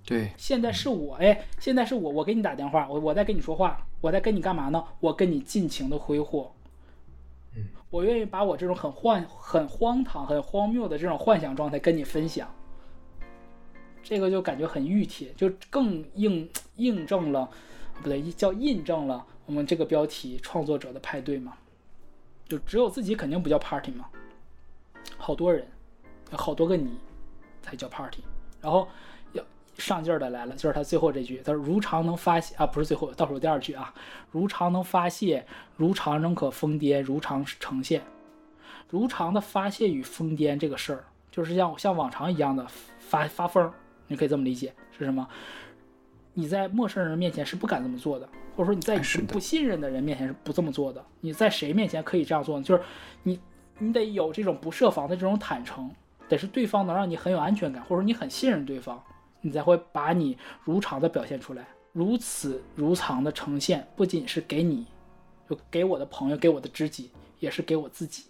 [0.04, 4.84] 对，现在是我，哎，现在是我，我给你打电话，我我在跟你说话，我在跟你干嘛呢？
[4.98, 6.52] 我跟你尽情的挥霍。
[7.90, 12.48] 我愿意把我这种很幻、很荒唐、很荒谬的这种幻想状态跟你分享，
[14.00, 17.50] 这个就感觉很熨帖，就更印印证了，
[18.00, 21.54] 不对，叫印证了我们这个标题创作者的派对嘛，
[22.48, 24.06] 就只有自己肯定不叫 party 嘛，
[25.18, 25.66] 好多人，
[26.30, 26.96] 好多个你
[27.60, 28.22] 才叫 party，
[28.60, 29.09] 然后要
[29.78, 33.94] 上劲儿的来了，就是他最后这句，他说如常能发泄啊，不是最后倒数第二句啊，
[34.30, 38.02] 如常能发泄，如常仍可疯癫，如常呈现，
[38.88, 42.66] 如常的发泄与疯癫这个事儿，就是像像往常一样的
[42.98, 43.72] 发发疯，
[44.06, 45.26] 你可以这么理解是什么？
[46.34, 51.04] 你在陌生人面前是不敢这么做的，或者说你在你不不信任的人面前是不这么做的。
[51.20, 52.64] 你在谁面前可以这样做呢？
[52.64, 52.82] 就是
[53.24, 53.38] 你
[53.78, 55.90] 你得有这种不设防的这种坦诚，
[56.28, 59.02] 得是对方能让你很有安全感，或者说你很信任对方，
[59.40, 64.86] 你才会把你如常的表现出来，如此如常的呈现，不仅是给你，
[65.48, 68.24] 就给我的朋友，给我的知己，也是给我自己。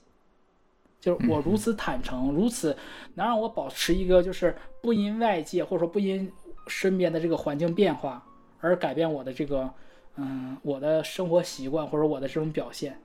[1.01, 2.77] 就是我如此坦诚，如此
[3.15, 6.31] 能让我保持一个就是不因外界或者说不因
[6.67, 8.23] 身边的这个环境变化
[8.61, 9.73] 而改变我的这个
[10.17, 13.01] 嗯我的生活习惯或者我的这种表现，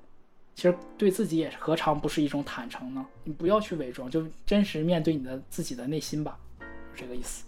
[0.56, 3.06] 其实对自己也何尝不是一种坦诚呢？
[3.23, 6.38] 你不要去伪装，就真实面对你的自己的内心吧，
[6.94, 7.44] 是这个意思。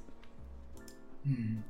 [1.28, 1.62] 嗯，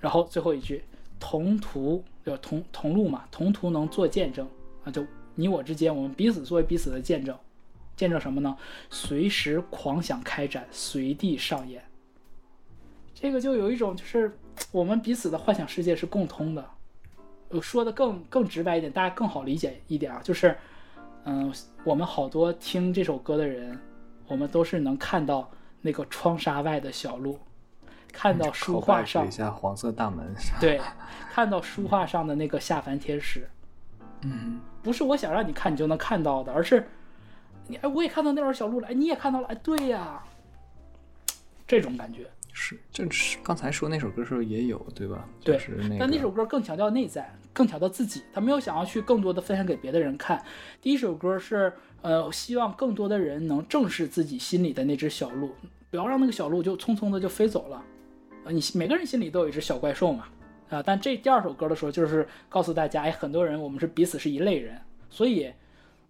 [0.00, 0.82] 然后最后一句，
[1.20, 4.48] 同途就同同路嘛，同途能做见证
[4.84, 5.06] 啊，就
[5.36, 7.36] 你我之间，我们彼此作为彼此的见证，
[7.96, 8.56] 见证什么呢？
[8.90, 11.82] 随时狂想开展，随地上演。
[13.14, 14.36] 这个就有一种就是
[14.72, 16.64] 我们彼此的幻想世界是共通的。
[17.50, 20.56] 我说的更更直白一点，大家更好理解一点啊，就是，
[21.24, 21.52] 嗯、
[21.84, 23.78] 我们好多听这首歌的人，
[24.26, 25.50] 我们都是能看到
[25.80, 27.38] 那个窗纱外的小路，
[28.12, 30.80] 看到书画上一下黄色大门，对，
[31.32, 33.48] 看到书画上的那个下凡天使，
[34.22, 36.86] 嗯，不是我想让你看你就能看到的，而是
[37.66, 40.22] 你哎，我也看到那条小路了，哎，你也看到了，哎，对呀，
[41.66, 42.28] 这种感觉。
[42.52, 45.24] 是，就是刚才说那首歌时候也有，对吧？
[45.42, 50.42] 对就是那个，但那首歌更强调内在，更强调自己，他没有想要去更多的分享给别的人看。
[50.82, 51.72] 第一首歌是
[52.02, 55.54] 呃，希望更多的人能正视自己心里的那只小鹿，
[55.90, 57.82] 不要让那个小鹿就匆匆的就飞走了。
[58.44, 60.26] 呃，你每个人心里都有一只小怪兽嘛，
[60.68, 65.52] 啊，但这第二首歌的时候就是告诉大家，哎，很多人我们是彼此是一类人，所以，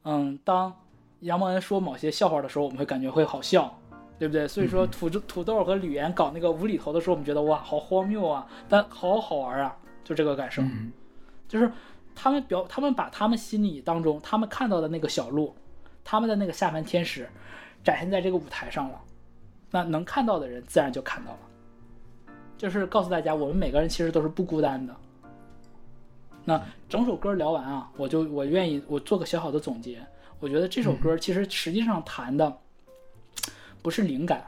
[0.05, 0.75] 嗯，当
[1.21, 3.77] 杨蒙恩说某些笑话的时候，我们会感觉会好笑。
[4.21, 4.47] 对不对？
[4.47, 9.75] 所以说土豆土豆和吕岩搞那个无厘头的时候，我们觉得哇，好荒谬啊，但好好玩啊，
[10.05, 10.61] 就这个感受。
[10.61, 10.93] 嗯
[11.49, 11.73] 就是
[12.15, 15.57] 他们表，他们把他们心里当中他们看到的那个小鹿，
[16.05, 17.27] 他们的那个下凡天使
[17.83, 19.01] 展现在这个舞台上了，
[19.71, 21.39] 那能看到的人自然就看到了。
[22.61, 24.95] 就是告诉大家，我们每个人其实都是不孤单的。
[26.45, 29.99] 那整首歌聊完啊，我就我愿意我做个小小的总结。
[30.41, 32.55] 我觉得这首歌其实实际上谈的
[33.81, 34.47] 不是灵感，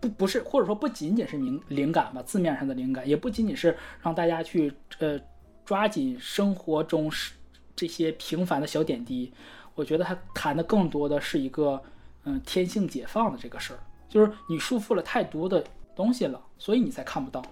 [0.00, 5.16] 不不是或者说不仅仅是灵灵感吧，字面上的灵感，也不仅仅是让大家去呃
[5.64, 7.32] 抓紧生活中是
[7.76, 9.32] 这些平凡的小点滴。
[9.76, 11.80] 我觉得它谈的更多的是一个
[12.24, 13.78] 嗯天性解放的这个事儿，
[14.08, 15.62] 就是你束缚了太多的
[15.96, 17.42] 东西了，所以你才看不到。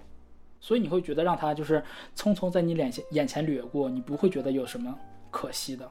[0.61, 1.83] 所以你会觉得让它就是
[2.15, 4.97] 匆匆在你脸前眼前掠过，你不会觉得有什么
[5.29, 5.87] 可惜的。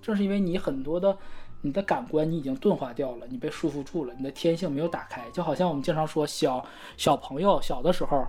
[0.00, 1.16] 正是因为你很多的
[1.60, 6.64] 你的感官你已经钝化掉了，你被束缚住了，你的天性没有打开，就好像我们经常说小
[6.96, 8.24] 小朋友小的时候，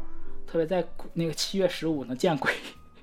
[0.45, 2.51] 特别在那个七月十五能见鬼，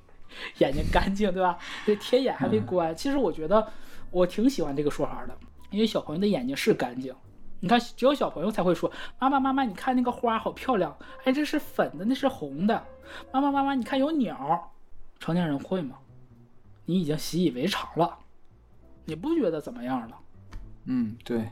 [0.59, 1.57] 眼睛干净对吧？
[1.87, 2.95] 这天眼还没关。
[2.95, 3.67] 其实我觉得
[4.11, 5.35] 我挺喜欢这个说法的，
[5.71, 7.15] 因为小朋友的眼睛是干净。
[7.61, 12.85] 你看，只有小朋友才会说：“妈妈，妈妈，你看那个花好漂亮，哎，这是粉的，那是红的。”
[13.33, 14.73] 妈妈，妈妈，你看有鸟。
[15.21, 15.99] 成年人会吗？
[16.85, 18.19] 你已经习以为常了，
[19.07, 20.19] 你不觉得怎么样了？
[20.85, 21.49] 嗯，对，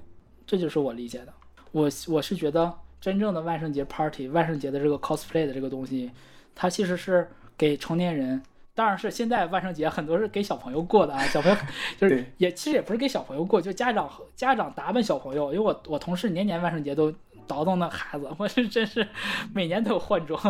[0.47, 1.33] 这就是我理解的。
[1.71, 6.11] 我我是觉得真正的万圣节 party，万圣节的这个 cosplay 的这个东西，
[6.55, 8.43] 它其实是给成年人，
[8.75, 11.57] 当然是现在万圣节很多是给小朋友过的啊，小朋友
[11.99, 17.13] 就是也其实也不是给小朋友过，就家长家长打扮小朋友，因为我我同事年年万圣节都
[17.47, 19.07] 倒腾那孩子，我是真是
[19.53, 20.41] 每年都有换装。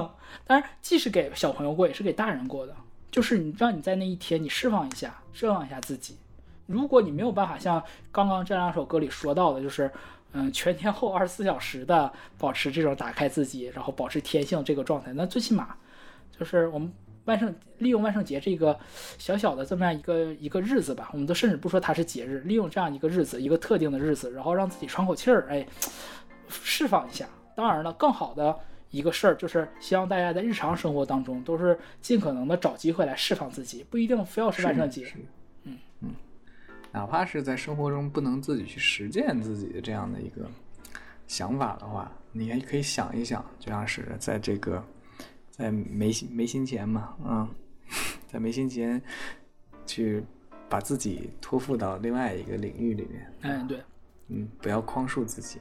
[0.47, 2.77] 当然，既是给小朋友过，也是给大人过的，
[3.11, 6.16] 就是你让你在那一天你释放一下，释放一下自己。
[6.66, 7.82] 如果你没有办法像
[8.12, 9.90] 刚刚这两首歌里说到的，就是
[10.32, 15.74] 嗯全天候二十四小时的保持这种打开自己，然后保持天性这个状态，那最起码
[16.39, 16.93] 就是我们
[17.24, 18.78] 万圣利用万圣节这个
[19.19, 25.66] 小小的这么样一个一个日子吧，我们都甚至不说它是节日，利用这样一个日子，一个特定的日子，然后让自己喘口气儿，哎，
[26.49, 27.28] 释放一下。
[27.55, 28.59] 当然了，更好的
[28.90, 35.05] 一个事儿就是希望大家在日常生活当中都是尽可能的找机会来释放自己，不一定非要是万圣节。
[35.05, 35.15] 是
[35.65, 36.11] 嗯嗯，
[36.90, 40.51] 哪怕是在生活中不能自己去实践自己的这样的一个
[41.27, 44.82] 想法的话，你也可以想一想，就像是在这个
[45.52, 47.48] 在没心没心前嘛，啊、
[48.26, 49.00] 在没心前
[49.86, 50.24] 去
[50.68, 53.80] 把自己托付到另外一个领域里面，哎，对，
[54.28, 55.58] 嗯，不要框束自己，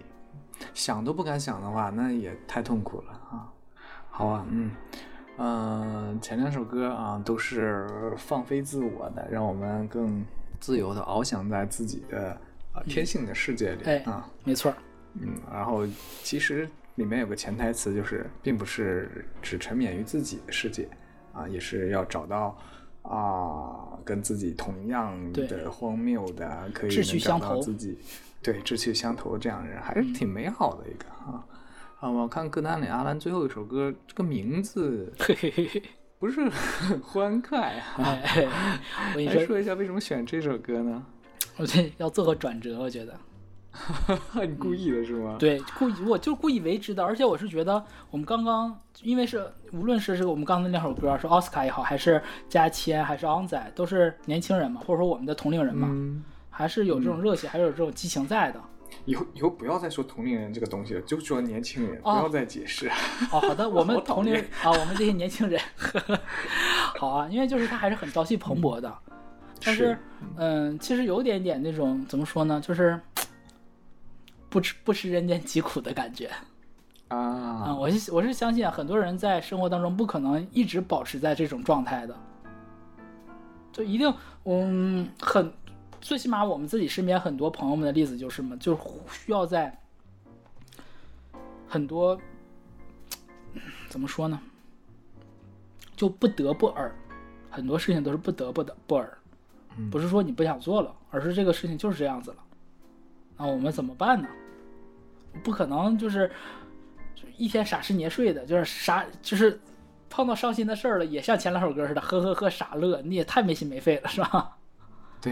[0.74, 3.52] 想都不敢想的话，那也太痛苦了啊。
[4.10, 4.72] 好啊，嗯，
[5.36, 7.86] 呃，前两首歌啊都是
[8.18, 10.26] 放飞自我的，让我们更
[10.60, 12.32] 自由的翱翔在自己的
[12.72, 14.30] 啊天性的世界里、哎啊。
[14.46, 14.74] 没错，
[15.16, 15.86] 嗯，然后
[16.24, 16.70] 其实
[17.02, 20.88] 里面有个潜台词，就是并不是只沉湎于自己的世界
[21.34, 22.56] 啊，也是要找到
[23.02, 27.98] 啊跟自己同样对的荒谬的，可以志趣能找相投到自己
[28.44, 31.44] 对志趣相投这样的人，还是挺美好的一个啊。
[32.00, 35.84] 啊，我看歌单里阿兰最后一首歌，这个名字嘿嘿嘿嘿。
[36.20, 37.96] 不是很欢快啊。
[37.98, 41.04] 哎，哎我跟你说一下为什么选这首歌呢？
[41.58, 43.20] 我这要做个转折，我觉得。
[44.48, 45.38] 你故意的是吗？
[45.40, 58.62] 对，故意我就故意为之的，而且我是觉得我们刚刚，因为是无论是这个我们刚才那首歌，是奥斯卡也好，还是加签，还是昂仔，都是年轻人嘛，或者说我们的同龄人嘛，嗯，还是有这种热血，还是有这种激情在的。
[59.06, 62.90] 以后以后不要再说同龄人这个东西了，就说年轻人，不哦要再解释。
[63.32, 65.60] 哦，好的，我们 同龄厌啊，我们这些年轻人，
[67.00, 68.94] 好啊，因为就是他还是很朝气蓬勃的，
[69.64, 69.98] 但是是
[70.36, 73.00] 嗯，其实有点点那种怎么说呢，就是
[74.52, 76.30] 不吃不吃人间疾苦的感觉。
[77.08, 82.16] 啊、嗯，我是我是相信啊，很多人在生活当中不可能一直保持在这种状态的，
[83.72, 84.14] 就一定
[84.44, 85.52] 嗯很，
[86.00, 89.78] 最起码我们自己身边很多朋友们的例子就是嘛，就是需要在
[91.68, 92.20] 很多
[93.90, 94.40] 怎么说呢，
[95.96, 96.94] 就不得不而，
[97.50, 99.18] 很多事情都是不得不的不而，
[99.90, 102.38] 不是说你不想做了，而是这个事情就是这样子了，
[103.38, 104.30] 那我们怎么办呢？
[105.44, 106.30] 不可能就是
[107.38, 109.60] 一天傻吃年睡的，就是啥就是
[110.10, 114.58] 碰到伤心的事儿了，也像前两首歌似的，呵呵呵傻乐，你也太没心没肺了，是吧？
[115.22, 115.32] 对，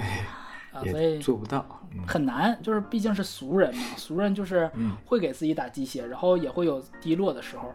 [0.71, 1.65] 啊，所以做不到。
[1.91, 7.73] 嗯很难，就是毕竟是俗人嘛，俗人就是嗯会给自己打鸡血，然后也会有低落的时候，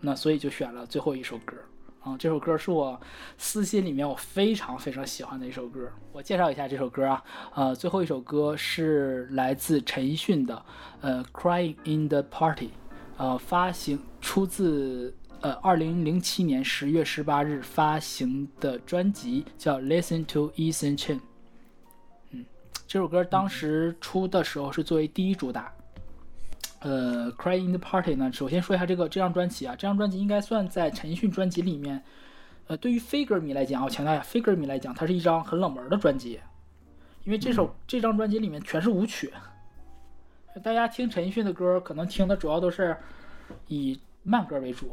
[0.00, 1.54] 那所以就选了最后一首歌。
[2.00, 2.98] 啊，这首歌是我
[3.36, 5.86] 私心里面我非常非常喜欢的一首歌。
[6.12, 7.22] 我介绍一下这首歌啊，
[7.54, 10.64] 呃，最后一首歌是来自陈奕迅的，
[11.02, 12.68] 呃，《Crying in the Party》，
[13.18, 21.16] 呃，发行出自呃二零零七年十月十八日发行的专辑叫《Listen to Eason Chen》。
[22.30, 22.46] 嗯
[22.86, 25.70] 这首歌当时出的时候是作为第一主打。
[26.80, 32.02] 呃，《Cry in the Party》呢，首先说一下这个这张专辑啊，这张专辑应该算在陈奕迅专辑里面，
[32.66, 36.40] 呃，对于非歌迷来讲，我强调一下，非歌迷来讲，它是一张很冷门的专辑，
[37.24, 39.30] 因为这首、这张专辑里面全是舞曲，
[40.62, 42.96] 大家听陈奕迅的歌，可能听的主要都是
[43.68, 44.92] 以慢歌为主，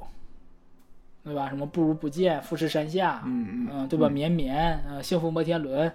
[1.23, 1.47] 对吧？
[1.47, 4.09] 什么不如不见、富士山下，嗯嗯，对吧？
[4.09, 5.89] 绵绵，呃，幸福摩天轮，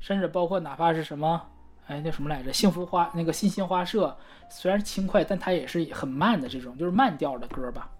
[0.00, 1.42] 甚至包括哪怕是什么，
[1.88, 2.52] 哎，那什么来着？
[2.52, 4.16] 幸福花那个信心花社，
[4.50, 7.90] 虽然轻快，但它也是很慢的这种，就是慢调的歌吧。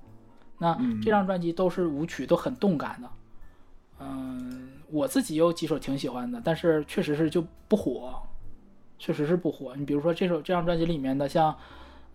[0.59, 3.09] 那嗯这张专辑都是舞曲，都很动感的。
[4.01, 8.15] 嗯，我自己有几首挺喜欢的，但是确实是就不火，
[8.99, 9.75] 确实是不火。
[9.75, 11.57] 你比如说这首这张专辑里面的像，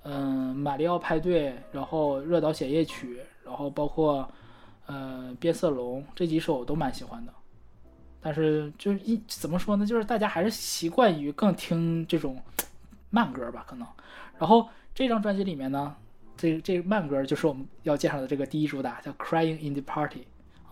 [0.03, 4.29] 嗯，马里奥派对，然后热岛写夜曲，然后包括
[4.85, 7.33] 呃变色龙这几首我都蛮喜欢的。
[8.23, 12.41] 但是就是一怎么说呢，就是大家还是习惯于更听这种
[13.09, 13.85] 慢歌吧，可能。
[14.39, 15.93] 然后这张专辑里面呢，
[16.37, 20.25] 这这慢歌就是我们要介绍的这个第一主打，叫《Crying in the Party》，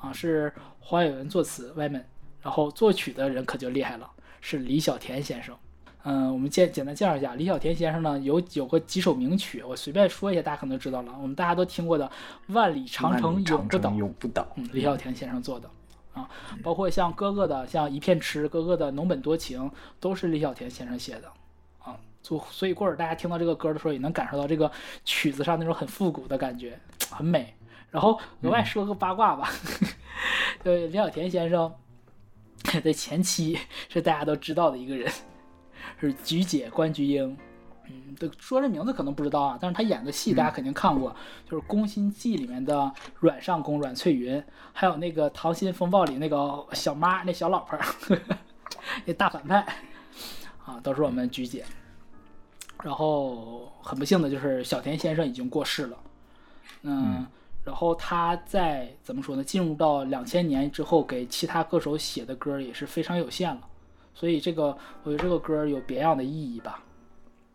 [0.07, 2.03] 啊，是黄伟文作词，Wyman，
[2.41, 4.09] 然后作曲的人可就厉害了，
[4.39, 5.55] 是李小田先生。
[6.03, 11.13] 嗯，我们简简单介绍一下，李小田先生呢有有个几首名曲，我随便说一下，大家可能就知道了。
[11.21, 12.07] 我们大家都听过的
[12.53, 14.47] 《万里长城永不倒》，永不倒。
[14.55, 15.69] 嗯，李小田先生做的
[16.13, 16.29] 啊，
[16.61, 21.31] 包括像哥哥的像一片痴，哥哥的浓本多情，都是李小田先生写的
[21.79, 21.97] 啊。
[22.21, 24.71] 所所以过会儿大家听到这个歌的时候，也能感受到这个
[25.05, 26.79] 曲子上那种很复古的感觉，
[27.09, 27.53] 很美。
[27.89, 29.49] 然后额外说个八卦吧，
[30.63, 31.73] 对，李小田先生
[32.83, 33.57] 的前妻
[33.89, 35.11] 是大家都知道的一个人，
[35.99, 37.38] 是菊姐关菊英。
[38.07, 41.15] 嗯，对，说这名字可能不知道啊，但是他演的戏大家肯定看过，
[41.49, 44.43] 就是《宫心计》里面的阮上宫阮翠云，
[44.73, 47.85] 还有那个《溏心风暴》里那个小妈那小老婆儿，
[49.05, 49.65] 那大反派
[50.65, 51.65] 啊，都是我们菊姐。
[52.84, 55.97] 然后很不幸的就是小田先生已经过世了，
[56.81, 57.27] 嗯，
[57.63, 59.43] 然后他在怎么说呢？
[59.43, 63.61] 进入到两千年之后，给其他歌手写的歌也是非常有限了，
[64.15, 66.81] 所以这个我觉得这个歌有别样的意义吧。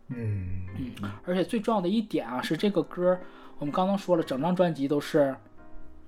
[0.09, 3.19] 嗯嗯而且最重要的一点啊，是这个歌，
[3.59, 5.35] 我们刚刚说了，整张专辑都是，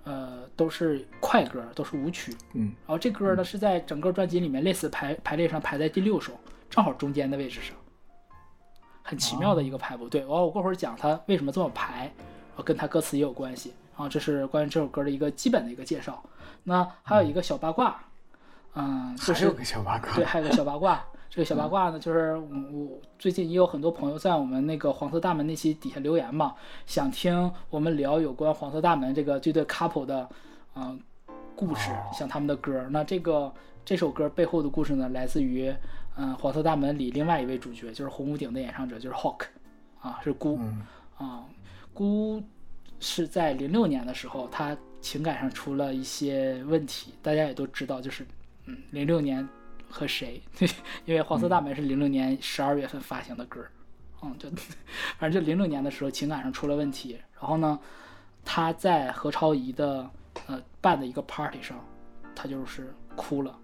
[0.03, 2.35] 呃，都是快歌，都是舞曲。
[2.53, 6.31] 嗯然后这歌呢是在整个专辑里面类似排排列上排在第六首，
[6.69, 7.76] 正好中间的位置上，
[9.03, 10.07] 很奇妙的一个排布。
[10.07, 13.73] 对，完我过会儿讲它为什么这么排，然后跟它歌词也有关系。
[13.97, 16.23] 啊，这是关于这首歌的一个基本的一个介绍。
[16.63, 18.01] 那还有一个小八卦，
[18.76, 20.13] 嗯，就是还有个小八卦。
[20.15, 21.03] 对，还有个小八卦。
[21.39, 26.53] 这个小八卦呢，就是我我最近也有很多朋友在我们那个黄色大门那期底下留言嘛，
[26.85, 30.27] 想听我们聊有关黄色大门这个这对 couple 的
[30.75, 30.99] 嗯、
[31.55, 32.85] 故事，像他们的歌。
[32.91, 33.49] 那这个
[33.85, 35.73] 这首歌背后的故事呢，来自于
[36.17, 39.43] 嗯、黄色大门里另外一位主角，就是红屋顶的演唱者，就是 Hawk
[40.01, 40.57] 啊，是孤。
[40.59, 40.81] 嗯
[41.17, 41.45] 啊，
[41.93, 42.43] 孤
[42.99, 48.25] 是在零六年的时候，他情感上出了一些问题，大家也都知道，就是
[48.65, 49.47] 嗯，零六年
[49.89, 50.41] 和谁？
[51.05, 53.65] 因为《黄色大门》是零六年十二月份发行的歌，
[54.21, 54.49] 嗯，就
[55.17, 57.79] 反正就零六年的时候情感上出了问题，然后呢，
[58.45, 60.09] 他在何超仪的
[60.47, 61.83] 呃办的一个 party 上，
[62.35, 63.57] 他就是哭了，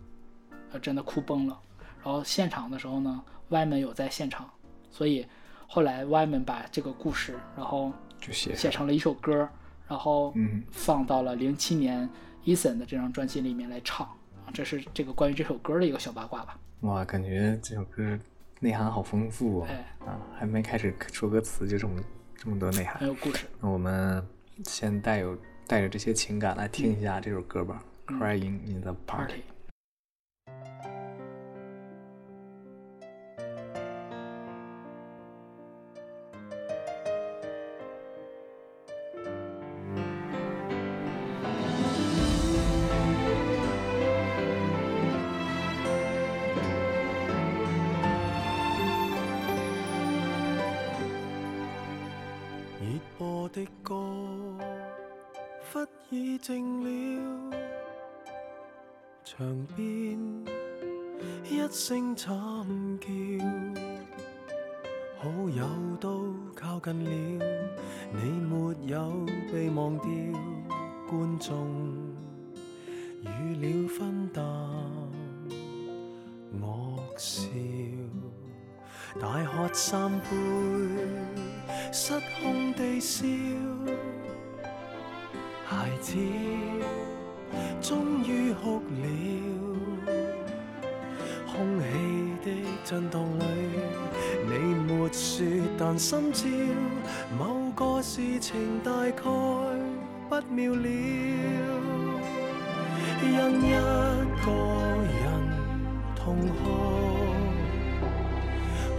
[0.71, 1.59] 呃，真的哭崩了。
[2.03, 4.49] 然后现场的时候呢，歪门有在现场，
[4.91, 5.25] 所以
[5.67, 9.47] 后来歪门把这个故事，然后就写写成了一首歌，
[9.87, 12.09] 然后嗯放到了零七年
[12.45, 14.07] Eason 的这张专辑里面来唱。
[14.45, 16.59] 啊，这是这个关于这首歌的一个小八卦吧。
[16.81, 18.17] 哇，感觉这首歌
[18.59, 19.67] 内涵好丰富哦。
[19.69, 22.01] 哎啊，还没开始说歌词就这么
[22.37, 23.05] 这么多内涵还。
[23.05, 23.45] 有故事。
[23.59, 24.25] 那我们
[24.65, 28.95] 先带有带着这些情感来听一下这首歌吧，Crying in the。
[29.07, 29.41] Party，
[86.05, 86.13] 子
[87.81, 89.05] 終於哭了，
[91.51, 91.83] 空氣
[92.45, 92.47] 的
[92.83, 93.43] 震荡里，
[94.45, 94.51] 你
[94.85, 95.43] 没说，
[95.79, 96.47] 但心照
[97.39, 99.23] 某个事情大概
[100.29, 100.87] 不妙了。
[103.23, 103.31] 因
[103.63, 103.71] 一
[104.45, 104.47] 个
[105.09, 105.25] 人
[106.15, 106.61] 痛哭，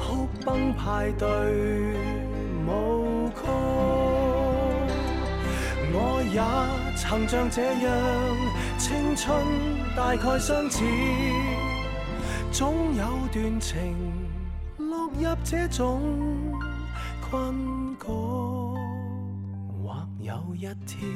[0.00, 1.24] 哭崩派对
[2.66, 2.68] 舞
[3.28, 3.38] 曲。
[5.98, 5.98] 我
[6.34, 6.40] 也
[6.96, 7.92] 曾像这样，
[8.78, 9.44] 青春
[9.94, 10.82] 大概相似，
[12.50, 13.94] 总有段情
[14.78, 16.00] 落入这种
[17.20, 17.54] 困
[17.98, 18.06] 局。
[19.84, 21.06] 或有一天，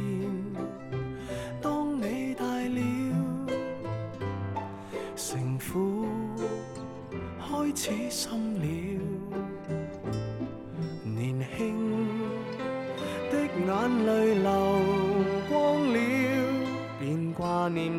[1.63, 2.81] 当你大了，
[5.17, 6.07] 城府
[7.39, 8.67] 开始深了，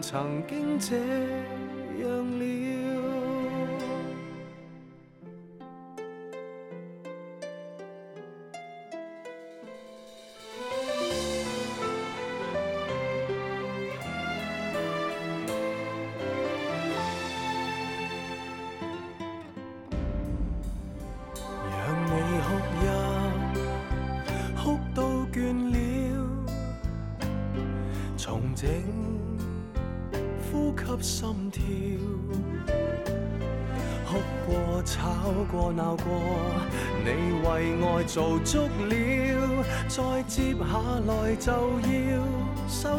[0.02, 0.98] 曾经这
[2.02, 2.71] 样了。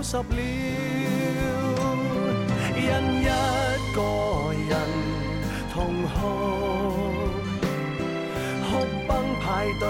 [0.02, 0.34] 收拾了，
[2.76, 2.82] 因
[3.22, 3.24] 一
[3.94, 3.98] 个
[4.68, 4.72] 人
[5.72, 6.10] 痛哭。
[8.64, 8.68] 哭
[9.06, 9.10] 崩
[9.40, 9.46] 派
[9.78, 9.86] 对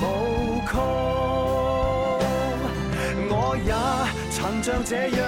[0.00, 0.02] 舞
[0.66, 0.72] 曲，
[3.30, 3.32] 我
[3.64, 3.70] 也
[4.32, 5.22] 曾像这样，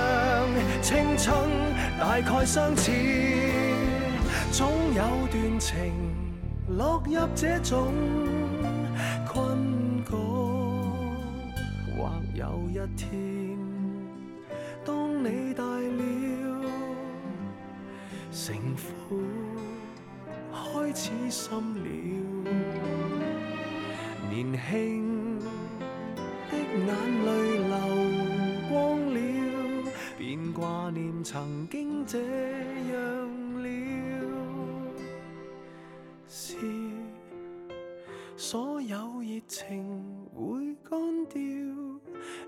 [0.82, 1.24] 青春
[2.00, 2.90] 大概相似，
[4.50, 5.92] 总有段情
[6.76, 7.94] 落入这种
[9.28, 10.10] 困局，
[11.96, 13.06] 或有一天，
[18.46, 18.94] 城府。
[20.52, 21.88] 開始深了，
[24.30, 25.40] 年輕
[26.48, 26.88] 的眼
[27.24, 27.26] 淚
[27.66, 27.74] 流
[28.68, 28.70] 光
[29.12, 29.18] 了，
[30.16, 32.94] 便掛念曾經這樣
[33.62, 33.66] 了。
[36.28, 36.56] 是
[38.36, 41.40] 所有熱情會乾掉，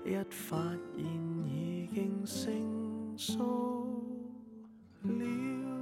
[0.05, 0.55] 一發
[0.95, 1.03] 現
[1.45, 3.85] 已經成熟
[5.01, 5.78] 了。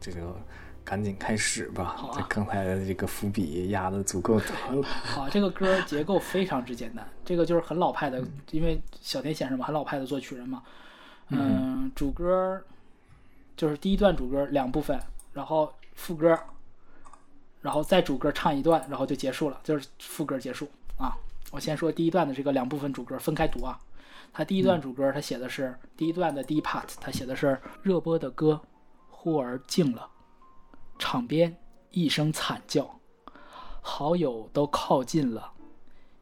[0.00, 0.34] 这个
[0.84, 1.94] 赶紧开始吧。
[1.96, 4.82] 好啊这刚才的这个伏笔压的足够多了。
[4.86, 10.62] 好，这个歌结构非常之简单，这个就是很老派的，因为小田先生嘛，很老派的作曲人嘛。
[11.28, 12.62] 嗯，主歌
[13.56, 14.98] 就是第一段主歌两部分，
[15.34, 16.38] 然后副歌，
[17.60, 20.66] 然后再主歌唱一段，然后就结束了，就是副歌结束
[20.96, 21.12] 啊。
[21.50, 23.78] 我先说第一段的这个两部分主歌分开读啊。
[24.32, 28.60] 他第一段主歌他写的是第一段的第一 part，他写的是热播的歌，
[29.28, 30.08] 忽而静了，
[30.98, 31.54] 场边
[31.90, 32.98] 一声惨叫。
[33.82, 35.52] 好友都靠近了，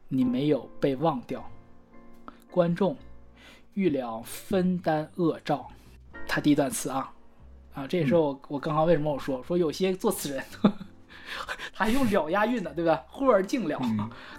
[0.09, 1.49] 你没有被忘掉。
[2.51, 2.97] 观众
[3.75, 5.69] 预料分担恶兆。
[6.27, 7.13] 他第一段词啊
[7.75, 10.73] 啊，这也是我我刚刚为什么我说说有些作词人，他
[11.71, 13.05] 还用了押韵呢，对吧？
[13.07, 13.79] 忽而静了，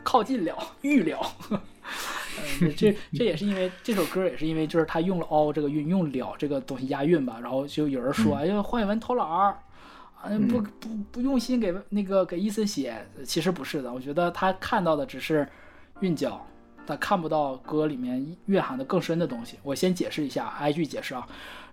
[0.04, 1.18] 靠近了，预了。
[2.60, 9.58] 嗯，这这也是因为这首歌也是因为就是他用了凹这个韵，用了这个东西押韵吧，然后就有人说，哎呀，黄伟文偷懒儿，
[10.20, 15.48] 啊，不不不用心给那个给伊森写，其实不是的，我觉得他看到的只是
[16.00, 16.44] 韵脚，
[16.86, 19.58] 他看不到歌里面蕴含的更深的东西。
[19.62, 21.26] 我先解释一下，挨句解释啊。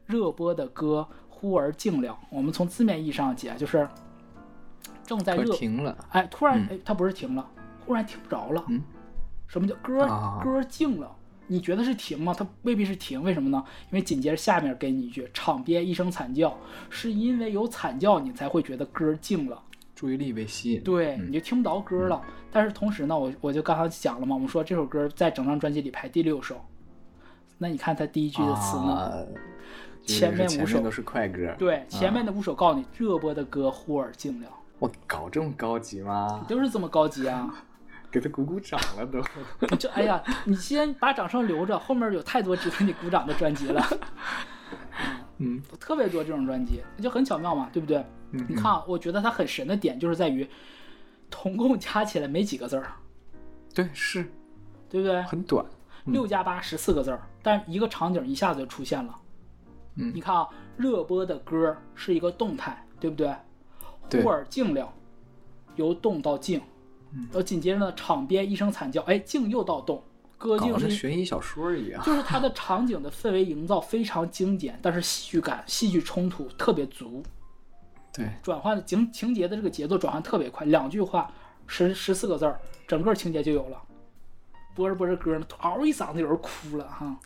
[0.05, 3.87] 热播的歌忽而静了，我们从字面意义上解，就是
[5.03, 7.49] 正在热，停了，哎，突然嗯哎，它不是停了，
[7.83, 8.63] 忽然听不着了。
[8.67, 8.83] 嗯
[9.47, 11.15] 什么叫歌啊歌静了？
[11.47, 12.34] 你觉得是停吗？
[12.35, 13.63] 它未必是停，为什么呢？
[13.91, 16.57] 因为紧接着下面给你一句“场边一声惨叫”，
[16.89, 19.61] 是因为有惨叫你才会觉得歌静了。
[19.93, 20.84] 注意力被吸引。
[20.84, 22.22] 对，嗯你就听不着歌了。
[22.51, 26.59] 但是同时呢，我我就刚才讲了嘛，我们说这首歌在整张专辑里排第六首。
[27.57, 28.93] 那你看它第一句的词呢？
[28.93, 29.13] 啊
[30.05, 31.55] 前面五首都是快歌。
[31.57, 34.47] 对，前面的五首告诉你，热播的歌忽而静了，
[34.77, 36.45] 我搞这么高级吗？
[36.47, 37.64] 就是这么高级啊。
[38.15, 39.19] 给他鼓鼓掌了都。
[39.69, 43.85] 你这哎呀，你先把掌声留着，后面有太多值得你鼓掌的专辑了。
[45.39, 47.97] 嗯，特别多这种专辑，就很巧妙嘛，对不对？
[48.31, 50.49] 嗯你看啊，我觉得它很神的点就是在于，
[51.29, 52.87] 统共加起来没几个字儿，
[53.73, 54.23] 对，是
[54.89, 55.21] 对不对？
[55.23, 55.65] 很短。
[56.05, 59.13] 六加八十四个字儿，但一个场景一下子就出现了。
[59.95, 60.47] 嗯你看啊，
[60.77, 63.35] 热播的歌是一个动态，对不对？
[64.09, 64.93] 对忽而静了，
[65.75, 66.61] 由动到静，
[67.15, 67.23] 嗯。
[67.31, 70.03] 然后紧接着呢，场边一声惨叫，哎，静又到动，
[70.37, 72.01] 歌搞得静是一悬疑小说一样。
[72.05, 77.23] 就是它的场景的氛围营造非常精简，但是戏剧感、戏剧冲突特别足，
[78.13, 81.31] 对，转换的情情节的这个节奏转换特别快，两句话
[81.67, 83.81] 十十四个字儿，整个情节就有了。
[84.75, 87.17] 播着播着歌呢，嗷一嗓子有人哭了哈，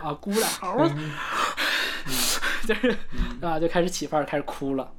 [0.00, 0.88] 啊哭了，嗷，
[2.66, 2.96] 就是
[3.42, 4.90] 啊就开始起范儿，开始哭了。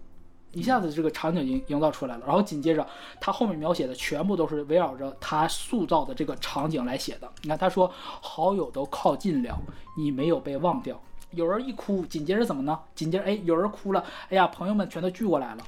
[0.56, 2.88] 一下子这个场景营营造出来了，然后紧接着
[3.20, 7.30] 他后面描写的全部都是围绕着他塑造的这个场景来写的。
[7.42, 9.60] 你看他说好友都靠近了，
[9.98, 11.00] 你没有被忘掉。
[11.32, 12.80] 有人一哭，紧接着怎么呢？
[12.96, 15.64] 紧接着哎有人哭了，哎呀朋友们全都聚过来了，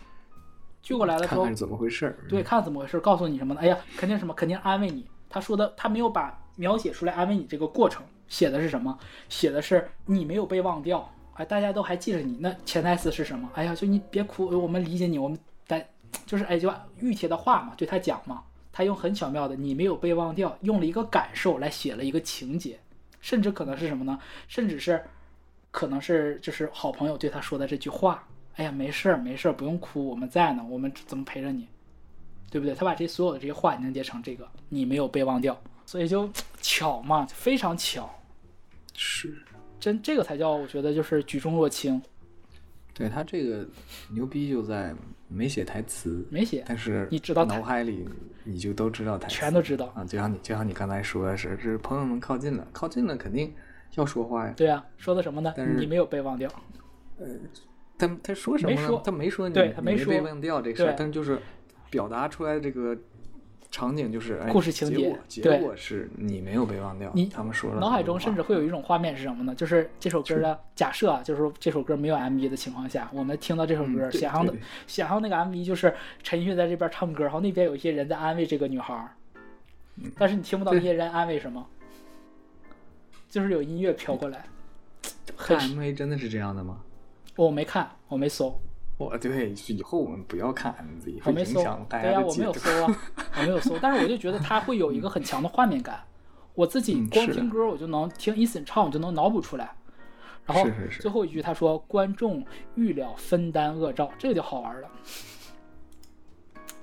[0.82, 2.18] 聚过来的时候看看怎么回事儿。
[2.30, 3.60] 对，看怎么回事，告诉你什么呢？
[3.62, 5.06] 哎呀，肯定什么，肯定安慰你。
[5.30, 8.98] 他说的，他没有把描写出来安慰你这个过程，写的是什么？
[9.28, 12.38] 写的是你没有被忘掉，哎，大家都还记着你。
[12.40, 13.50] 那潜台词是什么？
[13.54, 15.88] 哎呀，就你别哭，我们理解你，我们在
[16.26, 22.80] 就是哎，就御贴的话嘛，对他讲嘛，他用很巧妙的你没有被忘掉，用了一个感受来写了一个情节，
[23.22, 24.20] 甚至可能是什么呢？
[24.48, 25.04] 甚至是
[25.72, 28.24] 可能是就是好朋友对他说的这句话。
[28.56, 31.68] 哎呀，没事儿，没事儿，不用哭，我们在呢，我们怎么陪着你？
[32.50, 32.74] 对不对？
[32.74, 36.28] 他把这所有的这些话凝结成这个，你没有被忘掉，所以就
[36.62, 38.10] 巧嘛，非常巧，
[38.96, 39.38] 是，
[39.80, 42.02] 真这个才叫我觉得就是举重若轻，
[42.94, 43.66] 对他这个
[44.10, 44.94] 牛逼就在
[45.28, 48.08] 没写台词，没写，但是你知道脑海里
[48.44, 49.86] 你就都知道台词，全都知道。
[49.96, 50.04] 啊。
[50.04, 53.54] 就像你就像你刚才说的是，这是朋友们靠近了，靠近了肯定
[53.96, 54.54] 要说话呀。
[54.58, 55.76] 对啊，说的什么呢但是？
[55.76, 56.50] 你没有被忘掉，
[57.20, 57.28] 呃
[57.98, 58.90] 他他说什么呢？
[58.90, 61.40] 没他没说你，对他没说你被忘掉这个事但就是
[61.90, 62.96] 表达出来这个
[63.70, 67.12] 场景就是哎故事情节结果是你没有被忘掉。
[67.14, 69.54] 你他们说了脑海中甚至会有一种画面是什么呢？
[69.54, 74.54] 就是这首歌的假设啊，就是说这首歌没有 MV 的情况下，我们听到这首歌，嗯想象的
[74.88, 79.12] 想象那个 MV 就是陈奕迅在这边唱歌，然后那边有一些人在安慰这个女孩儿，
[80.18, 81.66] 但是你听不到那些人安慰什么，
[83.30, 84.46] 就是有音乐飘过来，
[85.38, 86.80] 看 MV 真的是这样的吗？
[87.36, 88.60] 我没看，我没搜，
[88.98, 92.54] 我对，以后我们不要看 MV，会影我没搜对呀、我没有。
[92.54, 93.00] 搜啊，
[93.38, 96.04] 我没有搜，但是我就觉得它会有一个很强的画面感，
[96.56, 99.72] 我自己光听歌我就能听 Eason 唱，我就能脑补出来。
[100.48, 100.66] 然后
[101.00, 102.44] 最后一句他说：“观众
[102.76, 104.90] 预料分担恶兆”，这个就好玩了。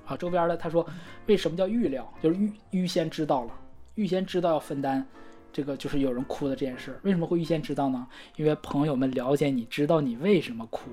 [0.05, 0.85] 啊，周边的他说，
[1.25, 2.07] 为什么叫预料？
[2.21, 3.51] 就是预预先知道了，
[3.95, 5.03] 预先知道要分担
[5.51, 6.97] 这个就是有人哭的这件事。
[7.01, 8.07] 为什么会预先知道呢？
[8.35, 10.91] 因为朋友们了解你，知道你为什么哭，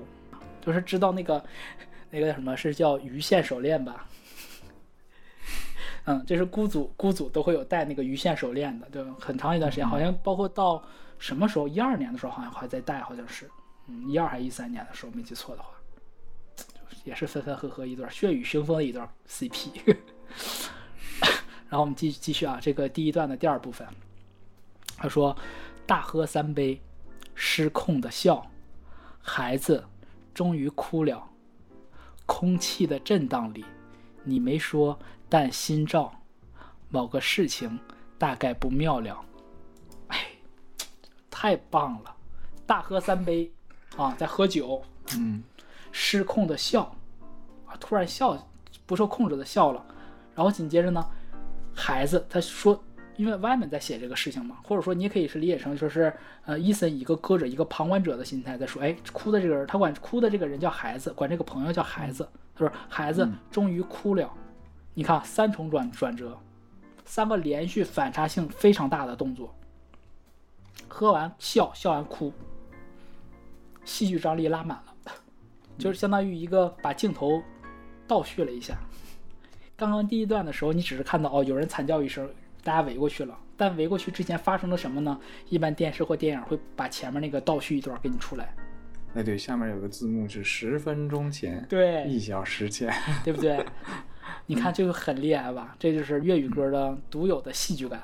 [0.63, 1.43] 就是知道那个
[2.09, 4.07] 那个什么是叫鱼线手链吧？
[6.05, 9.03] 嗯，这是孤组孤组都会有戴那个鱼线手链的，对？
[9.19, 10.83] 很长一段时间，好像包括到
[11.17, 11.67] 什么时候？
[11.67, 13.49] 一二年的时候好像还在戴，好像是，
[13.87, 15.69] 嗯，一二还是一三年的时候没记错的话，
[17.03, 19.95] 也是分分合合一段血雨腥风的一段 CP。
[21.69, 23.87] 然后我们继继续啊，这个第一段的第二部分，
[24.97, 25.35] 他说
[25.87, 26.79] ：“大喝三杯，
[27.33, 28.45] 失控的笑，
[29.21, 29.83] 孩子
[30.33, 31.29] 终于哭了。
[32.25, 33.65] 空气的震荡里，
[34.23, 34.97] 你没说，
[35.27, 36.11] 但心照，
[36.89, 37.79] 某个事情
[38.17, 39.23] 大概不妙了。
[40.07, 40.27] 哎，
[41.29, 42.15] 太棒了！
[42.65, 43.51] 大喝三杯
[43.97, 44.81] 啊，在喝酒，
[45.17, 45.43] 嗯，
[45.91, 46.95] 失控的笑
[47.67, 48.47] 啊，突然笑，
[48.85, 49.85] 不受控制的笑了。
[50.33, 51.05] 然后紧接着呢，
[51.75, 52.81] 孩子他说，
[53.15, 56.13] 因为们在写这个事情嘛，或者说你也可以是理解成就是
[56.45, 62.27] 呃，伊森以一个歌者、一个旁观者的心态在说，哎，哭的这个人，他管哭的这个人叫孩子，管这个朋友叫孩子。
[62.55, 64.31] 他说孩子终于哭了，
[64.93, 66.37] 你看三重转转折，
[67.03, 69.53] 三个连续反差性非常大的动作，
[70.87, 72.31] 喝完笑，笑完哭，
[73.85, 75.13] 戏剧张力拉满了，
[75.77, 77.41] 就是相当于一个把镜头
[78.07, 78.77] 倒叙了一下。
[79.75, 82.29] 刚刚第一段的时候，你只是看到哦，有人惨叫一声，
[82.63, 83.37] 大家围过去了。
[83.55, 85.17] 但围过去之前发生了什么呢？
[85.47, 88.53] 一般电视或电影会把前面那个倒叙一段给你出来，
[89.13, 92.91] 哎对，下面有个字幕是十分钟前，对一小时前，
[93.23, 93.63] 对不对？
[94.47, 95.75] 你看这个很厉害吧？
[95.77, 98.01] 这就是粤语歌的独有的戏剧感。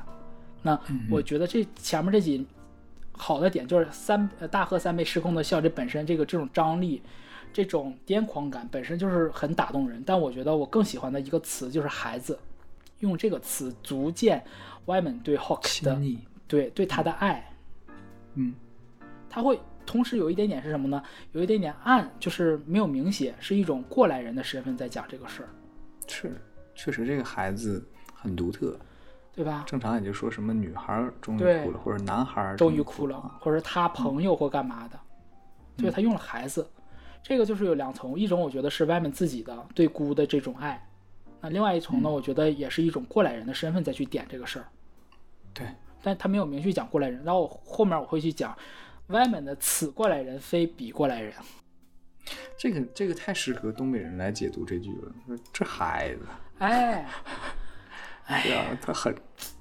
[0.61, 0.79] 那
[1.09, 2.45] 我觉得这前面这几
[3.13, 7.01] 好的点就是三呃大喝三杯失控的笑，这本身这个这种张力，
[7.51, 10.03] 这种癫狂感本身就是很打动人。
[10.05, 12.37] 但我觉得我更喜欢的一个词就是孩子，
[12.99, 14.43] 用这个词足见
[14.85, 15.99] Wyman 对 Hawk 的
[16.47, 17.51] 对对他的爱，
[18.35, 18.53] 嗯，
[19.29, 21.01] 他会同时有一点点是什么呢？
[21.31, 25.49] 有一点点暗，就是没有明写，是一种过来人的身份在讲这个事儿，
[26.07, 26.41] 是，
[26.75, 28.79] 确实这个孩子很独特。
[29.31, 29.63] 对吧？
[29.65, 34.99] 正常也就说什么女孩儿终于哭了，或者男孩儿终于于哭了啊，或者他朋友或干嘛的，
[35.77, 36.67] 对他用了孩子，
[37.23, 40.88] 这个就是有两层，一种我觉得是 Wyman 自己的对姑的这种爱，
[41.41, 44.65] 那另外一重呢，我觉得也是一种过来人的身份再去点这个事儿，
[45.53, 45.67] 对，
[46.01, 48.57] 但他没有明确讲过来人，然后我后面我会去讲
[49.07, 51.33] Wyman 的此过来人非彼过来人，
[52.57, 55.37] 这个这个太适合东北人来解读这句了。
[55.53, 56.21] 这孩子，
[56.59, 57.05] 哎，
[58.43, 59.15] 对啊，他很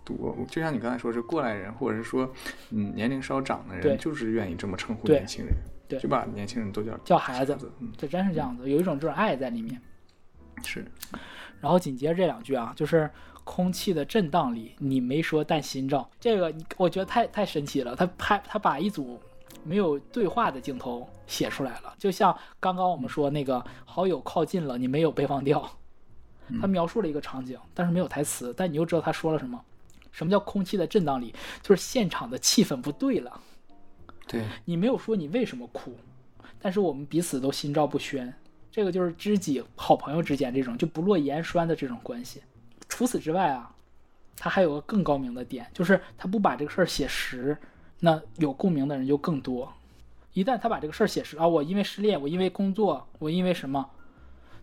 [0.05, 2.31] 多，就像你刚才说，是过来人，或者是说，
[2.71, 5.55] 嗯，年龄稍长的人，就是愿意这么称呼年轻人，
[5.87, 9.81] 对就把年轻人都叫叫孩子，嗯，这真是这样子，有一种这种爱在里面。
[10.65, 10.85] 是，
[11.61, 13.11] 然后紧接着这两句啊，就是
[13.45, 16.09] 空气的震荡里，你没说但心照。
[16.21, 19.21] 这个你我觉得太太神奇了，他拍他把一组
[19.65, 25.69] 没有对话的镜头写出来了，就像刚刚我们说那个好友靠近了，你没有被忘掉，
[26.61, 29.63] 他描述了一个场景，但是没有台词，但你又知道他说了什么。
[30.11, 31.33] 什么叫空气的震荡里？
[31.63, 33.41] 就是现场的气氛不对了。
[34.27, 35.97] 对，你没有说你为什么哭，
[36.59, 38.35] 但是我们彼此都心照不宣。
[38.79, 42.41] 这个就是知己、好朋友之间这种就不落言栓的这种关系。
[42.89, 43.75] 除此之外啊，
[44.37, 47.59] 他还有个更高明的点，就是他不把这个事儿写实，
[47.99, 49.75] 那有共鸣的人就更多。
[50.33, 53.85] 一旦他把这个事儿写实啊，我因为失恋，我因为工作，我因为什么，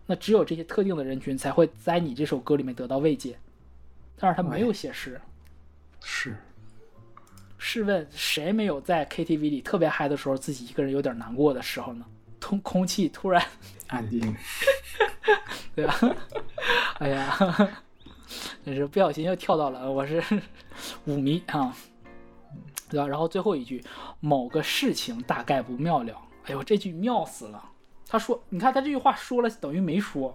[0.06, 3.36] 那只有这些特定的人群才会在你这首歌里面得到慰藉。
[4.16, 5.20] 但是他没有写实，
[6.02, 6.34] 是，
[7.58, 12.06] 试问谁没有在 KTV 里特别嗨的时候，自己一个人有点难过的时候呢？
[12.40, 13.42] 空空气突然，
[13.88, 14.34] 安静，
[15.74, 15.94] 对吧？
[16.98, 17.36] 哎呀，
[18.64, 20.22] 真是不小心又跳到了，我是
[21.04, 21.74] 舞迷啊，
[22.88, 23.06] 对吧？
[23.06, 23.84] 然后最后一句，
[24.20, 26.16] 某个事情大概不妙了。
[26.46, 27.62] 哎呦，这句妙死了。
[28.08, 30.32] 他说，你看他这句话说了等于没说，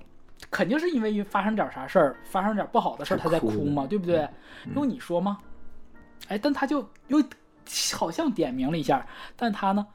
[0.49, 4.27] 肯定是因为发生点啥事儿，发生点不好的事儿，他在哭嘛，对不对？
[4.75, 5.37] 用你说吗？
[6.27, 7.23] 哎，但他就又
[7.93, 9.07] 好像点名了一下，
[9.37, 9.87] 但他呢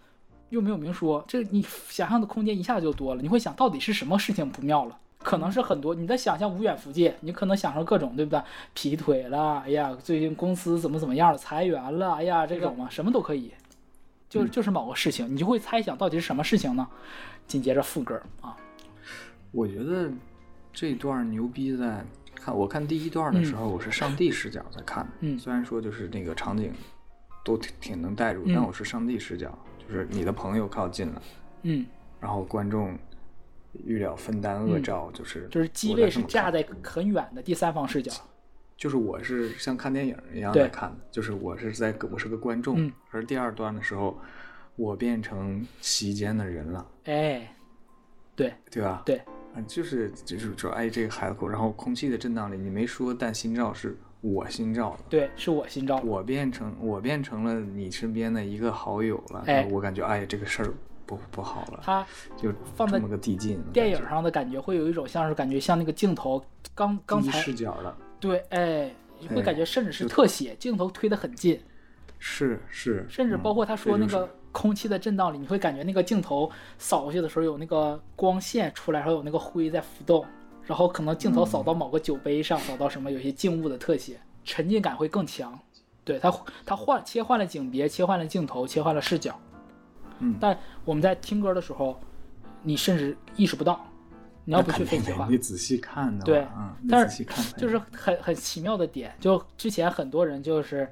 [0.50, 3.22] 又没有明说，这你想象的空间一下就多了。
[3.22, 4.98] 你会想到底是什么事情不妙了？
[5.18, 8.40] 可能是很多你的想象无远弗届，你可能想象各种，对不对？
[8.74, 13.52] 劈腿了，哎呀，最近公司怎么怎么样了，裁员了，哎呀，这种嘛，什么都可以，
[14.28, 16.86] 就就是某个事情，你就会猜想到底是什么事情呢？
[17.48, 18.56] 紧接着副歌啊，
[19.50, 20.10] 我觉得
[20.72, 22.04] 这段牛逼在
[22.36, 25.10] 看，我看第一段的时候，我是上帝视角在看的。
[25.20, 26.72] 嗯虽然说就是那个场景
[27.44, 29.58] 都挺挺能带入，嗯但我是上帝视角，
[29.88, 31.22] 就是你的朋友靠近了，
[31.62, 31.86] 嗯，
[32.20, 32.96] 然后观众
[33.84, 38.12] 预料分担恶兆，就是就是机我位是架在很远的第三方视角，
[38.76, 42.92] 就是我是像看电影一样来看的，就是我是在我是个观众，嗯。
[43.10, 44.18] 而第二段的时候，
[44.76, 47.54] 我变成席间的人了，哎，
[48.34, 49.02] 对对吧？
[49.06, 49.16] 对，
[49.54, 53.96] 啊，就是就是说，哎，这个孩子哭，然后空气的震荡里，你没说，但心照是
[54.32, 59.68] 我心照的，对，是我心照了，我变成我变成了你身边的一个好友了，哎。
[59.70, 60.74] 我感觉哎，这个事儿
[61.04, 62.04] 不不好了，他
[62.36, 66.44] 就放在这么个递进，电影上的感觉会有一种像是感觉像那个镜头
[66.74, 68.90] 刚刚才视角的，对，哎，
[69.20, 71.60] 你会哎感觉甚至是特写，镜头推得很近，
[72.18, 80.24] 是是，甚至包括他说那个空气的震荡里，你会感觉那个镜头扫过去的时候有那个光线出来，然后有那个灰在浮动，
[80.66, 85.58] 然后可能镜头扫到某个酒杯上，扫到什么有些静物的特写，沉浸感会更强。
[86.04, 86.32] 对他，
[86.64, 89.38] 他换切换了景别，切换了镜头，切换了视角。
[90.18, 92.00] 嗯但我们在听歌的时候，
[92.62, 93.84] 你甚至意识不到，
[94.44, 96.46] 你要不去分析的话，你仔细看的对
[96.88, 97.24] 但是
[97.56, 100.88] 就是很很奇妙的点，就之前很多人就是，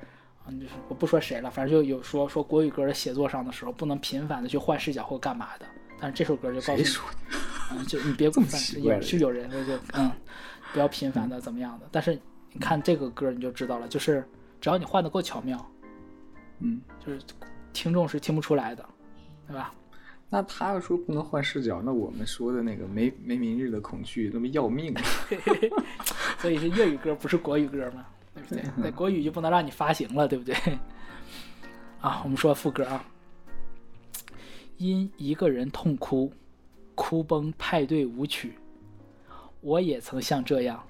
[0.46, 5.66] 嗯，就是我不说谁了，反正就有说说国语歌的写作上的时候，不能频繁的去换视角或干嘛的。
[6.00, 6.84] 但是这首歌就告诉你，
[7.88, 10.10] 就你别这么反奇怪的也是有人的就嗯，
[10.72, 11.88] 不要频繁的怎么样的。
[11.90, 12.18] 但是
[12.52, 14.26] 你看这个歌你就知道了，就是
[14.60, 15.70] 只要你换的够巧妙，
[16.60, 17.20] 嗯，就是
[17.72, 18.84] 听众是听不出来的，
[19.46, 19.72] 对吧？
[20.30, 25.02] 那他要说不能换视角，那我们说的那个没没明日的恐惧那么要命啊
[26.38, 28.04] 所以是粤语歌，不是国语歌吗，
[28.34, 28.64] 对不对？
[28.76, 30.54] 那国语就不能让你发行了，对不对？
[32.00, 33.04] 啊，我们说副歌啊，
[34.78, 36.32] 因一个人痛哭，
[36.94, 38.58] 哭崩派对舞曲，
[39.60, 40.82] 我也曾像这样，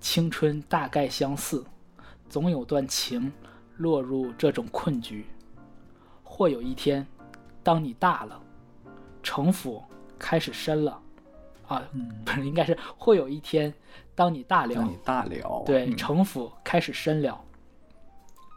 [0.00, 1.64] 青春大概相似，
[2.28, 3.32] 总有段情
[3.76, 5.26] 落入这种困局。
[6.22, 7.06] 或有一天，
[7.62, 8.40] 当你大了，
[9.22, 9.82] 城府
[10.18, 11.00] 开始深了，
[11.66, 11.82] 啊，
[12.24, 13.72] 不是，应该是会有一天，
[14.14, 17.40] 当你大了当，你大了，对，嗯城府开始深了，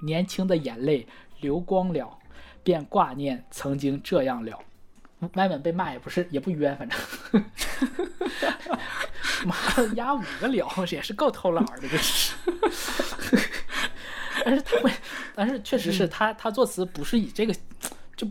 [0.03, 1.07] 年轻的眼泪
[1.39, 2.18] 流光了，
[2.64, 4.60] 便挂念曾经这样了。
[5.35, 6.99] 外面被骂也不是也不冤，反正，
[9.45, 12.35] 妈的压五个了也是够偷懒的，这是。
[14.43, 14.91] 但是他会，
[15.35, 17.53] 但是确实是他他作词不是以这个，
[18.15, 18.27] 就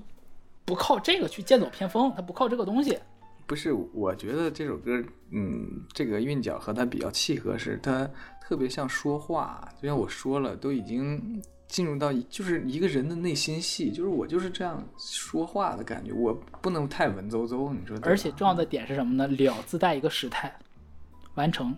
[0.65, 2.99] 不靠这个去剑走偏锋，他不靠这个东西。
[3.47, 8.09] 不是，我觉得这首歌，嗯，这个韵脚和他比较契合，是它
[8.41, 17.97] 特别像说话，就像我说了，都已经进入到一就是一个人的内心戏，就是我就是这样说话的感觉，我不能太文绉绉，你说？
[18.03, 19.27] 而且重要的点是什么呢？
[19.29, 20.53] 了自带一个时态，
[21.37, 21.75] 完成，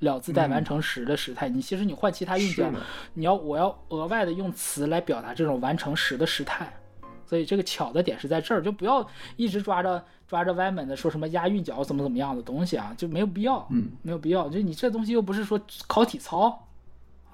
[0.00, 1.48] 了自带完成时的时态。
[1.48, 2.70] 你其实你换其他韵脚，
[3.14, 6.70] 你要我要额外的用词来表达这种完成时的时态。
[7.24, 14.46] 所以这个巧的点是在这儿，就不要一直抓着抓着歪门的说什么押韵脚怎么怎么样的东西啊，就没有必要，嗯，没有必要。
[14.50, 16.68] 就你这东西又不是说考体操，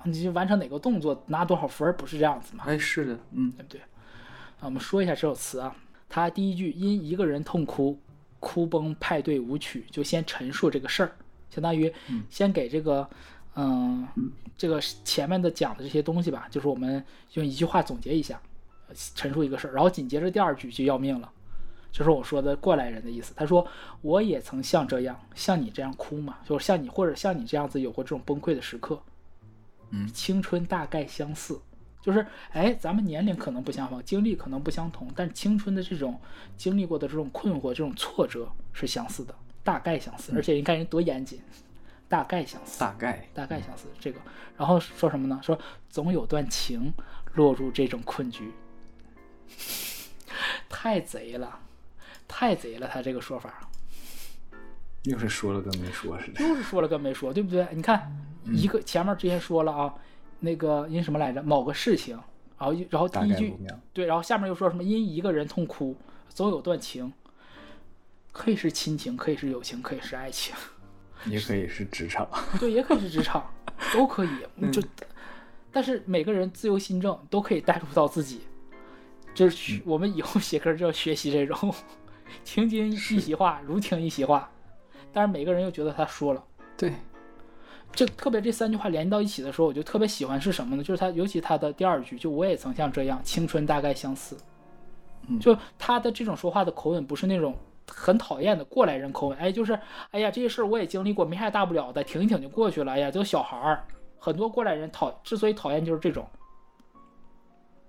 [0.04, 2.64] 你就完成哪个动作拿多少分儿，不是这样子吗？
[2.66, 3.80] 哎，是的，嗯，对不对？
[3.80, 5.74] 啊，我们说一下这首词啊，
[6.08, 7.98] 它第一句因一个人痛哭，
[8.40, 11.12] 哭崩派对舞曲，就先陈述这个事儿，
[11.50, 11.92] 相当于
[12.30, 13.08] 先给这个，
[13.56, 14.06] 嗯，
[14.56, 17.04] 这个前面的讲的这些东西吧，就是我们
[17.34, 18.40] 用一句话总结一下，
[18.88, 21.30] 呃陈述一个事儿，然后紧接着第二句就要命了。
[21.90, 23.32] 就是我说的过来人的意思。
[23.34, 23.66] 他说
[24.02, 29.00] ：“我也曾像这样，像你这样哭嘛，就是像你或者像你这样子有过这种崩溃的时刻。
[29.90, 31.60] 嗯青春大概相似，
[32.00, 36.20] 就是哎，咱们年龄可能不相仿，经历可能不相同，但青春的这种
[36.56, 39.34] 经历过的这种困惑、这种挫折是相似的，
[39.64, 40.32] 大概相似。
[40.34, 41.40] 而且你看人多严谨，
[42.08, 43.86] 大概相似，大概大概相似。
[43.98, 44.20] 这个，
[44.56, 45.40] 然后说什么呢？
[45.42, 45.58] 说
[45.88, 46.92] 总有段情
[47.34, 48.52] 落入这种困局，
[50.68, 51.58] 太贼了，
[52.26, 52.88] 太贼了！
[52.88, 53.68] 他这个说法
[55.08, 56.46] 又是说了跟没说似的。
[56.46, 57.66] 又是说了跟没说，对不对？
[57.72, 58.12] 你看
[58.44, 59.94] 一个前面之前说了啊，
[60.40, 61.42] 那个因什么来着？
[61.42, 62.16] 某个事情，
[62.58, 63.54] 然后一然后第一句。
[63.92, 65.96] 对，然后下面又说什么因一个人痛哭，
[66.28, 67.12] 总有段情，
[68.32, 70.54] 可以是亲情，可以是友情，可以是爱情。
[71.26, 72.28] 也可以是职场，
[72.60, 73.44] 对，也可以是职场，
[73.92, 74.28] 都可以。
[74.70, 74.80] 就，
[75.72, 78.42] 但是每个人自由心证，都可以带入到自己。
[79.34, 81.74] 就是我们以后写歌就要学习这种
[82.44, 84.50] 情景一席话，如听一席话。
[85.12, 86.44] 但是每个人又觉得他说了，
[86.76, 86.92] 对，
[87.92, 90.82] 这特别这三句话连到一起的时候，我就特别喜欢是什么呢？
[90.82, 94.36] 就是他，尤其他的第二句，就我也曾像这样，青春大概相似。
[95.28, 97.54] 嗯就他的这种说话的口吻，不是那种
[97.86, 99.78] 很讨厌的过来人口吻，哎，就是
[100.10, 102.92] 哎呀，这些事儿我也经历过，没啥大不了的，挺一挺就过去了。
[102.92, 103.84] 哎呀，就小孩儿，
[104.18, 106.26] 很多过来人讨之所以讨厌就是这种，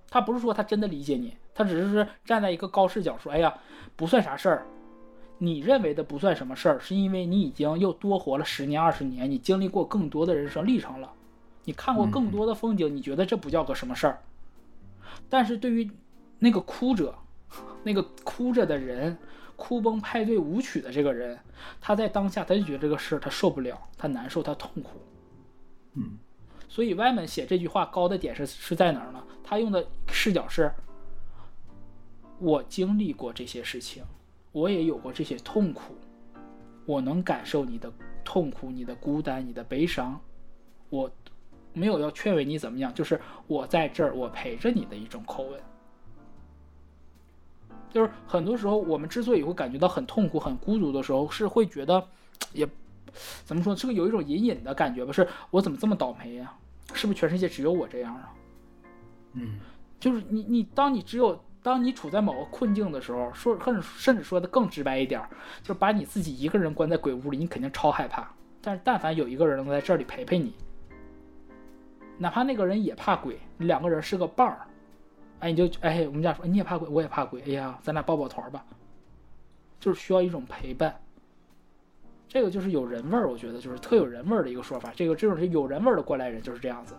[0.10, 3.54] 他不是说他真的理解你，他只是站在一个高视角说，哎呀，
[3.96, 4.66] 不算啥事儿。
[5.40, 11.12] 你认为的不算什么事儿，是因为你已经又多活了十年二十年，你经历过更多的人生历程了，
[11.64, 14.22] 你看过更多的风景，你觉得这不叫个什么事儿。
[15.30, 15.90] 但是对于
[16.40, 17.16] 那个哭者，
[17.84, 19.18] 那个哭着的人，
[19.56, 21.40] 哭崩派对舞曲的这个人，
[21.80, 25.02] 他在当下他就觉得这个事儿他受不了，他难受，他痛苦。
[25.94, 26.18] 嗯，
[26.68, 29.24] 所以歪门写这句话高的点是是在哪儿呢？
[29.44, 30.72] 他用的视角是，
[32.40, 34.04] 我经历过这些事情，
[34.52, 35.96] 我也有过这些痛苦，
[36.86, 37.92] 我能感受你的
[38.24, 40.20] 痛苦、你的孤单、你的悲伤，
[40.90, 41.10] 我
[41.74, 45.60] 没有要劝慰你怎么样，就是我在这儿，我陪着你的一种口吻。
[47.92, 52.08] 就是很多时候，我们之所以会感觉到很痛苦、很孤独的时候，是会觉得，
[52.54, 52.68] 也
[53.46, 55.12] 怎么说，是个有一种隐隐的感觉吧？
[55.12, 56.54] 是我怎么这么倒霉呀、
[56.94, 58.34] 是不是全世界只有我这样啊？
[59.34, 59.60] 嗯，
[60.00, 65.22] 就是你你当你只有当你处在某个困境的时候，说甚至甚至说的更直白一点，
[65.62, 68.28] 就是把你自己一个人关在鬼屋里，你肯定超害怕。
[68.62, 70.54] 但是但凡有一个人能在这里陪陪你，
[72.18, 74.68] 哪怕那个人也怕鬼，两个人是个伴儿，
[75.40, 78.66] 哎，你就哎，我们家说你也怕鬼，我也怕鬼，哎呀，咱俩抱抱团吧，
[79.80, 80.94] 就是需要一种陪伴。
[82.28, 84.92] 这个就是有人味儿，我觉得就是特有人味儿的一个说法。
[84.96, 86.96] 这个这种是有人味儿的过来人就是这样子。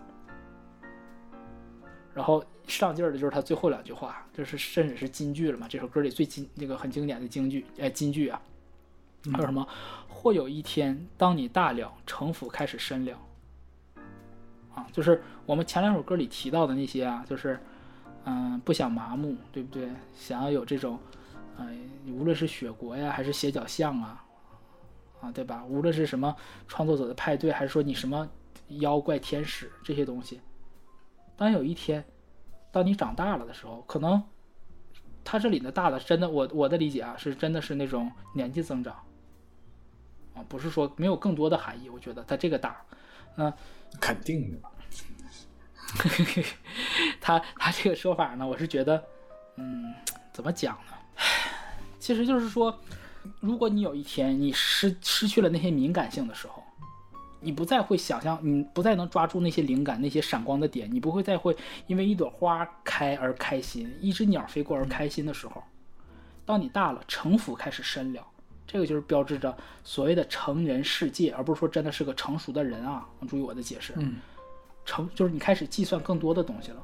[2.13, 5.67] 然后上劲儿的就是他最后两句话，就是甚至是金句了嘛。
[5.67, 8.41] 这首歌里最经那个很经典的京剧，哎，金句啊，
[9.33, 9.67] 还有什么？
[10.07, 13.17] 或有一天，当你大了，城府开始深了。
[14.73, 17.59] 啊，就是我们前两首歌里提到的那些啊，就是
[18.23, 19.89] 嗯、不想麻木，对不对？
[20.15, 20.97] 想要有这种，
[21.57, 21.75] 哎、
[22.07, 24.23] 无论是雪国呀，还是斜角巷啊，
[25.19, 25.65] 啊，对吧？
[25.65, 26.33] 无论是什么
[26.67, 28.29] 创作者的派对，还是说你什么
[28.67, 30.39] 妖怪天使这些东西，
[31.35, 32.05] 当有一天，
[32.71, 34.23] 当你长大了的时候，可能
[35.23, 38.95] 他这里的大的真的，我我的理解啊，是真的是那种年纪增长，
[40.33, 41.89] 啊，不是说没有更多的含义。
[41.89, 42.81] 我觉得他这个大”，
[43.35, 43.53] 那、
[43.99, 44.57] 肯定的。
[47.19, 49.03] 他他这个说法呢，我是觉得，
[49.57, 49.93] 嗯，
[50.31, 50.97] 怎么讲呢？
[51.99, 52.79] 其实就是说，
[53.41, 56.63] 如果你有一天你失失去了那些敏感性的时候，
[57.41, 61.55] 你不再会想象，你不再能抓住那些灵感、那些闪光的点，你不会再会
[61.87, 65.61] 因为一朵花开而开心，一只鸟飞过而开心的时候，
[66.45, 68.25] 当你大了，城府开始深了。
[68.67, 69.53] 这个就是标志着
[69.83, 73.05] 所谓的成人世界，而不是说真的是个成熟的人啊！
[73.27, 73.91] 注意我的解释。
[73.97, 74.15] 嗯，
[74.85, 76.81] 成就是你开始计算更多的东西了，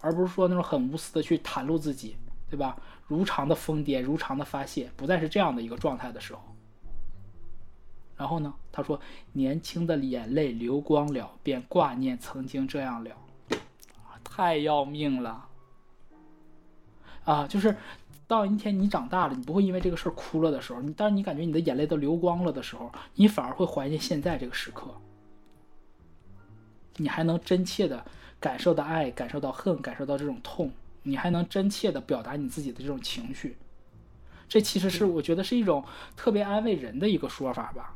[0.00, 2.16] 而不是说那种很无私的去袒露自己，
[2.48, 2.76] 对吧？
[3.08, 6.40] 如常的疯癫，如常的发泄，不再是这样的一个状态的时候。
[8.16, 9.00] 然后呢，他说
[9.34, 13.10] ：“年轻的眼泪流光了，便挂念曾经这样了。”
[14.04, 15.46] 啊太要命了！
[17.24, 17.76] 啊，就是
[18.26, 24.94] 到一天你长大了，你不会因为这个事儿哭了的时候，你当你感觉你的眼泪都流光了的时候，你反而会怀念现在这个时刻。
[26.96, 28.04] 你还能真切的
[28.40, 30.72] 感受到爱，感受到恨，感受到这种痛，
[31.02, 33.56] 你还能真切的表达你自己的这种情绪。
[34.48, 35.84] 这其实是我觉得是一种
[36.16, 37.94] 特别安慰人的一个说法吧，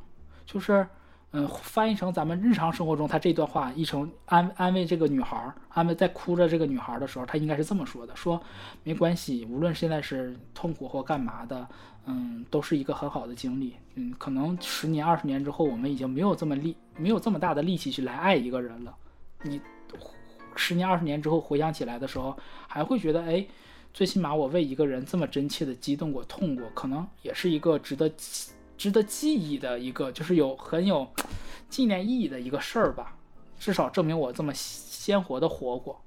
[0.53, 0.85] 就是，
[1.31, 8.43] 嗯，翻译成咱们日常生活中，他这段话译成安安慰这个女孩，安慰在哭着这个女孩的时候，他应该是这么说的：说
[8.83, 11.69] 没关系，无论现在是痛苦或干嘛的，
[12.07, 13.77] 嗯，都是一个很好的经历。
[13.95, 18.93] 嗯，可能十年、二十年之后，我们已经没有这么力，没有这么大的力气去来爱一个人了。
[19.43, 19.61] 你
[20.57, 22.37] 十年、二十年之后回想起来的时候，
[22.67, 23.47] 还会觉得，哎，
[23.95, 28.11] 最起码我为一个人这么真切的激动过、痛过，可能也是一个值得
[28.81, 31.07] 值得记忆的一个，就是有很有
[31.69, 33.15] 纪念意义的一个事儿吧。
[33.59, 36.01] 至少证明我这么鲜活的活过。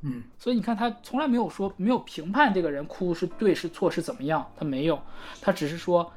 [0.00, 5.00] 嗯，所以你看，他从来没有说没有评判这个人哭是对是错是怎么样，他没有，
[5.40, 6.12] 他只是说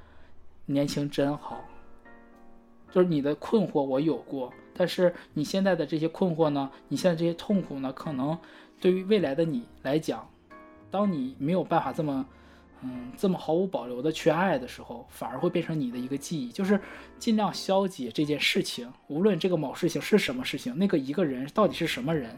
[0.65, 1.63] 年轻真好。
[2.89, 8.35] 就是你的困惑我有过，但是你现在的这些困惑呢，你现在这些痛苦呢，可能
[8.81, 10.27] 对于未来的你来讲，
[10.89, 12.25] 当你没有办法这么，
[12.85, 16.77] 嗯，这么毫无保留的去爱的时候，反而会变成你的一个记忆，就是
[17.17, 22.35] 尽量消解这件事情，无论这个某事情是什么事情，那个一个人到底是什么人，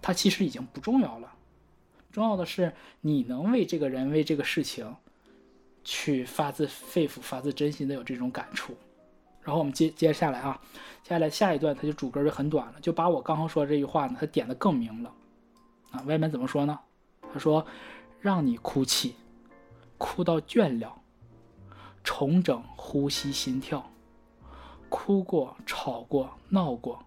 [0.00, 1.34] 他其实已经不重要了，
[2.12, 4.94] 重要的是你能为这个人为这个事情，
[5.82, 8.72] 去发自肺腑、发自真心的有这种感触。
[9.42, 10.60] 然后我们接接下来啊，
[11.02, 15.12] 接下来下一段他就主歌就很短了，就把我刚刚说的这句话呢，他点的更明了。
[15.90, 16.78] 啊，外面怎么说呢？
[17.32, 17.64] 他说
[18.26, 19.14] ：“让你哭泣，
[19.98, 21.00] 哭到倦了，
[22.02, 23.88] 重整呼吸心跳，
[24.88, 27.04] 哭过、吵过、闹过，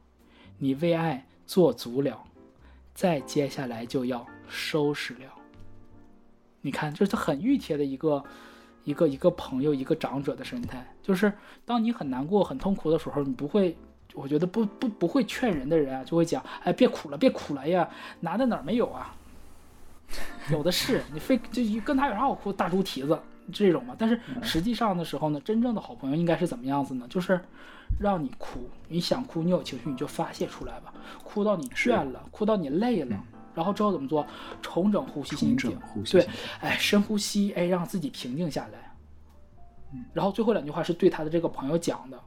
[0.57, 2.23] 你为爱做足了，
[2.93, 5.33] 再接下来就要收拾了。”
[6.63, 8.23] 你看，这是很熨帖的一个。
[8.85, 11.31] 一个一个朋友，一个长者的神态，就是
[11.63, 13.77] 当你很难过、很痛苦的时候，你不会，
[14.13, 17.87] 我觉得不不不会劝人的人啊，就会讲，哎，别哭了，别哭了呀，
[18.21, 19.13] 拿在哪儿没有啊？
[20.51, 22.51] 有的是，你非就跟他有啥好哭？
[22.51, 23.19] 大猪蹄子
[23.51, 23.95] 这种嘛。
[23.97, 27.05] 但是实际上的时候呢，真正的好朋友应该是怎么样子呢？
[27.09, 27.39] 就是
[27.99, 33.17] 让你哭，你想哭，你有情绪你就发泄出来吧，哭到你倦了，哭到你累了。
[33.55, 34.25] 然后之后怎么做？
[34.61, 36.27] 重整呼吸心重境整呼，吸对
[36.61, 38.95] 哎，深呼吸，哎，让自己平静下来。
[40.13, 42.19] 然后最后两句话是对他的这个朋友讲的，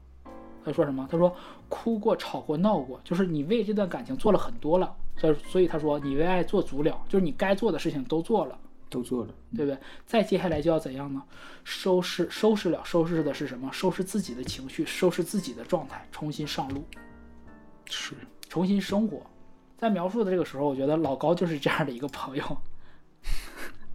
[0.64, 1.06] 他说什么？
[1.10, 1.34] 他说
[1.68, 8.58] 哭过、吵过、闹过，就是你为这段感情做了很多了，所以所以他说你为爱做足了，就是你该做的事情都做了，
[8.88, 9.34] 都做了。
[9.54, 9.78] 对不对？
[10.06, 11.22] 再接下来就要怎样呢？
[11.62, 13.70] 收拾收拾了，收拾的是什么？
[13.70, 16.82] 收拾自己的情绪，收拾自己的状态，重新上路。
[17.84, 18.14] 是，
[18.48, 19.20] 重新生活。
[19.76, 22.58] 在描述的这个时候，我觉得老高就是这样的一个朋友。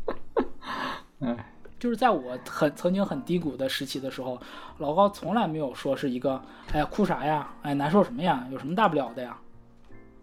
[1.22, 4.40] 哎，就是在我很曾经很低谷的时期的时候，
[4.78, 6.40] 老高从来没有说是一个，
[6.72, 9.36] 哎呀哭啥呀，哎难受什么呀，有什么大不了的呀，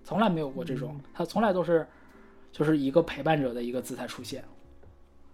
[0.04, 1.84] 从来没有过这种，他从来都是
[2.52, 4.44] 就是一个陪伴者的一个姿态出现，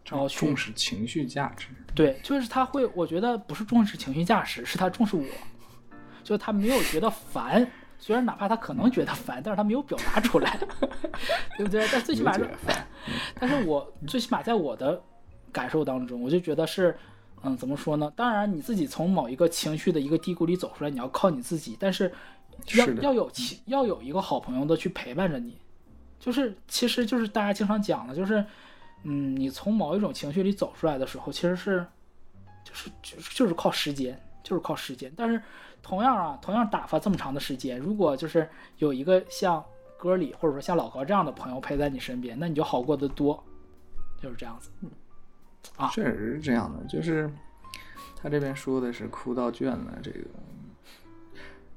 [0.08, 1.66] 然后去重视情绪价值。
[1.94, 5.24] 对，就是他会，我觉得不是重视情绪价值，是他重视我，
[6.22, 7.66] 就是他没有觉得烦，
[7.98, 10.58] 虽然哪怕他可能觉得烦，但是他没有表达出来，
[11.58, 11.86] 对不对？
[11.92, 12.48] 但最起码是
[13.38, 15.02] 但是我最起码在我的
[15.50, 16.96] 感受当中，我就觉得是，
[17.42, 18.10] 嗯，怎么说呢？
[18.14, 22.12] 当然你自己从某一个情绪的一个低谷里走出来，你要靠你自己，但是
[22.76, 25.58] 要要有其要有一个好朋友的去陪伴着你，
[26.18, 28.44] 就是其实就是大家经常讲的，就是
[29.04, 31.86] 嗯，你从某一种情绪里走出来的时候，其实是
[32.64, 35.12] 就是就是就是靠时间，就是靠时间。
[35.16, 35.42] 但是
[35.82, 38.48] 同样啊，同样打发这么长的时间，如果就是
[38.78, 39.64] 有一个像
[39.96, 43.42] 歌里或者说像老高这样的朋友陪在你身边，那你就好过得多，
[44.22, 44.70] 就是这样子。
[45.76, 47.30] 啊确实是这样的，就是
[48.16, 50.26] 他这边说的是哭到倦了，这个，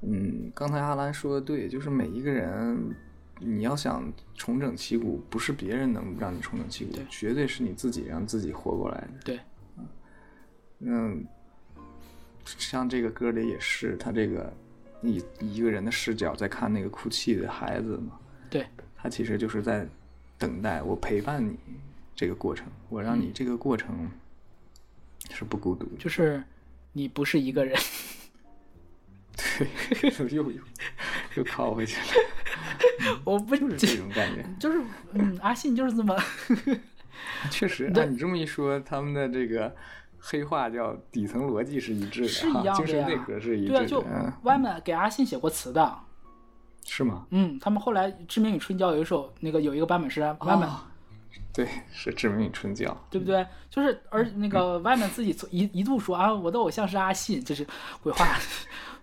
[0.06, 2.94] 嗯，刚才阿兰说的对，就是每一个人，
[3.40, 9.08] 你要想重整旗鼓，不是别人能让你重整旗鼓，对绝对是你自己让自己活过来的。
[9.24, 9.40] 对，
[10.80, 11.26] 嗯，
[12.44, 14.52] 像这个歌里也是，他这个
[15.00, 18.18] 以以一个人的视角在看那个哭泣的孩子嘛，
[18.50, 19.88] 对，他其实就是在
[20.36, 21.56] 等待我陪伴你
[22.14, 24.10] 这个过程，我让你这个过程
[25.30, 25.96] 是不孤独的。
[25.98, 26.44] 就是
[26.92, 27.74] 你不是一个人。
[30.00, 30.60] 对，又又
[31.36, 34.44] 又靠回去了， 我不就是这种感觉。
[34.58, 34.80] 就是
[35.12, 36.16] 嗯，阿信就是这么，
[37.50, 39.74] 确实，对按你这么一说，他们的这个
[40.18, 45.98] 黑话叫底层逻辑是一致的，是一样的呀精神内核是一致对啊，就嗯 Wyman 给阿信写过词的，
[46.86, 47.26] 是吗？
[47.30, 50.80] 嗯，他们后来《志明与春娇》有一首那个有一个版本是 Wyman，、哦
[51.52, 53.46] 对，是志明与春娇，对不对？
[53.70, 57.64] 就是而那个 Wyman 自己一一度说啊，我的偶像是阿信，这是
[58.02, 58.36] 鬼话，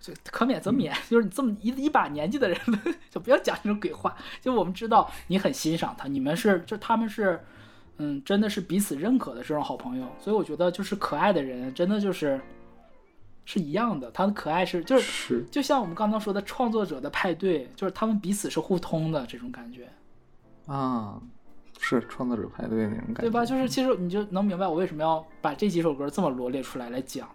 [0.02, 0.94] 就可免则免。
[1.10, 2.80] 就是你这么一一把年纪的人了，
[3.10, 4.15] 就不要讲这种鬼话。
[4.41, 7.40] 就我们知道你很欣赏他，你们是就他们是，
[7.98, 10.07] 嗯，真的是彼此认可的这种好朋友。
[10.19, 12.41] 所以我觉得就是可爱的人，真的就是
[13.45, 19.88] 是一样的，他的可爱是就是是就像我们刚刚说的创作者的派对，就是他们彼此是互通的这种感觉。
[20.68, 21.19] 啊，
[21.80, 23.44] 是创作者派对那种感觉，对吧？
[23.44, 27.28] 就是其实你就能明白我为什么要把这几首歌这么罗列出来来讲，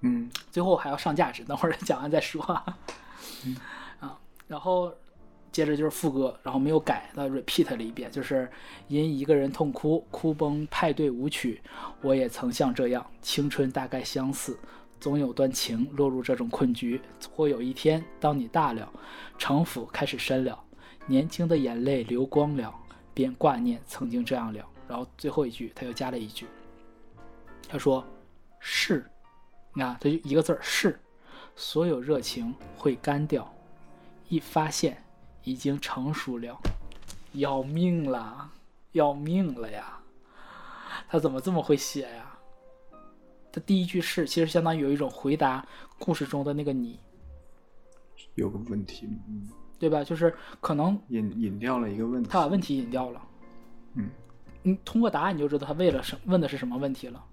[0.00, 2.42] 嗯，最后还要上价值，等会儿讲完再说。
[4.00, 4.92] 啊，然后
[5.52, 8.50] 接着就是副歌，然后没有改的 repeat 了一遍，就是
[8.88, 11.60] 因一个人痛哭，哭崩派对舞曲，
[12.00, 14.58] 我也曾像这样，青春大概相似。
[14.98, 17.00] 总有段情落入这种困局，
[17.34, 18.86] 或有一天，当你大了，
[19.38, 20.62] 城府开始深了，
[21.06, 22.74] 年轻的眼泪流光了，
[23.14, 24.62] 便挂念曾经这样了。
[24.86, 26.46] 然后最后一句，他又加了一句，
[27.66, 28.04] 他说
[28.60, 29.10] ：“是，
[29.80, 31.00] 你看，这就一个字儿是，
[31.56, 33.50] 所有热情会干掉，
[34.28, 35.02] 一发现
[35.42, 36.54] 已经成熟了，
[37.32, 38.50] 要命了，
[38.92, 39.98] 要命了呀！
[41.08, 42.38] 他怎么这么会写呀？
[43.50, 45.66] 他第一句是，其实相当于有一种回答
[45.98, 47.00] 故事中的那个你，
[48.34, 49.48] 有个问题，嗯，
[49.78, 50.04] 对吧？
[50.04, 53.22] 就是可能引引掉了一个问题，他把问题引掉了。
[53.94, 54.10] 嗯，
[54.62, 57.24] 你通过答案你就知道他为了什问的是什么问题了。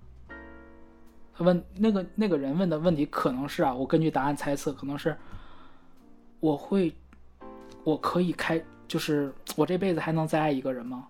[1.37, 5.15] 他问那个那个人问的问题可能是啊，我根据答案猜测，可能是
[6.39, 6.91] 我会，
[7.83, 11.07] 我可以开，就是我这辈子还能再爱一个人吗？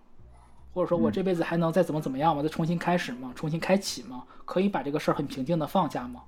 [0.74, 2.44] 或者说我这辈子还能再怎么怎么样吗？
[2.44, 3.32] 再重新开始吗？
[3.36, 4.24] 重新开启吗？
[4.44, 6.22] 可以把这个事儿很平静的放下吗？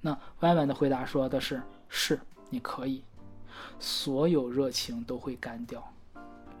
[0.00, 2.20] 那歪歪的回答说的是：是，
[2.50, 3.02] 你可以，
[3.80, 5.82] 所有热情都会干掉。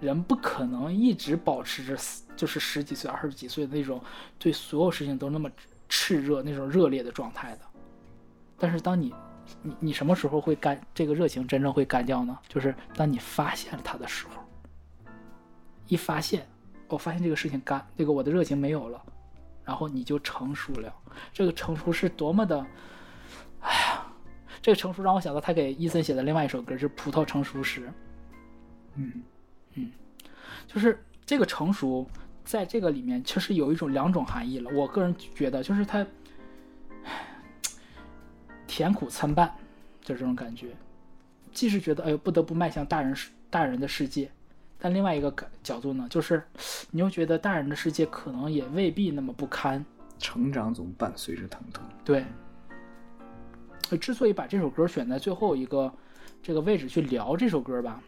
[0.00, 1.96] 人不可能一直保持着
[2.34, 4.00] 就是十几岁、二十几岁的那种
[4.38, 5.48] 对所有事情都那么
[5.92, 7.60] 炽热、那种热烈的状态的。
[8.56, 9.14] 但是当你
[9.60, 12.38] 你你什么时候会干这个热情真正会干掉呢？
[12.48, 14.42] 就是当你发现了它的时候，
[15.88, 16.48] 一发现，
[16.88, 19.02] 我发现这个事情干，这个我的热情没有了，
[19.64, 20.90] 然后你就成熟了。
[21.30, 22.66] 这个成熟是多么的，
[23.60, 24.06] 哎呀，
[24.62, 27.86] 这个成熟让我想到他给伊森写的另外一首歌，是《葡萄成熟时》。
[28.94, 29.22] 嗯
[29.74, 29.92] 嗯
[30.66, 32.08] 就是这个成熟，
[32.44, 34.70] 在这个里面其实有一种两种含义了。
[34.74, 36.06] 我个人觉得，就是它
[37.04, 37.26] 唉
[38.66, 39.52] 甜苦参半，
[40.00, 40.68] 就这种感觉。
[41.52, 44.30] 既是觉得哎呦不得不迈向大人世大人的世界，
[44.78, 46.42] 但另外一个感角度呢，就是
[46.90, 49.84] 你又觉得大人的世界可能也未必那么不堪。
[50.18, 52.24] 成长总伴随着疼痛，对，
[53.90, 55.92] 呃之所以把这首歌选在最后一个
[56.40, 58.00] 这个位置去聊这首歌吧，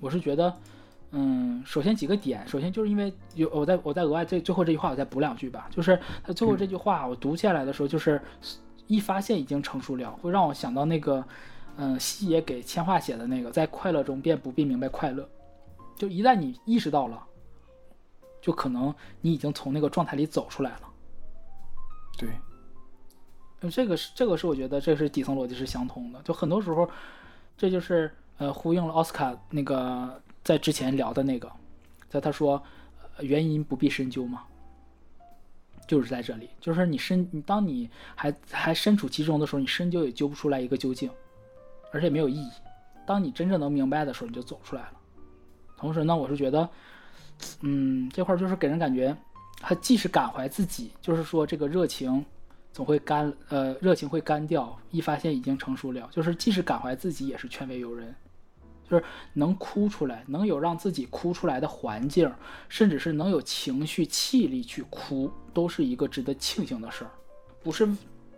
[0.00, 0.56] 我是觉得，
[1.10, 8.20] 嗯，首先几个点，首先就是因为有我再我再额外这最后这句话我再补两句吧，就是他最后这句话我读下来的时候，就是
[8.86, 11.24] 一发现已经成熟了，会让我想到那个，
[11.76, 15.26] 嗯，西野给千画写的那个，在快乐中便不必明白快乐，
[15.96, 17.24] 就一旦你意识到了，
[18.42, 20.80] 就可能你已经从那个状态里走出来了。
[22.18, 22.28] 对，
[23.62, 26.86] 嗯，这个是这个是我觉得这是底层逻辑是相通的，就很多时候，
[27.56, 31.52] 这就是呃呼应了奥斯卡那个在之前聊的那个，
[32.08, 32.62] 在他说、
[33.18, 34.44] 呃原因不必深究嘛，
[35.86, 41.10] 就是在这里，就是你深你当你还还身处其中的时候，你深究也究不出来一个究竟，
[41.92, 42.50] 而且没有意义。
[43.06, 44.92] 当你真正能明白的时候，你就走出来了。
[45.76, 46.66] 同时呢，我是觉得，
[47.60, 49.14] 嗯，这块就是给人感觉，
[49.60, 52.24] 他既是感怀自己，就是说这个热情
[52.72, 58.14] 总会干，呃，热情会干掉，一发现已经成熟了，就是既是感怀自己，也是劝慰友人，
[58.88, 59.04] 就是
[59.34, 62.30] 能哭出来，能有让自己哭出来的环境，
[62.68, 67.10] 甚至是能有情绪气力去哭，都是一个值得庆幸的事儿。
[67.62, 67.88] 不是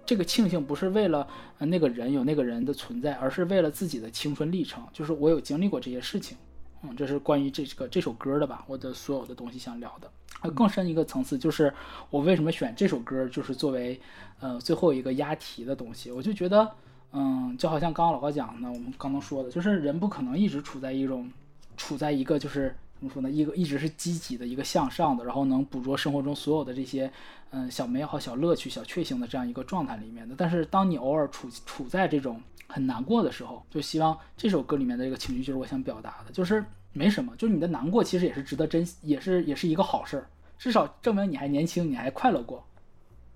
[0.05, 1.27] 这个庆幸不是为了
[1.59, 6.36] 那个人有那个人的存在，而是为了自己的青春历程，就是我有经历过这些事情。
[6.82, 10.10] 嗯，这是关于这个这首歌的吧，我的所有的东西想聊的。
[10.52, 11.70] 更深一个层次，就是
[12.09, 14.01] 我为什么选这首歌，就是作为
[14.40, 16.10] 呃最后一个押题的东西。
[16.10, 16.66] 我就觉得，
[17.12, 21.30] 嗯，就好像刚刚老高讲的，我们刚刚说的，就是人不可能一直处在一种
[21.76, 27.10] 处在一个就是怎么说呢，一个一直是积极的一个向上的，然后能捕捉生活中所有的这些
[27.50, 30.34] 嗯小美好、小乐趣、小确幸的这样一个状态里面的。
[30.38, 40.26] 但是当你偶尔处处在这种很难过的时候，就希望这首歌里面的这个情绪就是我想表达的，就是没什么，就是你的难过其实也是值得珍惜，也是也是一个好事儿，
[40.58, 42.64] 至少证明你还年轻，你还快乐过，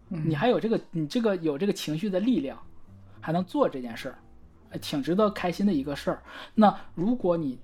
[0.08, 2.56] 你还有这个你这个有这个情绪的力量，
[3.24, 4.18] 还能做这件事儿，
[4.78, 6.22] 挺值得开心的一个事儿。
[6.54, 7.58] 那如果你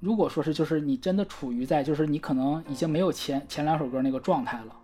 [0.00, 4.74] 如果说是就是你真的处于在就是你可能已经没有前前两首歌那个状态了，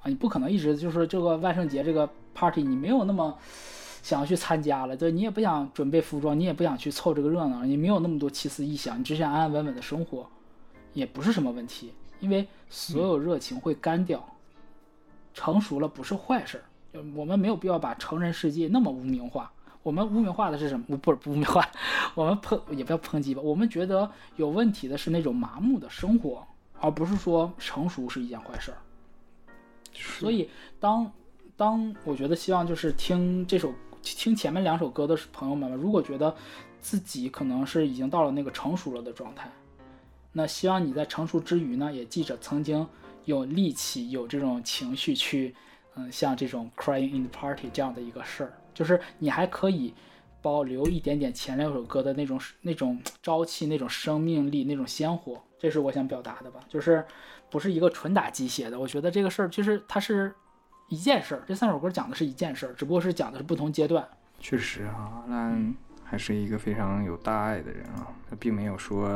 [0.00, 3.38] 啊，你不可能一直就是这个万圣节这个 party 你没有那么
[4.02, 10.28] 想要去参加了，对你也不想准备服装，你也不想去凑这个热闹，你没有那么多奇思异想，你只想安安稳稳的生活，
[10.92, 14.26] 也不是什么问题，因为所有热情会干掉。
[15.32, 16.64] 成熟了不是坏事儿，
[17.14, 19.52] 我们没有必要把成人世界那么污名化。
[19.82, 20.96] 我们污名化的是什么？
[20.98, 21.66] 不是不污名化，
[22.14, 23.40] 我们抨也不要抨击吧。
[23.40, 26.46] 我们觉得有问题的是那种麻木的生活，
[26.78, 28.76] 而不是说成熟是一件坏事儿。
[29.94, 31.10] 所以当
[31.56, 33.72] 当我觉得希望就是听这首
[34.02, 36.34] 听前面两首歌的朋友们，如果觉得
[36.80, 39.50] 自己可能是已经到了那个成熟了的状态，
[40.32, 42.86] 那希望你在成熟之余呢，也记着曾经
[43.24, 45.54] 有力气、有这种情绪去，
[45.96, 49.92] 嗯，像这种 crying in the party 这样的一个事儿，就是你还可以
[50.40, 57.04] 保留一点点前两首歌的那种那种朝气、那种生命力、那种鲜活，这是我想表达的吧，就是
[57.50, 58.78] 不是一个纯打鸡血的。
[58.78, 60.32] 我觉得这个事儿其实它是
[60.88, 64.06] 一件事儿，这三首歌讲的是一件事儿，只不过是讲的是不同阶段。
[64.38, 65.54] 确实啊，那
[66.02, 68.06] 还是一个非常有大爱的人啊。
[68.30, 69.10] 他并没有说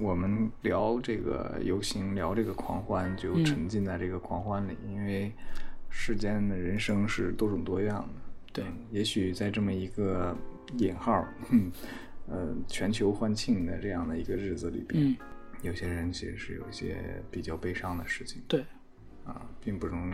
[0.00, 5.32] 我们聊这个游行，聊这个狂欢就嗯沉浸在这个狂欢里，因为
[5.88, 8.20] 世间的人生是多种多样的。
[8.52, 10.36] 对嗯也许在这么一个
[10.78, 11.70] 引号，哼
[12.26, 15.16] 呃，全球欢庆的这样的一个日子里边，嗯，
[15.62, 18.42] 有些人其实是有一些比较悲伤的事情。
[18.48, 18.64] 对，
[19.24, 20.12] 啊，并不容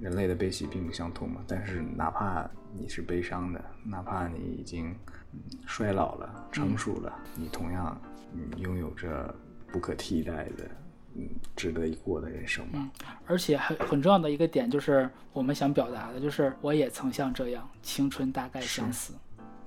[0.00, 1.42] 人类的悲喜并不相通嘛。
[1.46, 4.90] 但是哪怕你是悲伤的，哪怕你已经
[5.32, 8.00] 嗯衰老了、成熟了，你同样
[8.34, 9.34] 嗯拥有着
[9.72, 10.70] 不可替代的
[11.14, 12.90] 嗯值得一过的人生吧。
[13.26, 19.14] 而且很很重要的一个点就是我们想表达的，就是我也曾像这样，青春大概相似，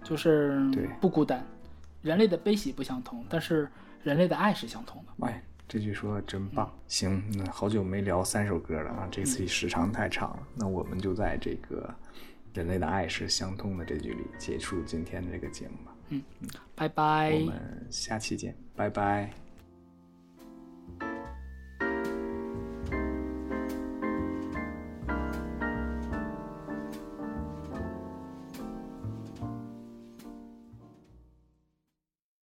[0.03, 1.45] 就是对不孤单。
[2.01, 3.69] 人类的悲喜不相同，但是
[4.03, 5.27] 人类的爱是相同的。
[5.27, 6.72] 哎，这句说的真棒。
[6.88, 11.93] 行，那好久没聊三首歌了啊，这次时长太长了，那我们就在这个
[12.55, 15.95] 人类的爱是相通的这句里结束今天的这个节目吧。
[16.09, 16.22] 嗯
[16.73, 17.31] 拜拜。
[17.34, 19.40] 我们下期见，拜拜。